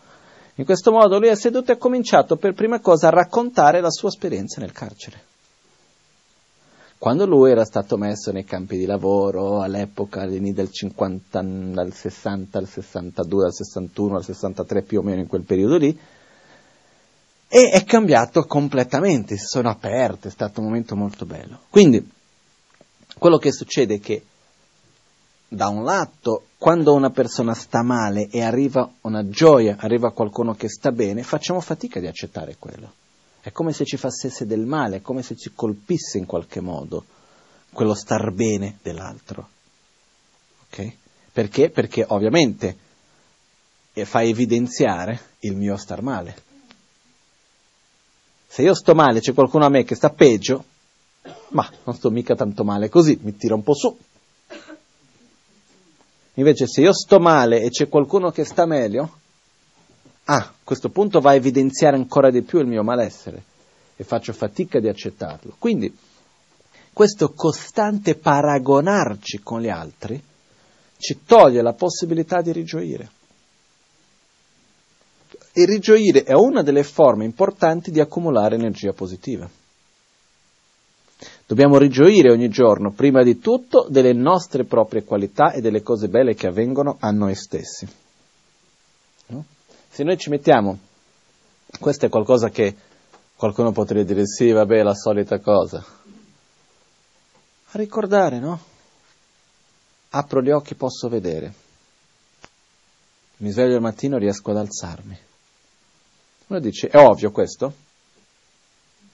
In 0.55 0.65
questo 0.65 0.91
modo 0.91 1.19
lui 1.19 1.29
è 1.29 1.35
seduto 1.35 1.71
e 1.71 1.75
ha 1.75 1.77
cominciato 1.77 2.35
per 2.35 2.53
prima 2.53 2.81
cosa 2.81 3.07
a 3.07 3.11
raccontare 3.11 3.79
la 3.79 3.89
sua 3.89 4.09
esperienza 4.09 4.59
nel 4.59 4.73
carcere 4.73 5.28
quando 6.99 7.25
lui 7.25 7.49
era 7.49 7.63
stato 7.63 7.95
messo 7.95 8.33
nei 8.33 8.43
campi 8.43 8.75
di 8.77 8.85
lavoro 8.85 9.61
all'epoca 9.61 10.27
del 10.27 10.69
50, 10.69 11.41
dal 11.41 11.93
60 11.93 12.57
al 12.57 12.67
62, 12.67 13.41
dal 13.41 13.53
61 13.53 14.15
al 14.17 14.23
63 14.25 14.81
più 14.81 14.99
o 14.99 15.01
meno 15.01 15.21
in 15.21 15.27
quel 15.27 15.43
periodo 15.43 15.77
lì, 15.77 15.97
e 17.47 17.69
è 17.69 17.85
cambiato 17.85 18.43
completamente, 18.43 19.37
si 19.37 19.45
sono 19.45 19.69
aperte, 19.69 20.27
è 20.27 20.31
stato 20.31 20.59
un 20.59 20.65
momento 20.67 20.97
molto 20.97 21.25
bello. 21.25 21.61
Quindi 21.69 22.05
quello 23.17 23.37
che 23.37 23.53
succede 23.53 23.95
è 23.95 23.99
che 24.01 24.23
da 25.47 25.69
un 25.69 25.85
lato, 25.85 26.47
quando 26.57 26.93
una 26.93 27.11
persona 27.11 27.53
sta 27.53 27.81
male 27.81 28.27
e 28.27 28.41
arriva 28.41 28.91
una 29.01 29.29
gioia, 29.29 29.77
arriva 29.79 30.11
qualcuno 30.11 30.53
che 30.53 30.67
sta 30.67 30.91
bene, 30.91 31.23
facciamo 31.23 31.61
fatica 31.61 32.01
di 32.01 32.07
accettare 32.07 32.57
quello. 32.59 32.91
È 33.41 33.51
come 33.51 33.71
se 33.71 33.85
ci 33.85 33.97
facesse 33.97 34.45
del 34.45 34.65
male, 34.65 34.97
è 34.97 35.01
come 35.01 35.23
se 35.23 35.35
ci 35.35 35.51
colpisse 35.53 36.17
in 36.17 36.25
qualche 36.25 36.59
modo 36.59 37.05
quello 37.71 37.93
star 37.93 38.31
bene 38.31 38.79
dell'altro. 38.81 39.49
Ok? 40.69 40.93
Perché? 41.31 41.69
Perché 41.69 42.05
ovviamente 42.07 42.77
fa 43.93 44.23
evidenziare 44.23 45.19
il 45.39 45.55
mio 45.55 45.77
star 45.77 46.01
male. 46.01 46.47
Se 48.47 48.61
io 48.61 48.73
sto 48.73 48.95
male, 48.95 49.19
c'è 49.19 49.33
qualcuno 49.33 49.65
a 49.65 49.69
me 49.69 49.83
che 49.83 49.95
sta 49.95 50.09
peggio, 50.09 50.65
ma 51.49 51.69
non 51.83 51.95
sto 51.95 52.09
mica 52.09 52.35
tanto 52.35 52.63
male 52.63 52.89
così, 52.89 53.17
mi 53.21 53.35
tira 53.35 53.55
un 53.55 53.63
po' 53.63 53.75
su. 53.75 53.97
Invece 56.35 56.67
se 56.67 56.81
io 56.81 56.93
sto 56.93 57.19
male 57.19 57.61
e 57.61 57.69
c'è 57.69 57.89
qualcuno 57.89 58.31
che 58.31 58.45
sta 58.45 58.65
meglio, 58.65 59.18
ah, 60.29 60.37
a 60.37 60.53
questo 60.63 60.89
punto 60.89 61.19
va 61.19 61.31
a 61.31 61.35
evidenziare 61.35 61.95
ancora 61.95 62.29
di 62.29 62.41
più 62.43 62.59
il 62.59 62.67
mio 62.67 62.83
malessere 62.83 63.43
e 63.95 64.03
faccio 64.03 64.31
fatica 64.31 64.79
di 64.79 64.87
accettarlo. 64.87 65.55
Quindi 65.57 65.95
questo 66.93 67.33
costante 67.33 68.15
paragonarci 68.15 69.39
con 69.39 69.61
gli 69.61 69.69
altri 69.69 70.21
ci 70.97 71.21
toglie 71.25 71.61
la 71.61 71.73
possibilità 71.73 72.41
di 72.41 72.51
rigioire. 72.51 73.09
E 75.51 75.65
rigioire 75.65 76.23
è 76.23 76.33
una 76.33 76.61
delle 76.61 76.83
forme 76.83 77.25
importanti 77.25 77.89
di 77.89 77.99
accumulare 77.99 78.55
energia 78.55 78.93
positiva. 78.93 79.49
Dobbiamo 81.45 81.77
rigioire 81.77 82.31
ogni 82.31 82.49
giorno, 82.49 82.91
prima 82.91 83.23
di 83.23 83.39
tutto, 83.39 83.87
delle 83.89 84.13
nostre 84.13 84.65
proprie 84.65 85.03
qualità 85.03 85.51
e 85.51 85.61
delle 85.61 85.81
cose 85.81 86.07
belle 86.07 86.35
che 86.35 86.47
avvengono 86.47 86.97
a 86.99 87.09
noi 87.09 87.33
stessi. 87.33 87.87
Se 89.99 90.05
noi 90.05 90.17
ci 90.17 90.29
mettiamo, 90.29 90.79
questo 91.77 92.05
è 92.05 92.09
qualcosa 92.09 92.47
che 92.47 92.73
qualcuno 93.35 93.73
potrebbe 93.73 94.05
dire 94.05 94.25
sì, 94.25 94.49
vabbè, 94.49 94.81
la 94.81 94.95
solita 94.95 95.39
cosa. 95.39 95.85
A 97.65 97.77
ricordare, 97.77 98.39
no? 98.39 98.61
Apro 100.11 100.41
gli 100.41 100.51
occhi, 100.51 100.75
posso 100.75 101.09
vedere. 101.09 101.53
Mi 103.39 103.51
sveglio 103.51 103.75
al 103.75 103.81
mattino 103.81 104.17
riesco 104.17 104.51
ad 104.51 104.57
alzarmi. 104.59 105.19
Uno 106.47 106.59
dice, 106.61 106.87
è 106.87 106.97
ovvio 106.97 107.31
questo? 107.31 107.73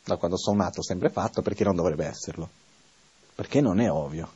Da 0.04 0.18
quando 0.18 0.38
sono 0.38 0.58
nato 0.58 0.84
sempre 0.84 1.10
fatto, 1.10 1.42
perché 1.42 1.64
non 1.64 1.76
dovrebbe 1.76 2.06
esserlo? 2.06 2.48
Perché 3.34 3.60
non 3.60 3.80
è 3.80 3.90
ovvio, 3.90 4.30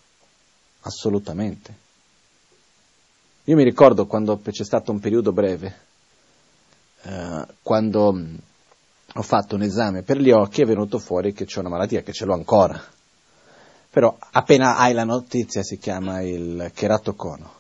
assolutamente. 0.82 1.76
Io 3.44 3.56
mi 3.56 3.64
ricordo 3.64 4.08
quando 4.08 4.42
c'è 4.42 4.64
stato 4.64 4.92
un 4.92 5.00
periodo 5.00 5.32
breve 5.32 5.89
eh, 7.04 7.46
quando 7.62 8.14
mm, 8.14 8.36
ho 9.16 9.22
fatto 9.22 9.56
un 9.56 9.64
esame 9.64 10.04
per 10.04 10.18
gli 10.18 10.32
occhi 10.32 10.62
è 10.62 10.66
venuto 10.66 11.00
fuori 11.00 11.34
che 11.34 11.46
c'è 11.46 11.60
una 11.60 11.70
malattia, 11.70 12.02
che 12.02 12.14
ce 12.14 12.26
l'ho 12.26 12.34
ancora. 12.34 12.82
Però 13.92 14.16
appena 14.32 14.78
hai 14.78 14.94
la 14.94 15.04
notizia 15.04 15.64
si 15.64 15.78
chiama 15.78 16.22
il 16.22 16.72
cheratocono. 16.74 17.58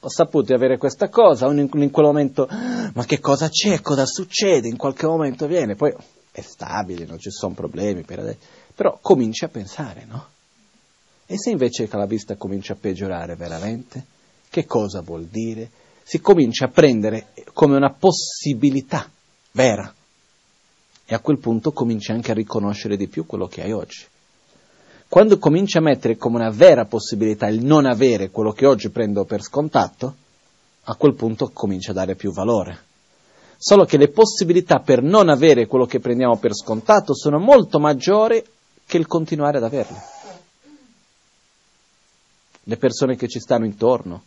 Ho 0.00 0.08
saputo 0.08 0.46
di 0.46 0.52
avere 0.52 0.76
questa 0.76 1.08
cosa, 1.08 1.46
in, 1.46 1.68
quel 1.68 2.04
momento, 2.04 2.46
ma 2.48 3.04
che 3.04 3.18
cosa 3.18 3.48
c'è, 3.48 3.80
cosa 3.80 4.04
succede? 4.06 4.68
In 4.68 4.76
qualche 4.76 5.06
momento 5.06 5.46
viene, 5.46 5.74
poi 5.74 5.92
è 6.30 6.40
stabile, 6.40 7.06
non 7.06 7.18
ci 7.18 7.30
sono 7.30 7.54
problemi 7.54 8.02
per. 8.02 8.36
Però 8.74 8.98
cominci 9.00 9.44
a 9.44 9.48
pensare, 9.48 10.04
no? 10.06 10.26
E 11.26 11.36
se 11.36 11.50
invece 11.50 11.88
la 11.90 12.06
vista 12.06 12.36
comincia 12.36 12.74
a 12.74 12.76
peggiorare 12.80 13.34
veramente, 13.34 14.04
che 14.48 14.66
cosa 14.66 15.00
vuol 15.00 15.24
dire? 15.24 15.68
Si 16.08 16.22
comincia 16.22 16.64
a 16.64 16.68
prendere 16.68 17.34
come 17.52 17.76
una 17.76 17.92
possibilità 17.92 19.10
vera 19.52 19.94
e 21.04 21.14
a 21.14 21.18
quel 21.18 21.36
punto 21.36 21.72
cominci 21.72 22.12
anche 22.12 22.30
a 22.30 22.34
riconoscere 22.34 22.96
di 22.96 23.08
più 23.08 23.26
quello 23.26 23.46
che 23.46 23.62
hai 23.62 23.72
oggi. 23.72 24.06
quando 25.06 25.36
cominci 25.36 25.76
a 25.76 25.82
mettere 25.82 26.16
come 26.16 26.36
una 26.36 26.48
vera 26.48 26.86
possibilità 26.86 27.48
il 27.48 27.62
non 27.62 27.84
avere 27.84 28.30
quello 28.30 28.52
che 28.52 28.64
oggi 28.64 28.88
prendo 28.88 29.26
per 29.26 29.42
scontato, 29.42 30.14
a 30.84 30.94
quel 30.94 31.12
punto 31.12 31.50
comincia 31.52 31.90
a 31.90 31.94
dare 31.94 32.14
più 32.14 32.32
valore. 32.32 32.86
Solo 33.58 33.84
che 33.84 33.98
le 33.98 34.08
possibilità 34.08 34.78
per 34.78 35.02
non 35.02 35.28
avere 35.28 35.66
quello 35.66 35.84
che 35.84 36.00
prendiamo 36.00 36.38
per 36.38 36.54
scontato 36.54 37.14
sono 37.14 37.38
molto 37.38 37.78
maggiori 37.78 38.42
che 38.86 38.96
il 38.96 39.06
continuare 39.06 39.58
ad 39.58 39.64
averle. 39.64 40.02
Le 42.62 42.76
persone 42.78 43.14
che 43.16 43.28
ci 43.28 43.40
stanno 43.40 43.66
intorno, 43.66 44.22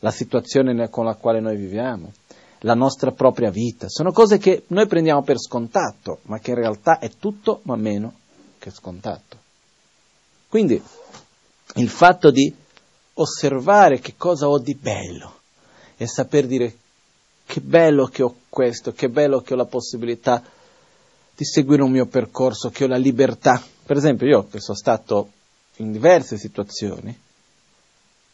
la 0.00 0.10
situazione 0.10 0.88
con 0.88 1.04
la 1.04 1.14
quale 1.14 1.40
noi 1.40 1.56
viviamo, 1.56 2.12
la 2.60 2.74
nostra 2.74 3.12
propria 3.12 3.50
vita, 3.50 3.88
sono 3.88 4.12
cose 4.12 4.38
che 4.38 4.64
noi 4.68 4.86
prendiamo 4.86 5.22
per 5.22 5.38
scontato, 5.38 6.18
ma 6.22 6.38
che 6.38 6.50
in 6.50 6.56
realtà 6.56 6.98
è 6.98 7.10
tutto 7.18 7.60
ma 7.64 7.76
meno 7.76 8.14
che 8.58 8.70
scontato. 8.70 9.38
Quindi 10.48 10.82
il 11.76 11.88
fatto 11.88 12.30
di 12.30 12.52
osservare 13.14 14.00
che 14.00 14.14
cosa 14.16 14.48
ho 14.48 14.58
di 14.58 14.74
bello 14.74 15.38
e 15.96 16.06
saper 16.06 16.46
dire 16.46 16.76
che 17.46 17.60
bello 17.60 18.06
che 18.06 18.22
ho 18.22 18.34
questo, 18.48 18.92
che 18.92 19.08
bello 19.08 19.40
che 19.40 19.54
ho 19.54 19.56
la 19.56 19.66
possibilità 19.66 20.42
di 21.34 21.44
seguire 21.44 21.82
un 21.82 21.90
mio 21.90 22.06
percorso, 22.06 22.70
che 22.70 22.84
ho 22.84 22.88
la 22.88 22.96
libertà. 22.96 23.62
Per 23.84 23.96
esempio 23.96 24.26
io 24.26 24.46
che 24.48 24.60
sono 24.60 24.76
stato 24.76 25.30
in 25.76 25.92
diverse 25.92 26.36
situazioni 26.36 27.18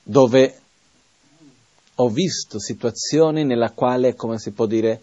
dove 0.03 0.61
ho 1.97 2.09
visto 2.09 2.59
situazioni 2.59 3.45
nella 3.45 3.71
quale, 3.71 4.15
come 4.15 4.39
si 4.39 4.51
può 4.51 4.67
dire, 4.67 5.03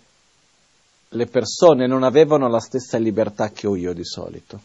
le 1.09 1.25
persone 1.27 1.87
non 1.87 2.03
avevano 2.03 2.47
la 2.47 2.59
stessa 2.59 2.97
libertà 2.97 3.51
che 3.51 3.67
ho 3.67 3.75
io 3.75 3.93
di 3.93 4.05
solito. 4.05 4.55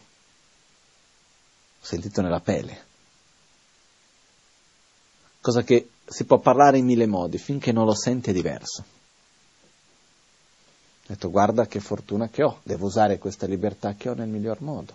Ho 1.81 1.85
sentito 1.85 2.21
nella 2.21 2.39
pelle. 2.39 2.87
Cosa 5.41 5.63
che 5.63 5.89
si 6.05 6.25
può 6.25 6.39
parlare 6.39 6.77
in 6.77 6.85
mille 6.85 7.07
modi, 7.07 7.37
finché 7.37 7.71
non 7.71 7.85
lo 7.85 7.95
senti 7.95 8.31
è 8.31 8.33
diverso. 8.33 8.81
Ho 11.01 11.13
detto 11.13 11.31
guarda 11.31 11.65
che 11.65 11.79
fortuna 11.79 12.29
che 12.29 12.43
ho, 12.43 12.59
devo 12.63 12.85
usare 12.85 13.17
questa 13.17 13.47
libertà 13.47 13.95
che 13.95 14.09
ho 14.09 14.13
nel 14.13 14.27
miglior 14.27 14.61
modo. 14.61 14.93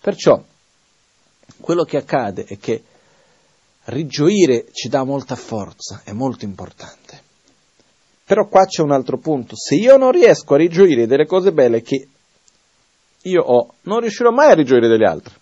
Perciò 0.00 0.42
quello 1.60 1.84
che 1.84 1.96
accade 1.96 2.44
è 2.44 2.58
che 2.58 2.84
rigioire 3.84 4.66
ci 4.72 4.88
dà 4.88 5.04
molta 5.04 5.36
forza, 5.36 6.02
è 6.04 6.12
molto 6.12 6.44
importante. 6.44 7.20
Però 8.24 8.46
qua 8.46 8.64
c'è 8.64 8.82
un 8.82 8.92
altro 8.92 9.18
punto, 9.18 9.56
se 9.56 9.74
io 9.74 9.96
non 9.96 10.12
riesco 10.12 10.54
a 10.54 10.58
rigioire 10.58 11.06
delle 11.06 11.26
cose 11.26 11.52
belle 11.52 11.82
che 11.82 12.08
io 13.22 13.42
ho, 13.42 13.74
non 13.82 14.00
riuscirò 14.00 14.30
mai 14.30 14.50
a 14.50 14.54
rigioire 14.54 14.88
delle 14.88 15.06
altre. 15.06 15.34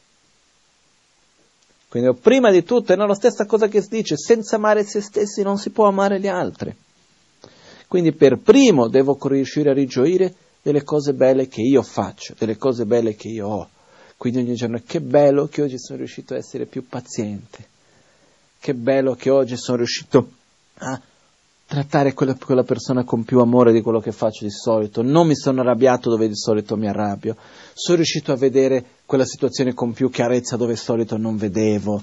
Quindi 1.89 2.15
prima 2.21 2.51
di 2.51 2.63
tutto 2.63 2.93
è 2.93 2.97
la 2.97 3.15
stessa 3.15 3.47
cosa 3.47 3.69
che 3.69 3.83
si 3.83 3.89
dice, 3.89 4.17
senza 4.17 4.57
amare 4.57 4.85
se 4.85 5.01
stessi 5.01 5.43
non 5.43 5.59
si 5.59 5.71
può 5.71 5.87
amare 5.87 6.21
gli 6.21 6.29
altri. 6.29 6.75
Quindi 7.89 8.13
per 8.13 8.39
primo 8.39 8.87
devo 8.87 9.19
riuscire 9.23 9.71
a 9.71 9.75
rigioire 9.75 10.33
delle 10.63 10.85
cose 10.85 11.13
belle 11.15 11.49
che 11.49 11.63
io 11.63 11.83
faccio, 11.83 12.35
delle 12.39 12.57
cose 12.57 12.85
belle 12.85 13.17
che 13.17 13.29
io 13.29 13.49
ho. 13.49 13.69
Quindi 14.17 14.39
ogni 14.41 14.55
giorno, 14.55 14.81
che 14.87 15.01
bello 15.01 15.47
che 15.47 15.63
oggi 15.63 15.79
sono 15.79 15.99
riuscito 15.99 16.35
a 16.35 16.37
essere 16.37 16.67
più 16.67 16.87
paziente, 16.87 17.67
che 18.61 18.75
bello 18.75 19.15
che 19.15 19.31
oggi 19.31 19.57
sono 19.57 19.79
riuscito 19.79 20.33
a 20.79 21.01
trattare 21.67 22.13
quella, 22.13 22.35
quella, 22.35 22.63
persona 22.63 23.05
con 23.05 23.25
più 23.25 23.41
amore 23.41 23.73
di 23.73 23.81
quello 23.81 24.01
che 24.01 24.13
faccio 24.13 24.45
di 24.45 24.51
solito, 24.51 25.03
non 25.03 25.27
mi 25.27 25.35
sono 25.35 25.63
arrabbiato 25.63 26.11
dove 26.11 26.29
di 26.29 26.37
solito 26.37 26.77
mi 26.77 26.87
arrabbio, 26.87 27.37
sono 27.73 27.97
riuscito 27.97 28.33
a 28.33 28.37
vedere 28.37 28.85
quella 29.07 29.25
situazione 29.25 29.73
con 29.73 29.93
più 29.93 30.11
chiarezza 30.11 30.57
dove 30.57 30.75
di 30.75 30.79
solito 30.79 31.17
non 31.17 31.37
vedevo, 31.37 32.03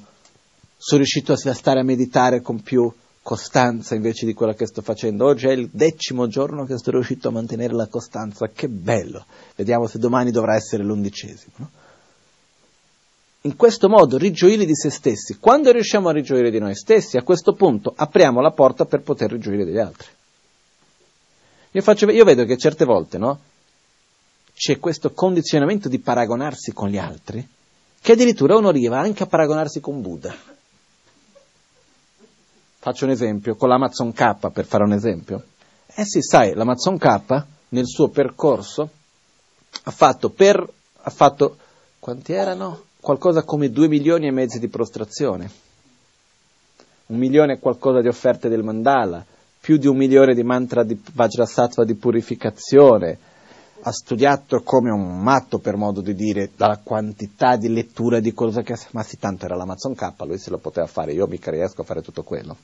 sono 0.78 1.02
riuscito 1.02 1.34
a 1.34 1.54
stare 1.54 1.80
a 1.80 1.84
meditare 1.84 2.42
con 2.42 2.62
più 2.62 2.92
costanza 3.22 3.94
invece 3.94 4.26
di 4.26 4.34
quella 4.34 4.54
che 4.54 4.66
sto 4.66 4.82
facendo. 4.82 5.26
Oggi 5.26 5.48
è 5.48 5.52
il 5.52 5.70
decimo 5.72 6.28
giorno 6.28 6.64
che 6.64 6.78
sto 6.78 6.92
riuscito 6.92 7.28
a 7.28 7.32
mantenere 7.32 7.74
la 7.74 7.88
costanza, 7.88 8.50
che 8.54 8.70
bello, 8.70 9.26
vediamo 9.56 9.86
se 9.86 10.00
domani 10.00 10.32
dovrà 10.32 10.56
essere 10.56 10.82
l'undicesimo. 10.82 11.54
No? 11.58 11.70
In 13.48 13.56
questo 13.56 13.88
modo 13.88 14.18
rigioire 14.18 14.65
di 14.65 14.76
se 14.76 14.90
stessi. 14.90 15.38
Quando 15.40 15.72
riusciamo 15.72 16.10
a 16.10 16.11
rigioire 16.11 16.52
di 16.52 16.60
noi 16.60 16.76
stessi, 16.76 17.15
a 17.15 17.24
questo 17.24 17.53
punto 17.53 17.94
apriamo 17.95 18.41
la 18.41 18.52
porta 18.52 18.84
per 18.84 19.02
poter 19.02 19.32
rigioire 19.32 19.64
degli 19.64 19.80
altri. 19.80 20.10
Io, 21.72 21.82
faccio, 21.82 22.11
io 22.11 22.26
vedo 22.26 22.44
che 22.44 22.57
certe 22.57 22.84
volte 22.84 23.18
no, 23.18 23.40
c'è 24.53 24.80
questo 24.80 25.14
condizionamento 25.14 25.88
di 25.88 25.99
paragonarsi 25.99 26.74
con 26.74 26.90
gli 26.90 26.98
altri, 26.98 27.48
che 28.02 28.11
addirittura 28.11 28.57
uno 28.57 28.68
arriva 28.68 28.99
anche 28.99 29.24
a 29.24 29.28
paragonarsi 29.28 29.80
con 29.80 30.02
Buddha. 30.02 30.36
Faccio 32.80 33.06
un 33.06 33.11
esempio, 33.11 33.56
con 33.56 33.69
l'Amazon 33.69 34.11
K, 34.11 34.52
per 34.52 34.65
fare 34.65 34.84
un 34.84 34.91
esempio. 34.94 35.44
Eh 35.88 36.06
sì, 36.06 36.22
sai, 36.22 36.53
l'Amazon 36.53 36.98
K 36.98 37.45
nel 37.69 37.88
suo 37.88 38.10
percorso 38.10 38.90
ha 39.84 39.91
fatto 39.91 40.30
per, 40.30 40.68
ha 41.02 41.10
fatto, 41.10 41.57
quanti 41.99 42.34
erano? 42.34 42.87
Qualcosa 43.08 43.44
come 43.44 43.70
due 43.70 43.88
milioni 43.88 44.28
e 44.28 44.32
mezzo 44.32 44.60
di 44.60 44.68
prostrazione, 44.68 45.50
un 47.06 47.18
milione 47.18 47.54
e 47.54 47.60
qualcosa 47.60 48.02
di 48.02 48.10
offerte 48.10 48.50
del 48.50 48.64
mandala, 48.64 49.24
più 49.62 49.78
di 49.78 49.88
un 49.88 49.96
milione 49.96 50.34
di 50.34 50.44
mantra 50.44 50.84
di 50.84 51.02
Vajrasattva 51.14 51.86
di 51.86 51.96
purificazione, 51.96 53.18
ha 53.80 53.92
studiato 53.94 54.62
come 54.62 54.92
un 54.92 55.22
matto 55.22 55.60
per 55.60 55.78
modo 55.78 56.02
di 56.02 56.14
dire 56.16 56.50
dalla 56.58 56.82
quantità 56.84 57.56
di 57.56 57.70
lettura 57.70 58.20
di 58.20 58.34
cosa 58.34 58.62
che 58.62 58.76
ma 58.92 59.04
sì 59.04 59.18
tanto 59.18 59.46
era 59.46 59.56
l'Amazon 59.56 59.96
K 59.96 60.14
lui 60.26 60.38
se 60.38 60.50
lo 60.50 60.58
poteva 60.58 60.88
fare 60.88 61.14
io 61.14 61.28
mica 61.28 61.50
riesco 61.50 61.84
a 61.84 61.86
fare 61.86 62.02
tutto 62.02 62.24
quello. 62.24 62.58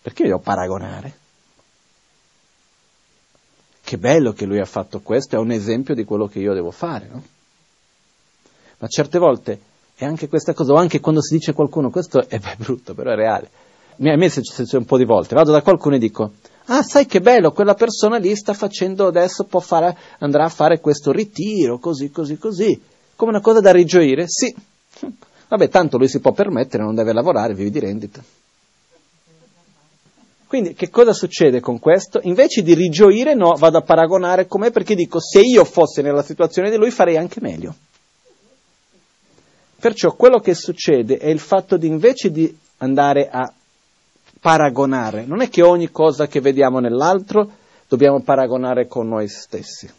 Perché 0.00 0.24
devo 0.24 0.38
paragonare? 0.38 1.12
Che 3.82 3.98
bello 3.98 4.32
che 4.32 4.46
lui 4.46 4.60
ha 4.60 4.64
fatto 4.64 5.00
questo 5.00 5.36
è 5.36 5.38
un 5.38 5.50
esempio 5.50 5.94
di 5.94 6.04
quello 6.04 6.26
che 6.26 6.38
io 6.38 6.54
devo 6.54 6.70
fare 6.70 7.08
no? 7.12 7.22
Ma 8.80 8.88
certe 8.88 9.18
volte 9.18 9.60
è 9.94 10.06
anche 10.06 10.28
questa 10.28 10.54
cosa, 10.54 10.72
o 10.72 10.76
anche 10.76 11.00
quando 11.00 11.20
si 11.20 11.34
dice 11.34 11.50
a 11.50 11.54
qualcuno, 11.54 11.90
questo 11.90 12.26
è 12.26 12.40
brutto, 12.56 12.94
però 12.94 13.10
è 13.10 13.14
reale. 13.14 13.50
A 14.02 14.16
me 14.16 14.30
succede 14.30 14.76
un 14.78 14.86
po' 14.86 14.96
di 14.96 15.04
volte, 15.04 15.34
vado 15.34 15.52
da 15.52 15.60
qualcuno 15.60 15.96
e 15.96 15.98
dico, 15.98 16.32
ah 16.66 16.82
sai 16.82 17.04
che 17.04 17.20
bello, 17.20 17.52
quella 17.52 17.74
persona 17.74 18.16
lì 18.16 18.34
sta 18.34 18.54
facendo 18.54 19.06
adesso, 19.06 19.46
fare, 19.60 19.94
andrà 20.20 20.44
a 20.44 20.48
fare 20.48 20.80
questo 20.80 21.12
ritiro, 21.12 21.78
così, 21.78 22.10
così, 22.10 22.38
così, 22.38 22.80
come 23.14 23.32
una 23.32 23.42
cosa 23.42 23.60
da 23.60 23.72
rigioire? 23.72 24.24
Sì. 24.26 24.54
Vabbè, 25.48 25.68
tanto 25.68 25.98
lui 25.98 26.08
si 26.08 26.20
può 26.20 26.32
permettere, 26.32 26.82
non 26.82 26.94
deve 26.94 27.12
lavorare, 27.12 27.52
vivi 27.52 27.70
di 27.70 27.80
rendita. 27.80 28.22
Quindi 30.46 30.72
che 30.72 30.88
cosa 30.88 31.12
succede 31.12 31.60
con 31.60 31.78
questo? 31.78 32.20
Invece 32.22 32.62
di 32.62 32.72
rigioire, 32.72 33.34
no, 33.34 33.54
vado 33.58 33.76
a 33.76 33.82
paragonare 33.82 34.46
com'è 34.46 34.70
perché 34.70 34.94
dico 34.94 35.20
se 35.20 35.40
io 35.40 35.64
fossi 35.64 36.00
nella 36.00 36.22
situazione 36.22 36.70
di 36.70 36.76
lui 36.76 36.90
farei 36.90 37.18
anche 37.18 37.40
meglio. 37.40 37.74
Perciò 39.80 40.12
quello 40.12 40.40
che 40.40 40.54
succede 40.54 41.16
è 41.16 41.28
il 41.28 41.38
fatto 41.38 41.78
di 41.78 41.86
invece 41.86 42.30
di 42.30 42.54
andare 42.78 43.30
a 43.30 43.50
paragonare, 44.38 45.24
non 45.24 45.40
è 45.40 45.48
che 45.48 45.62
ogni 45.62 45.90
cosa 45.90 46.26
che 46.26 46.40
vediamo 46.40 46.80
nell'altro 46.80 47.50
dobbiamo 47.88 48.20
paragonare 48.20 48.86
con 48.86 49.08
noi 49.08 49.26
stessi. 49.26 49.90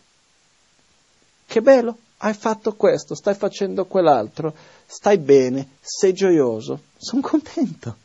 Che 1.48 1.62
bello, 1.62 1.98
hai 2.18 2.34
fatto 2.36 2.76
questo, 2.76 3.16
stai 3.16 3.34
facendo 3.34 3.86
quell'altro, 3.86 4.54
stai 4.86 5.18
bene, 5.18 5.70
sei 5.82 6.14
gioioso, 6.14 6.82
sono 6.98 7.22
contento, 7.22 7.96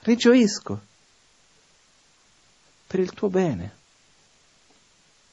rigioisco 0.00 0.80
per 2.86 3.00
il 3.00 3.12
tuo 3.12 3.28
bene. 3.28 3.82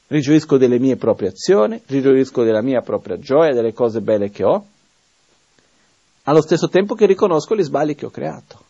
Rigioisco 0.08 0.58
delle 0.58 0.80
mie 0.80 0.98
proprie 0.98 1.30
azioni, 1.30 1.82
rigioisco 1.86 2.44
della 2.44 2.62
mia 2.62 2.82
propria 2.82 3.18
gioia, 3.18 3.54
delle 3.54 3.72
cose 3.72 4.02
belle 4.02 4.30
che 4.30 4.44
ho, 4.44 4.66
allo 6.24 6.42
stesso 6.42 6.70
tempo 6.70 6.96
che 6.96 7.06
riconosco 7.06 7.56
gli 7.56 7.64
sbagli 7.64 7.96
che 7.96 8.06
ho 8.06 8.12
creato. 8.12 8.64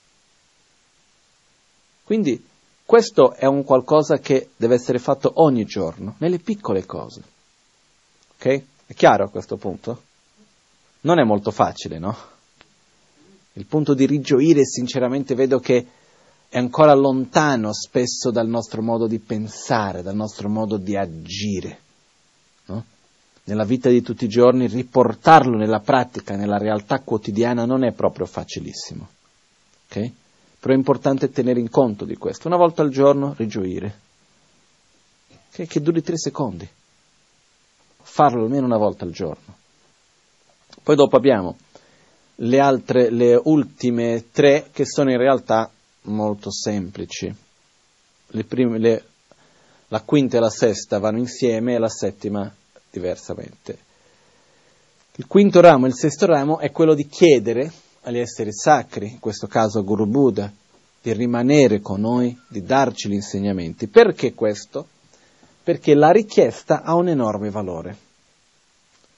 Quindi 2.03 2.43
questo 2.85 3.33
è 3.33 3.45
un 3.45 3.63
qualcosa 3.63 4.19
che 4.19 4.49
deve 4.57 4.75
essere 4.75 4.99
fatto 4.99 5.31
ogni 5.35 5.65
giorno, 5.65 6.15
nelle 6.17 6.39
piccole 6.39 6.85
cose. 6.85 7.21
Ok? 8.35 8.63
È 8.85 8.93
chiaro 8.93 9.25
a 9.25 9.29
questo 9.29 9.55
punto? 9.55 10.01
Non 11.01 11.19
è 11.19 11.23
molto 11.23 11.51
facile, 11.51 11.99
no? 11.99 12.15
Il 13.53 13.65
punto 13.65 13.93
di 13.93 14.05
rigioire, 14.05 14.65
sinceramente, 14.65 15.35
vedo 15.35 15.59
che 15.59 15.87
è 16.49 16.57
ancora 16.57 16.93
lontano 16.93 17.71
spesso 17.73 18.29
dal 18.29 18.47
nostro 18.47 18.81
modo 18.81 19.07
di 19.07 19.19
pensare, 19.19 20.01
dal 20.01 20.15
nostro 20.15 20.49
modo 20.49 20.75
di 20.75 20.97
agire. 20.97 21.79
No? 22.65 22.83
Nella 23.43 23.63
vita 23.63 23.89
di 23.89 24.01
tutti 24.01 24.25
i 24.25 24.29
giorni, 24.29 24.67
riportarlo 24.67 25.57
nella 25.57 25.79
pratica, 25.79 26.35
nella 26.35 26.57
realtà 26.57 26.99
quotidiana 26.99 27.65
non 27.65 27.83
è 27.83 27.91
proprio 27.91 28.25
facilissimo. 28.25 29.07
Okay? 29.87 30.13
Però 30.59 30.73
è 30.73 30.77
importante 30.77 31.31
tenere 31.31 31.59
in 31.59 31.69
conto 31.69 32.05
di 32.05 32.15
questo. 32.15 32.47
Una 32.47 32.57
volta 32.57 32.81
al 32.81 32.89
giorno 32.89 33.33
rigioire, 33.35 33.99
okay? 35.51 35.65
che 35.65 35.81
duri 35.81 36.01
tre 36.01 36.17
secondi. 36.17 36.67
Farlo 38.03 38.43
almeno 38.43 38.65
una 38.65 38.77
volta 38.77 39.05
al 39.05 39.11
giorno. 39.11 39.57
Poi 40.83 40.95
dopo 40.95 41.15
abbiamo 41.15 41.57
le 42.35 42.59
altre, 42.59 43.09
le 43.09 43.39
ultime 43.43 44.25
tre 44.31 44.69
che 44.71 44.85
sono 44.85 45.11
in 45.11 45.17
realtà 45.17 45.69
molto 46.03 46.51
semplici. 46.51 47.33
Le 48.33 48.43
prime, 48.43 48.77
le, 48.77 49.05
la 49.87 50.01
quinta 50.01 50.37
e 50.37 50.39
la 50.39 50.49
sesta 50.49 50.99
vanno 50.99 51.19
insieme 51.19 51.73
e 51.73 51.79
la 51.79 51.89
settima 51.89 52.51
diversamente. 52.91 53.89
Il 55.15 55.27
quinto 55.27 55.61
ramo 55.61 55.87
il 55.87 55.95
sesto 55.95 56.25
ramo 56.25 56.59
è 56.59 56.71
quello 56.71 56.93
di 56.93 57.07
chiedere 57.07 57.71
agli 58.03 58.19
esseri 58.19 58.53
sacri, 58.53 59.11
in 59.11 59.19
questo 59.19 59.47
caso 59.47 59.79
a 59.79 59.83
Guru 59.83 60.05
Buddha, 60.05 60.51
di 61.01 61.13
rimanere 61.13 61.81
con 61.81 62.01
noi, 62.01 62.37
di 62.47 62.63
darci 62.63 63.09
gli 63.09 63.13
insegnamenti. 63.13 63.87
Perché 63.87 64.33
questo? 64.33 64.87
Perché 65.63 65.93
la 65.95 66.11
richiesta 66.11 66.83
ha 66.83 66.95
un 66.95 67.09
enorme 67.09 67.49
valore. 67.49 67.97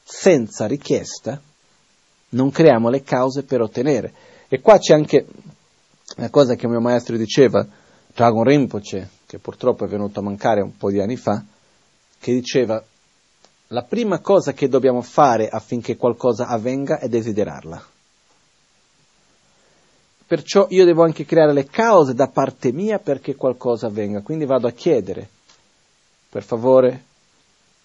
Senza 0.04 0.66
richiesta 0.66 1.40
non 2.30 2.52
creiamo 2.52 2.90
le 2.90 3.04
cause 3.04 3.44
per 3.44 3.62
ottenere. 3.62 4.14
E 4.48 4.60
qua 4.60 4.78
c'è 4.78 4.94
anche 4.94 5.26
una 6.18 6.30
cosa 6.30 6.56
che 6.56 6.68
mio 6.68 6.80
maestro 6.80 7.18
diceva, 7.18 7.66
Dragon 8.14 8.44
Rinpoche, 8.44 9.10
che 9.26 9.40
purtroppo 9.40 9.86
è 9.86 9.88
venuto 9.88 10.20
a 10.20 10.24
mancare 10.24 10.62
un 10.62 10.76
po' 10.78 10.91
di 10.91 11.00
anni 11.00 11.16
fa, 11.16 11.44
che 12.20 12.34
diceva 12.34 12.84
la 13.74 13.82
prima 13.82 14.20
cosa 14.20 14.54
che 14.54 14.70
dobbiamo 14.70 15.02
fare 15.02 15.50
affinché 15.50 15.98
qualcosa 15.98 16.45
avvenga 16.45 17.00
è 17.00 17.10
desiderarla. 17.10 17.84
Perciò 20.28 20.68
io 20.70 20.86
devo 20.86 21.04
anche 21.04 21.26
creare 21.26 21.54
le 21.54 21.66
cause 21.66 22.14
da 22.14 22.28
parte 22.28 22.72
mia 22.72 23.00
perché 23.00 23.36
qualcosa 23.36 23.88
avvenga. 23.88 24.22
Quindi 24.22 24.45
vado 24.45 24.68
a 24.68 24.72
chiedere, 24.72 25.28
per 26.30 26.44
favore, 26.44 27.04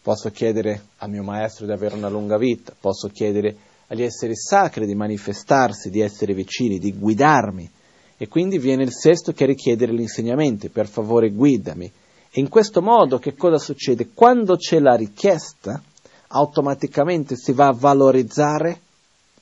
posso 0.02 0.30
chiedere 0.30 0.88
al 0.98 1.08
mio 1.08 1.22
maestro 1.22 1.64
di 1.64 1.72
avere 1.72 1.96
una 1.96 2.10
lunga 2.10 2.36
vita, 2.36 2.74
posso 2.78 3.08
chiedere 3.08 3.56
agli 3.86 4.02
esseri 4.02 4.36
sacri 4.36 4.84
di 4.84 4.94
manifestarsi, 4.94 5.88
di 5.88 6.00
essere 6.00 6.34
vicini, 6.34 6.78
di 6.78 6.92
guidarmi. 6.92 7.70
E 8.18 8.28
quindi 8.28 8.58
viene 8.58 8.82
il 8.82 8.92
sesto 8.92 9.32
che 9.32 9.46
richiedere 9.46 9.94
gli 9.94 10.00
insegnamenti, 10.00 10.68
per 10.68 10.86
favore 10.86 11.30
guidami. 11.30 11.90
E 12.30 12.40
in 12.40 12.48
questo 12.48 12.82
modo 12.82 13.18
che 13.18 13.34
cosa 13.34 13.58
succede? 13.58 14.10
Quando 14.12 14.56
c'è 14.56 14.78
la 14.80 14.94
richiesta, 14.94 15.82
automaticamente 16.28 17.36
si 17.36 17.52
va 17.52 17.68
a 17.68 17.76
valorizzare 17.76 18.80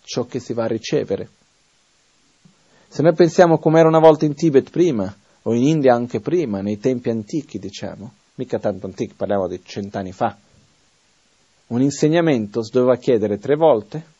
ciò 0.02 0.24
che 0.24 0.38
si 0.38 0.52
va 0.52 0.64
a 0.64 0.68
ricevere. 0.68 1.28
Se 2.88 3.02
noi 3.02 3.14
pensiamo 3.14 3.58
come 3.58 3.80
era 3.80 3.88
una 3.88 3.98
volta 3.98 4.24
in 4.24 4.34
Tibet 4.34 4.70
prima, 4.70 5.14
o 5.42 5.54
in 5.54 5.64
India 5.64 5.94
anche 5.94 6.20
prima, 6.20 6.60
nei 6.60 6.78
tempi 6.78 7.10
antichi, 7.10 7.58
diciamo, 7.58 8.12
mica 8.36 8.58
tanto 8.58 8.86
antichi, 8.86 9.14
parliamo 9.14 9.48
di 9.48 9.60
cent'anni 9.62 10.12
fa, 10.12 10.36
un 11.68 11.82
insegnamento 11.82 12.62
si 12.62 12.70
doveva 12.72 12.96
chiedere 12.96 13.38
tre 13.38 13.56
volte 13.56 14.14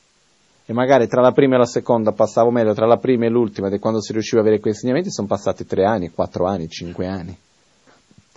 e 0.67 0.73
magari 0.73 1.07
tra 1.07 1.21
la 1.21 1.31
prima 1.31 1.55
e 1.55 1.59
la 1.59 1.65
seconda 1.65 2.11
passavo 2.11 2.51
meglio, 2.51 2.75
tra 2.75 2.87
la 2.87 2.97
prima 2.97 3.27
e 3.27 3.29
l'ultima, 3.29 3.69
di 3.69 3.79
quando 3.79 4.03
si 4.03 4.13
riusciva 4.13 4.41
a 4.41 4.45
avere 4.45 4.61
quei 4.61 4.73
insegnamenti, 4.73 5.13
sono 5.13 5.29
passati 5.29 5.65
tre 5.65 5.85
anni, 5.85 6.11
quattro 6.11 6.47
anni, 6.47 6.69
cinque 6.69 7.07
anni. 7.07 7.39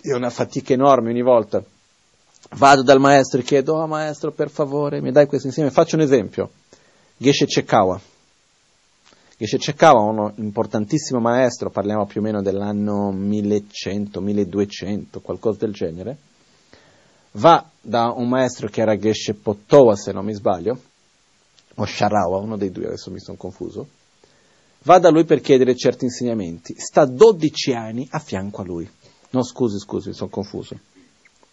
È 0.01 0.13
una 0.13 0.29
fatica 0.29 0.73
enorme 0.73 1.09
ogni 1.09 1.21
volta. 1.21 1.61
Vado 2.51 2.83
dal 2.83 2.99
maestro 2.99 3.41
e 3.41 3.43
chiedo, 3.43 3.75
oh 3.75 3.85
maestro 3.85 4.31
per 4.31 4.49
favore 4.49 5.01
mi 5.01 5.11
dai 5.11 5.27
questo 5.27 5.47
insegnamento. 5.47 5.81
Faccio 5.81 5.97
un 5.97 6.01
esempio, 6.01 6.51
Geshe 7.17 7.45
Chekawa. 7.45 7.99
Geshe 9.37 9.57
Chekawa, 9.57 9.99
un 9.99 10.33
importantissimo 10.37 11.19
maestro, 11.19 11.69
parliamo 11.69 12.05
più 12.05 12.21
o 12.21 12.23
meno 12.23 12.41
dell'anno 12.41 13.11
1100, 13.11 14.21
1200, 14.21 15.19
qualcosa 15.19 15.59
del 15.59 15.73
genere, 15.73 16.17
va 17.31 17.69
da 17.79 18.13
un 18.15 18.27
maestro 18.29 18.67
che 18.69 18.81
era 18.81 18.97
Geshe 18.97 19.33
Pottowa, 19.33 19.95
se 19.95 20.11
non 20.11 20.25
mi 20.25 20.33
sbaglio, 20.33 20.79
o 21.75 21.85
Sharawa, 21.85 22.37
uno 22.37 22.57
dei 22.57 22.71
due, 22.71 22.87
adesso 22.87 23.11
mi 23.11 23.19
sono 23.19 23.37
confuso, 23.37 23.87
va 24.83 24.97
da 24.97 25.09
lui 25.09 25.25
per 25.25 25.41
chiedere 25.41 25.75
certi 25.75 26.05
insegnamenti, 26.05 26.75
sta 26.77 27.05
12 27.05 27.73
anni 27.73 28.07
a 28.11 28.19
fianco 28.19 28.61
a 28.61 28.65
lui. 28.65 28.89
No, 29.31 29.43
scusi, 29.43 29.77
scusi, 29.77 30.13
sono 30.13 30.29
confuso. 30.29 30.77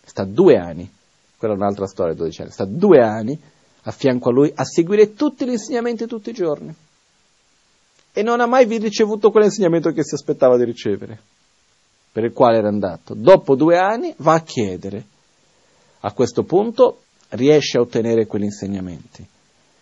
Sta 0.04 0.24
due 0.24 0.56
anni, 0.56 0.90
quella 1.36 1.54
è 1.54 1.56
un'altra 1.56 1.86
storia, 1.86 2.14
12 2.14 2.40
anni, 2.42 2.50
sta 2.50 2.64
due 2.64 3.00
anni 3.00 3.38
a 3.82 3.90
fianco 3.90 4.30
a 4.30 4.32
lui 4.32 4.52
a 4.54 4.64
seguire 4.64 5.14
tutti 5.14 5.44
gli 5.44 5.50
insegnamenti 5.50 6.06
tutti 6.06 6.30
i 6.30 6.34
giorni. 6.34 6.74
E 8.12 8.22
non 8.22 8.40
ha 8.40 8.46
mai 8.46 8.64
ricevuto 8.78 9.30
quell'insegnamento 9.30 9.92
che 9.92 10.02
si 10.02 10.14
aspettava 10.14 10.56
di 10.56 10.64
ricevere, 10.64 11.20
per 12.10 12.24
il 12.24 12.32
quale 12.32 12.56
era 12.58 12.68
andato. 12.68 13.14
Dopo 13.14 13.54
due 13.54 13.76
anni 13.78 14.14
va 14.18 14.34
a 14.34 14.42
chiedere. 14.42 15.04
A 16.00 16.12
questo 16.12 16.44
punto 16.44 17.02
riesce 17.30 17.76
a 17.76 17.82
ottenere 17.82 18.26
quegli 18.26 18.44
insegnamenti. 18.44 19.26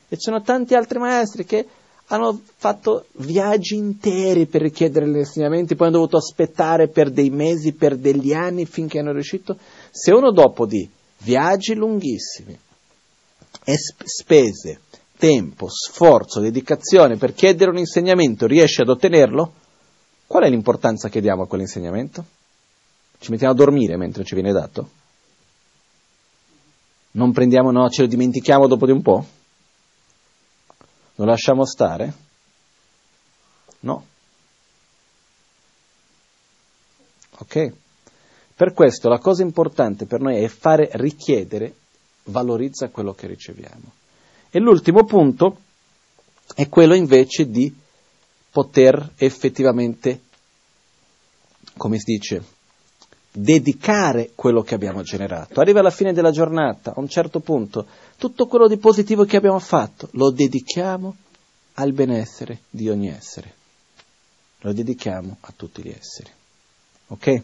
E 0.08 0.16
ci 0.16 0.22
sono 0.22 0.42
tanti 0.42 0.74
altri 0.74 0.98
maestri 0.98 1.44
che 1.44 1.66
hanno 2.08 2.40
fatto 2.56 3.06
viaggi 3.12 3.76
interi 3.76 4.46
per 4.46 4.60
richiedere 4.60 5.08
gli 5.08 5.16
insegnamenti, 5.16 5.74
poi 5.74 5.88
hanno 5.88 5.96
dovuto 5.96 6.18
aspettare 6.18 6.88
per 6.88 7.10
dei 7.10 7.30
mesi, 7.30 7.72
per 7.72 7.96
degli 7.96 8.32
anni 8.32 8.66
finché 8.66 8.98
hanno 8.98 9.12
riuscito. 9.12 9.56
Se 9.90 10.12
uno 10.12 10.30
dopo 10.30 10.66
di 10.66 10.88
viaggi 11.18 11.74
lunghissimi, 11.74 12.58
spese, 14.04 14.80
tempo, 15.16 15.68
sforzo, 15.68 16.40
dedicazione 16.40 17.16
per 17.16 17.32
chiedere 17.32 17.70
un 17.70 17.78
insegnamento 17.78 18.46
riesce 18.46 18.82
ad 18.82 18.90
ottenerlo, 18.90 19.52
qual 20.26 20.44
è 20.44 20.50
l'importanza 20.50 21.08
che 21.08 21.20
diamo 21.20 21.42
a 21.42 21.46
quell'insegnamento? 21.46 22.24
Ci 23.18 23.30
mettiamo 23.30 23.54
a 23.54 23.56
dormire 23.56 23.96
mentre 23.96 24.24
ci 24.24 24.34
viene 24.34 24.52
dato? 24.52 24.88
Non 27.12 27.32
prendiamo, 27.32 27.70
no, 27.70 27.88
ce 27.88 28.02
lo 28.02 28.08
dimentichiamo 28.08 28.66
dopo 28.66 28.84
di 28.84 28.92
un 28.92 29.00
po'? 29.00 29.24
Lo 31.16 31.24
lasciamo 31.24 31.64
stare? 31.64 32.12
No. 33.80 34.06
Ok? 37.38 37.72
Per 38.56 38.72
questo 38.72 39.08
la 39.08 39.18
cosa 39.18 39.42
importante 39.42 40.06
per 40.06 40.20
noi 40.20 40.42
è 40.42 40.48
fare 40.48 40.88
richiedere, 40.92 41.74
valorizza 42.24 42.88
quello 42.88 43.12
che 43.12 43.26
riceviamo. 43.26 43.92
E 44.50 44.58
l'ultimo 44.60 45.04
punto 45.04 45.58
è 46.54 46.68
quello 46.68 46.94
invece 46.94 47.48
di 47.48 47.74
poter 48.50 49.12
effettivamente, 49.16 50.20
come 51.76 51.98
si 51.98 52.12
dice, 52.12 52.44
dedicare 53.36 54.30
quello 54.36 54.62
che 54.62 54.76
abbiamo 54.76 55.02
generato. 55.02 55.60
Arriva 55.60 55.80
alla 55.80 55.90
fine 55.90 56.12
della 56.12 56.30
giornata, 56.30 56.92
a 56.94 57.00
un 57.00 57.08
certo 57.08 57.40
punto, 57.40 57.84
tutto 58.16 58.46
quello 58.46 58.68
di 58.68 58.76
positivo 58.76 59.24
che 59.24 59.36
abbiamo 59.36 59.58
fatto 59.58 60.08
lo 60.12 60.30
dedichiamo 60.30 61.16
al 61.74 61.92
benessere 61.92 62.60
di 62.70 62.88
ogni 62.88 63.08
essere. 63.08 63.52
Lo 64.60 64.72
dedichiamo 64.72 65.38
a 65.40 65.52
tutti 65.56 65.82
gli 65.82 65.88
esseri. 65.88 66.30
Ok? 67.08 67.42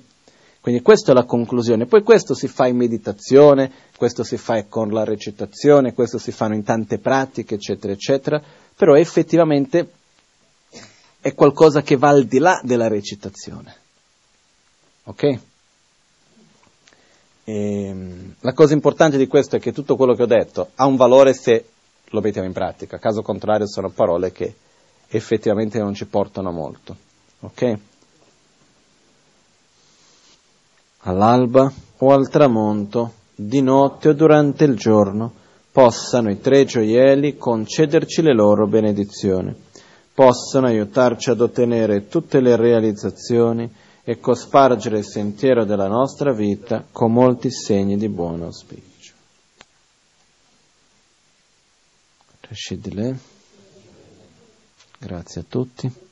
Quindi 0.61 0.81
questa 0.81 1.11
è 1.11 1.15
la 1.15 1.25
conclusione. 1.25 1.87
Poi 1.87 2.05
questo 2.05 2.35
si 2.35 2.47
fa 2.47 2.69
in 2.69 2.77
meditazione, 2.77 3.73
questo 3.97 4.23
si 4.23 4.37
fa 4.37 4.63
con 4.67 4.91
la 4.91 5.05
recitazione, 5.05 5.93
questo 5.93 6.19
si 6.19 6.31
fa 6.31 6.47
in 6.55 6.63
tante 6.63 6.99
pratiche, 6.99 7.57
eccetera, 7.57 7.93
eccetera, 7.93 8.41
però 8.77 8.95
effettivamente 8.95 9.91
è 11.21 11.35
qualcosa 11.35 11.83
che 11.83 11.97
va 11.97 12.11
al 12.11 12.27
di 12.27 12.39
là 12.39 12.61
della 12.63 12.87
recitazione. 12.87 13.75
Ok? 15.05 15.39
E, 17.51 17.85
ehm, 17.87 18.35
la 18.41 18.53
cosa 18.53 18.75
importante 18.75 19.17
di 19.17 19.27
questo 19.27 19.57
è 19.57 19.61
che 19.61 19.73
tutto 19.73 19.97
quello 19.97 20.15
che 20.15 20.23
ho 20.23 20.27
detto 20.27 20.71
ha 20.77 20.87
un 20.87 20.97
valore 20.97 21.33
se 21.35 21.65
lo 22.05 22.21
mettiamo 22.21 22.47
in 22.47 22.53
pratica, 22.53 22.99
caso 22.99 23.23
contrario 23.23 23.67
sono 23.67 23.91
parole 23.91 24.33
che 24.33 24.55
effettivamente 25.09 25.79
non 25.79 25.95
ci 25.95 26.07
portano 26.07 26.53
molto. 26.53 26.97
Ok? 27.41 27.79
All'alba 31.05 31.73
o 31.99 32.13
al 32.13 32.29
tramonto, 32.29 33.15
di 33.35 33.63
notte 33.63 34.11
o 34.11 34.13
durante 34.13 34.65
il 34.65 34.77
giorno, 34.77 35.33
possano 35.73 36.31
i 36.31 36.41
tre 36.41 36.65
gioielli 36.65 37.37
concederci 37.37 38.23
le 38.23 38.35
loro 38.35 38.67
benedizioni, 38.67 39.55
possano 40.13 40.67
aiutarci 40.67 41.31
ad 41.31 41.41
ottenere 41.41 42.09
tutte 42.09 42.41
le 42.41 42.57
realizzazioni 42.57 43.73
e 44.03 44.19
cospargere 44.19 44.99
il 44.99 45.05
sentiero 45.05 45.65
della 45.65 45.89
nostra 45.89 46.33
vita 46.33 46.85
con 46.91 47.13
molti 47.13 47.51
segni 47.51 47.97
di 47.97 48.09
buon 48.09 48.43
auspicio. 48.43 49.15
Grazie 54.99 55.41
a 55.43 55.45
tutti. 55.49 56.09